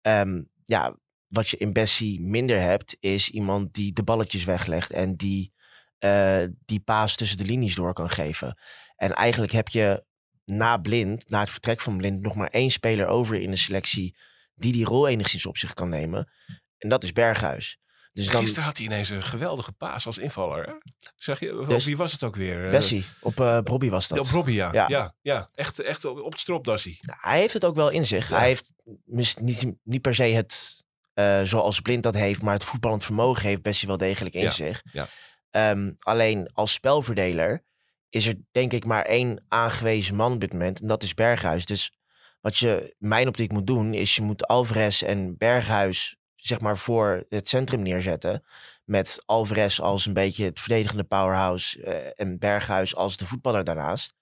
Ehm, 0.00 0.42
ja, 0.64 0.96
wat 1.26 1.48
je 1.48 1.56
in 1.56 1.72
Bessie 1.72 2.20
minder 2.20 2.60
hebt, 2.60 2.96
is 3.00 3.30
iemand 3.30 3.74
die 3.74 3.92
de 3.92 4.02
balletjes 4.02 4.44
weglegt 4.44 4.90
en 4.90 5.16
die 5.16 5.52
eh, 5.98 6.44
die 6.64 6.80
paas 6.80 7.16
tussen 7.16 7.38
de 7.38 7.44
linies 7.44 7.74
door 7.74 7.92
kan 7.92 8.10
geven. 8.10 8.58
En 8.96 9.14
eigenlijk 9.14 9.52
heb 9.52 9.68
je 9.68 10.04
na 10.44 10.76
Blind, 10.76 11.28
na 11.30 11.40
het 11.40 11.50
vertrek 11.50 11.80
van 11.80 11.96
Blind, 11.96 12.20
nog 12.20 12.34
maar 12.34 12.48
één 12.48 12.70
speler 12.70 13.06
over 13.06 13.40
in 13.40 13.50
de 13.50 13.56
selectie 13.56 14.16
die 14.60 14.72
die 14.72 14.84
rol 14.84 15.08
enigszins 15.08 15.46
op 15.46 15.58
zich 15.58 15.74
kan 15.74 15.88
nemen. 15.88 16.30
En 16.78 16.88
dat 16.88 17.04
is 17.04 17.12
Berghuis. 17.12 17.78
Dus 18.12 18.26
dan 18.26 18.40
Gisteren 18.40 18.64
had 18.64 18.76
hij 18.76 18.86
ineens 18.86 19.08
een 19.08 19.22
geweldige 19.22 19.72
paas 19.72 20.06
als 20.06 20.18
invaller. 20.18 20.66
Hè? 20.66 20.72
Zeg 21.16 21.40
je, 21.40 21.64
Dus- 21.66 21.74
of 21.74 21.84
wie 21.84 21.96
was 21.96 22.12
het 22.12 22.22
ook 22.22 22.36
weer? 22.36 22.64
Eh, 22.64 22.70
Bessie, 22.70 23.04
op 23.20 23.62
Bobby 23.64 23.88
was 23.88 24.08
dat. 24.08 24.18
Op 24.18 24.26
Robbie, 24.26 24.54
ja. 24.54 24.72
ja. 24.72 24.88
Ja. 24.88 25.14
ja, 25.20 25.48
Echt, 25.54 25.80
echt 25.80 26.04
op 26.04 26.18
op 26.20 26.32
het 26.32 26.40
stropdassie. 26.40 26.98
Nou, 27.00 27.18
hij 27.22 27.38
heeft 27.38 27.52
het 27.54 27.64
ook 27.64 27.74
wel 27.74 27.90
in 27.90 28.06
zich. 28.06 28.28
Ja. 28.28 28.36
Hij 28.38 28.46
heeft 28.46 28.72
niet, 29.04 29.72
niet 29.82 30.02
per 30.02 30.14
se 30.14 30.22
het 30.22 30.84
eh, 31.14 31.42
zoals 31.42 31.80
Blind 31.80 32.02
dat 32.02 32.14
heeft, 32.14 32.42
maar 32.42 32.54
het 32.54 32.64
voetballend 32.64 33.04
vermogen 33.04 33.48
heeft 33.48 33.62
Bessie 33.62 33.88
wel 33.88 33.96
degelijk 33.96 34.34
in 34.34 34.42
Ja, 34.42 34.50
zich. 34.50 34.82
ja. 34.92 35.06
Ehm, 35.50 35.92
alleen 35.98 36.50
als 36.52 36.72
spelverdeler 36.72 37.64
is 38.08 38.26
er 38.26 38.34
denk 38.52 38.72
ik 38.72 38.84
maar 38.84 39.04
één 39.04 39.44
aangewezen 39.48 40.14
man 40.16 40.32
op 40.32 40.40
dit 40.40 40.52
moment 40.52 40.80
en 40.80 40.86
dat 40.86 41.02
is 41.02 41.14
Berghuis. 41.14 41.66
Dus 41.66 41.92
wat 42.40 42.56
je 42.56 42.94
mijn 42.98 43.28
optiek 43.28 43.52
moet 43.52 43.66
doen 43.66 43.94
is 43.94 44.16
je 44.16 44.22
moet 44.22 44.46
Alvarez 44.46 45.02
en 45.02 45.36
Berghuis 45.36 46.18
zeg 46.36 46.60
maar 46.60 46.78
voor 46.78 47.26
het 47.28 47.48
centrum 47.48 47.82
neerzetten. 47.82 48.44
Met 48.84 49.22
Alvarez 49.26 49.80
als 49.80 50.06
een 50.06 50.12
beetje 50.12 50.44
het 50.44 50.60
verdedigende 50.60 51.04
powerhouse 51.04 51.82
eh, 51.82 52.12
en 52.26 52.38
Berghuis 52.38 52.96
als 52.96 53.16
de 53.16 53.26
voetballer 53.26 53.64
daarnaast. 53.64 54.14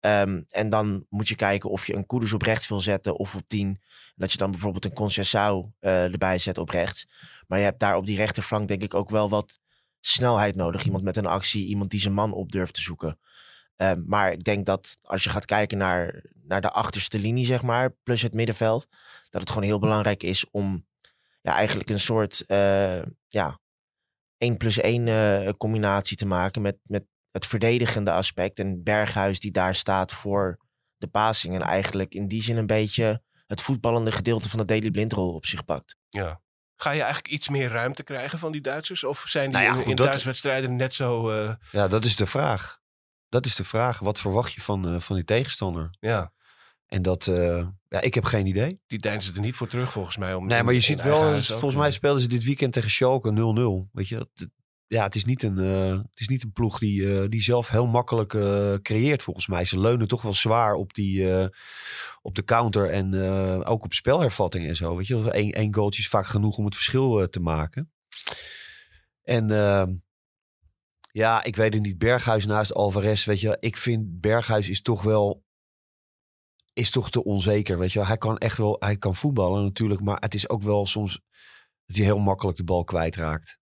Ehm, 0.00 0.42
en 0.48 0.70
dan 0.70 1.06
moet 1.08 1.28
je 1.28 1.36
kijken 1.36 1.70
of 1.70 1.86
je 1.86 1.94
een 1.94 2.06
Kudus 2.06 2.32
op 2.32 2.42
rechts 2.42 2.68
wil 2.68 2.80
zetten 2.80 3.16
of 3.16 3.34
op 3.34 3.48
10. 3.48 3.80
Dat 4.14 4.32
je 4.32 4.38
dan 4.38 4.50
bijvoorbeeld 4.50 4.84
een 4.84 4.92
Concessao 4.92 5.72
eh 5.80 6.12
erbij 6.12 6.38
zet 6.38 6.58
op 6.58 6.68
rechts. 6.68 7.06
Maar 7.46 7.58
je 7.58 7.64
hebt 7.64 7.80
daar 7.80 7.96
op 7.96 8.06
die 8.06 8.16
rechterflank 8.16 8.68
denk 8.68 8.82
ik 8.82 8.94
ook 8.94 9.10
wel 9.10 9.28
wat 9.28 9.58
snelheid 10.00 10.56
nodig. 10.56 10.84
Iemand 10.84 11.04
met 11.04 11.16
een 11.16 11.26
actie, 11.26 11.66
iemand 11.66 11.90
die 11.90 12.00
zijn 12.00 12.14
man 12.14 12.32
op 12.32 12.52
durft 12.52 12.74
te 12.74 12.80
zoeken. 12.80 13.18
Ehm, 13.76 14.02
maar 14.06 14.32
ik 14.32 14.44
denk 14.44 14.66
dat 14.66 14.98
als 15.02 15.24
je 15.24 15.30
gaat 15.30 15.44
kijken 15.44 15.78
naar, 15.78 16.22
naar 16.46 16.60
de 16.60 16.70
achterste 16.70 17.18
linie, 17.18 17.46
zeg 17.46 17.62
maar, 17.62 17.90
plus 18.02 18.22
het 18.22 18.34
middenveld, 18.34 18.86
dat 19.30 19.40
het 19.40 19.50
gewoon 19.50 19.64
heel 19.64 19.78
belangrijk 19.78 20.22
is 20.22 20.50
om 20.50 20.86
ja, 21.40 21.54
eigenlijk 21.54 21.90
een 21.90 22.00
soort 22.00 22.44
eh, 22.46 23.02
ja, 23.28 23.58
1 24.38 24.56
plus 24.56 24.78
1 24.78 25.08
eh, 25.08 25.52
combinatie 25.58 26.16
te 26.16 26.26
maken 26.26 26.62
met, 26.62 26.76
met 26.82 27.04
het 27.30 27.46
verdedigende 27.46 28.12
aspect. 28.12 28.58
En 28.58 28.82
Berghuis 28.82 29.40
die 29.40 29.50
daar 29.50 29.74
staat 29.74 30.12
voor 30.12 30.58
de 30.96 31.06
passing. 31.06 31.54
En 31.54 31.62
eigenlijk 31.62 32.14
in 32.14 32.28
die 32.28 32.42
zin 32.42 32.56
een 32.56 32.66
beetje 32.66 33.22
het 33.46 33.62
voetballende 33.62 34.12
gedeelte 34.12 34.48
van 34.50 34.58
de 34.58 34.64
Daily 34.64 34.90
Blindrol 34.90 35.34
op 35.34 35.46
zich 35.46 35.64
pakt. 35.64 35.96
Ja. 36.08 36.42
Ga 36.76 36.90
je 36.90 37.02
eigenlijk 37.02 37.34
iets 37.34 37.48
meer 37.48 37.68
ruimte 37.68 38.02
krijgen 38.02 38.38
van 38.38 38.52
die 38.52 38.60
Duitsers? 38.60 39.04
Of 39.04 39.24
zijn 39.28 39.44
die 39.44 39.52
Nou 39.52 39.64
ja, 39.64 39.70
in, 39.72 39.78
goed, 39.78 39.90
in 39.90 39.96
dat- 39.96 40.10
thuiswedstrijden 40.10 40.76
net 40.76 40.94
zo... 40.94 41.30
eh, 41.30 41.54
Ja, 41.70 41.88
dat 41.88 42.04
is 42.04 42.16
de 42.16 42.26
vraag. 42.26 42.78
Dat 43.28 43.46
is 43.46 43.54
de 43.54 43.64
vraag. 43.64 43.98
Wat 43.98 44.18
verwacht 44.18 44.52
je 44.52 44.60
van, 44.60 44.88
eh, 44.94 45.00
van 45.00 45.16
die 45.16 45.24
tegenstander? 45.24 45.96
ja, 46.00 46.32
En 46.94 47.02
dat, 47.02 47.26
eh, 47.26 47.66
ja, 47.88 48.00
ik 48.00 48.14
heb 48.14 48.24
geen 48.24 48.46
idee. 48.46 48.80
die 48.86 48.98
deinzen 48.98 49.34
er 49.34 49.40
niet 49.40 49.54
voor 49.54 49.68
terug 49.68 49.92
volgens 49.92 50.16
mij. 50.16 50.34
Om 50.34 50.46
Nee, 50.46 50.62
maar 50.62 50.74
je 50.74 50.80
ziet 50.80 51.02
wel, 51.02 51.42
volgens 51.42 51.74
mij 51.74 51.90
speelden 51.90 52.22
ze 52.22 52.28
dit 52.28 52.44
weekend 52.44 52.72
tegen 52.72 52.90
Schalke 52.90 53.30
0-0. 53.30 53.88
Weet 53.92 54.08
je, 54.08 54.28
ja, 54.86 55.02
het 55.02 55.14
is 55.14 55.24
niet 55.24 55.42
een, 55.42 55.58
eh, 55.58 55.98
het 55.98 56.20
is 56.20 56.28
niet 56.28 56.42
een 56.42 56.52
ploeg 56.52 56.78
die, 56.78 57.20
eh, 57.20 57.28
die 57.28 57.42
zelf 57.42 57.68
heel 57.68 57.86
makkelijk 57.86 58.28
creëert 58.82 59.22
volgens 59.22 59.46
mij. 59.46 59.64
Ze 59.64 59.80
leunen 59.80 60.08
toch 60.08 60.22
wel 60.22 60.34
zwaar 60.34 60.74
op, 60.74 60.94
die, 60.94 61.48
op 62.22 62.34
de 62.34 62.44
counter 62.44 62.90
en 62.90 63.14
ook 63.64 63.84
op 63.84 63.92
spelhervatting 63.92 64.68
en 64.68 64.76
zo. 64.76 64.96
Weet 64.96 65.06
je, 65.06 65.36
Eén 65.36 65.52
één 65.52 65.74
goaltje 65.74 66.02
is 66.02 66.08
vaak 66.08 66.26
genoeg 66.26 66.56
om 66.56 66.64
het 66.64 66.74
verschil 66.74 67.28
te 67.28 67.40
maken. 67.40 67.92
En 69.22 69.50
ehm, 69.50 69.92
ja, 71.12 71.44
ik 71.44 71.56
weet 71.56 71.74
het 71.74 71.82
niet. 71.82 71.98
Berghuis 71.98 72.46
naast 72.46 72.74
Alvarez, 72.74 73.24
weet 73.24 73.40
je, 73.40 73.56
ik 73.60 73.76
vind 73.76 74.20
Berghuis 74.20 74.68
is 74.68 74.82
toch 74.82 75.02
wel 75.02 75.43
is 76.74 76.90
toch 76.90 77.10
te 77.10 77.24
onzeker. 77.24 77.78
Weet 77.78 77.92
je, 77.92 77.98
wel. 77.98 78.08
hij 78.08 78.16
kan 78.16 78.38
echt 78.38 78.56
wel, 78.56 78.76
hij 78.78 78.96
kan 78.96 79.14
voetballen 79.14 79.62
natuurlijk, 79.62 80.00
maar 80.00 80.16
het 80.20 80.34
is 80.34 80.48
ook 80.48 80.62
wel 80.62 80.86
soms 80.86 81.20
dat 81.86 81.96
hij 81.96 82.04
heel 82.04 82.18
makkelijk 82.18 82.56
de 82.56 82.64
bal 82.64 82.84
kwijtraakt. 82.84 83.58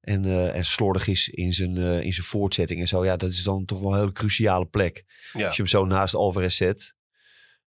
En, 0.00 0.24
eh 0.24 0.54
en 0.54 0.64
slordig 0.64 1.06
is 1.06 1.28
in 1.28 1.52
zijn, 1.52 1.76
eh, 1.76 2.00
in 2.00 2.12
zijn 2.12 2.26
voortzetting 2.26 2.80
en 2.80 2.88
zo. 2.88 3.04
Ja, 3.04 3.16
dat 3.16 3.30
is 3.30 3.42
dan 3.42 3.64
toch 3.64 3.80
wel 3.80 3.92
een 3.92 3.98
hele 3.98 4.12
cruciale 4.12 4.66
plek. 4.66 5.04
Ja. 5.32 5.46
Als 5.46 5.56
je 5.56 5.62
hem 5.62 5.70
zo 5.70 5.84
naast 5.84 6.14
Alvarez 6.14 6.56
zet. 6.56 6.94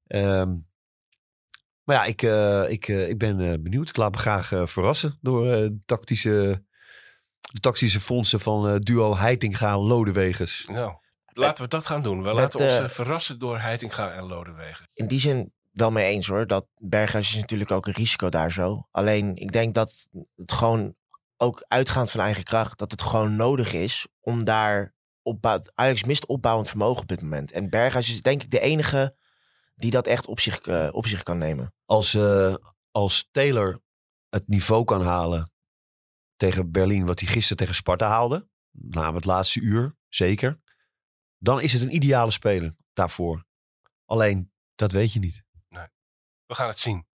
Ehm, 0.08 0.56
maar 1.84 1.96
ja, 1.96 2.04
ik, 2.04 2.22
eh, 2.22 2.70
ik, 2.70 2.88
ik 2.88 3.18
ben 3.18 3.64
benieuwd. 3.64 3.90
Ik 3.90 3.98
laat 3.98 4.12
me 4.12 4.18
graag 4.18 4.48
verrassen 4.48 5.18
door 5.22 5.44
de 5.44 5.80
tactische, 5.86 6.64
de 7.40 7.60
tactische 7.60 8.00
fondsen 8.00 8.40
van 8.40 8.80
duo 8.80 9.16
Heitinga-Lodewegers. 9.16 10.66
Nou, 10.72 10.98
laten 11.38 11.64
we 11.64 11.70
dat 11.70 11.86
gaan 11.86 12.02
doen. 12.02 12.18
We 12.18 12.26
Met, 12.26 12.36
laten 12.36 12.60
ons 12.60 12.74
eh, 12.74 12.84
eh, 12.84 12.90
verrassen 12.90 13.40
door 13.40 13.60
Heitinga 13.60 14.12
en 14.12 14.24
Lodewegen. 14.24 14.88
in 14.94 15.08
die 15.08 15.20
zin 15.20 15.54
wel 15.72 15.92
mee 15.92 16.12
eens 16.12 16.28
hoor. 16.28 16.48
Dat 16.48 16.66
Berghuis 16.78 17.30
is 17.36 17.42
natuurlijk 17.42 17.72
ook 17.72 17.88
een 17.88 17.94
risico 17.94 18.30
daar 18.30 18.52
zo. 18.52 18.88
Alleen 18.92 19.36
ik 19.36 19.52
denk 19.52 19.74
dat 19.74 20.08
het 20.36 20.52
gewoon 20.52 20.96
ook 21.38 21.66
uitgaand 21.68 22.12
van 22.12 22.20
eigen 22.20 22.44
kracht, 22.44 22.80
dat 22.80 22.92
het 22.92 23.02
gewoon 23.02 23.36
nodig 23.36 23.74
is 23.74 24.08
om 24.20 24.44
daar 24.44 24.94
opbouw. 25.22 25.60
Ajax 25.76 26.04
mist 26.04 26.26
opbouwend 26.26 26.70
vermogen 26.70 27.02
op 27.02 27.08
dit 27.08 27.22
moment. 27.22 27.52
En 27.52 27.70
Berghuis 27.70 28.10
is 28.10 28.22
denk 28.22 28.44
ik 28.44 28.52
de 28.52 28.60
enige 28.60 29.16
die 29.76 29.92
dat 29.92 30.08
echt 30.08 30.28
op 30.28 30.40
zich, 30.40 30.60
eh, 30.60 30.90
op 30.92 31.08
zich 31.08 31.24
kan 31.24 31.38
nemen. 31.38 31.74
Als, 31.86 32.14
eh, 32.14 32.56
als 32.92 33.28
Taylor 33.32 33.82
het 34.30 34.48
niveau 34.48 34.84
kan 34.84 35.02
halen 35.02 35.52
tegen 36.36 36.72
Berlin, 36.72 37.06
wat 37.06 37.20
hij 37.20 37.30
gisteren 37.30 37.58
tegen 37.58 37.76
Sparta 37.76 38.08
haalde, 38.08 38.48
na 38.72 39.14
het 39.14 39.26
laatste 39.26 39.60
uur, 39.60 39.96
zeker, 40.08 40.60
dan 41.38 41.62
is 41.62 41.74
het 41.74 41.82
een 41.82 41.96
ideale 41.96 42.32
speler 42.32 42.76
daarvoor. 42.94 43.46
Alleen, 44.06 44.52
dat 44.76 44.92
weet 44.92 45.14
je 45.14 45.20
niet. 45.20 45.46
We 46.46 46.56
gaan 46.56 46.68
het 46.68 46.80
zien. 46.80 47.08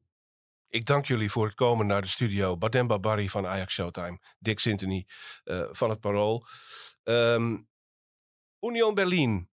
Ik 0.67 0.85
dank 0.85 1.05
jullie 1.05 1.31
voor 1.31 1.45
het 1.45 1.55
komen 1.55 1.85
naar 1.85 2.01
de 2.01 2.07
studio. 2.07 2.57
Bademba 2.57 2.99
Barry 2.99 3.29
van 3.29 3.47
Ajax 3.47 3.73
Showtime. 3.73 4.19
Dick 4.39 4.59
Sintony 4.59 5.07
eh, 5.43 5.67
van 5.71 5.89
het 5.89 5.99
Parool. 5.99 6.45
Ehm, 7.03 7.57
Union 8.59 8.93
Berlin 8.93 9.49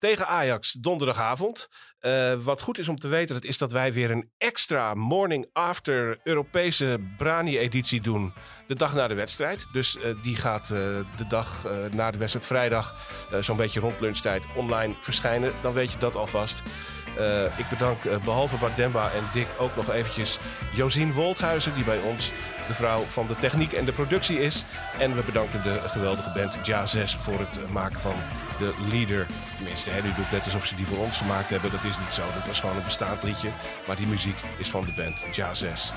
tegen 0.00 0.26
Ajax 0.26 0.72
donderdagavond. 0.72 1.68
Eh, 1.98 2.34
wat 2.42 2.60
goed 2.60 2.78
is 2.78 2.88
om 2.88 2.98
te 2.98 3.08
weten, 3.08 3.34
dat 3.34 3.44
is 3.44 3.58
dat 3.58 3.72
wij 3.72 3.92
weer 3.92 4.10
een 4.10 4.30
extra 4.38 4.94
morning 4.94 5.48
after 5.52 6.18
Europese 6.24 7.00
Brani-editie 7.16 8.00
doen. 8.00 8.32
De 8.66 8.74
dag 8.74 8.94
na 8.94 9.08
de 9.08 9.14
wedstrijd. 9.14 9.66
Dus 9.72 9.96
eh, 9.96 10.14
die 10.22 10.36
gaat 10.36 10.62
eh, 10.62 10.68
de 11.16 11.26
dag 11.28 11.66
na 11.90 12.10
de 12.10 12.18
wedstrijd 12.18 12.46
vrijdag 12.46 12.94
zo'n 13.40 13.56
beetje 13.56 13.80
rond 13.80 14.00
lunchtijd 14.00 14.44
online 14.56 14.94
verschijnen. 15.00 15.52
Dan 15.62 15.72
weet 15.72 15.92
je 15.92 15.98
dat 15.98 16.16
alvast. 16.16 16.62
Eh, 17.18 17.58
ik 17.58 17.68
bedank 17.68 18.04
eh, 18.04 18.16
behalve 18.24 18.56
Bart 18.56 18.76
Demba 18.76 19.10
en 19.10 19.24
Dick 19.32 19.48
ook 19.58 19.76
nog 19.76 19.90
eventjes 19.90 20.38
Josien 20.72 21.12
Wolthuizen, 21.12 21.74
die 21.74 21.84
bij 21.84 21.98
ons 21.98 22.32
de 22.66 22.74
vrouw 22.74 23.04
van 23.08 23.26
de 23.26 23.34
techniek 23.34 23.72
en 23.72 23.84
de 23.84 23.92
productie 23.92 24.40
is. 24.40 24.64
En 24.98 25.14
we 25.14 25.22
bedanken 25.22 25.62
de 25.62 25.80
geweldige 25.84 26.30
band 26.34 26.58
Ja 26.62 26.86
6 26.86 27.16
voor 27.16 27.38
het 27.38 27.70
maken 27.72 28.00
van 28.00 28.14
de 28.58 28.74
leader. 28.90 29.26
Tenminste, 29.56 29.90
hè, 29.90 30.02
nu 30.02 30.08
net 30.32 30.44
alsof 30.44 30.66
ze 30.66 30.74
die 30.74 30.86
voor 30.86 30.98
ons 30.98 31.16
gemaakt 31.16 31.48
hebben. 31.48 31.70
Dat 31.70 31.84
is 31.84 31.98
niet 31.98 32.14
zo. 32.14 32.22
Dat 32.34 32.46
was 32.46 32.60
gewoon 32.60 32.76
een 32.76 32.84
bestaand 32.84 33.22
liedje. 33.22 33.48
Maar 33.86 33.96
die 33.96 34.06
muziek 34.06 34.36
is 34.56 34.70
van 34.70 34.84
de 34.84 34.92
band 34.92 35.36
Ja 35.36 35.54
6. 35.54 35.92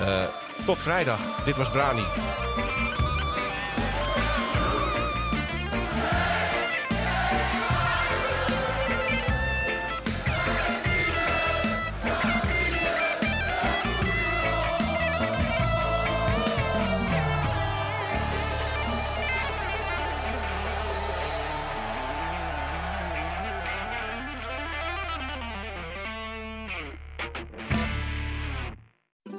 Eh, 0.00 0.24
tot 0.64 0.82
vrijdag. 0.82 1.20
Dit 1.44 1.56
was 1.56 1.70
Brani. 1.70 2.04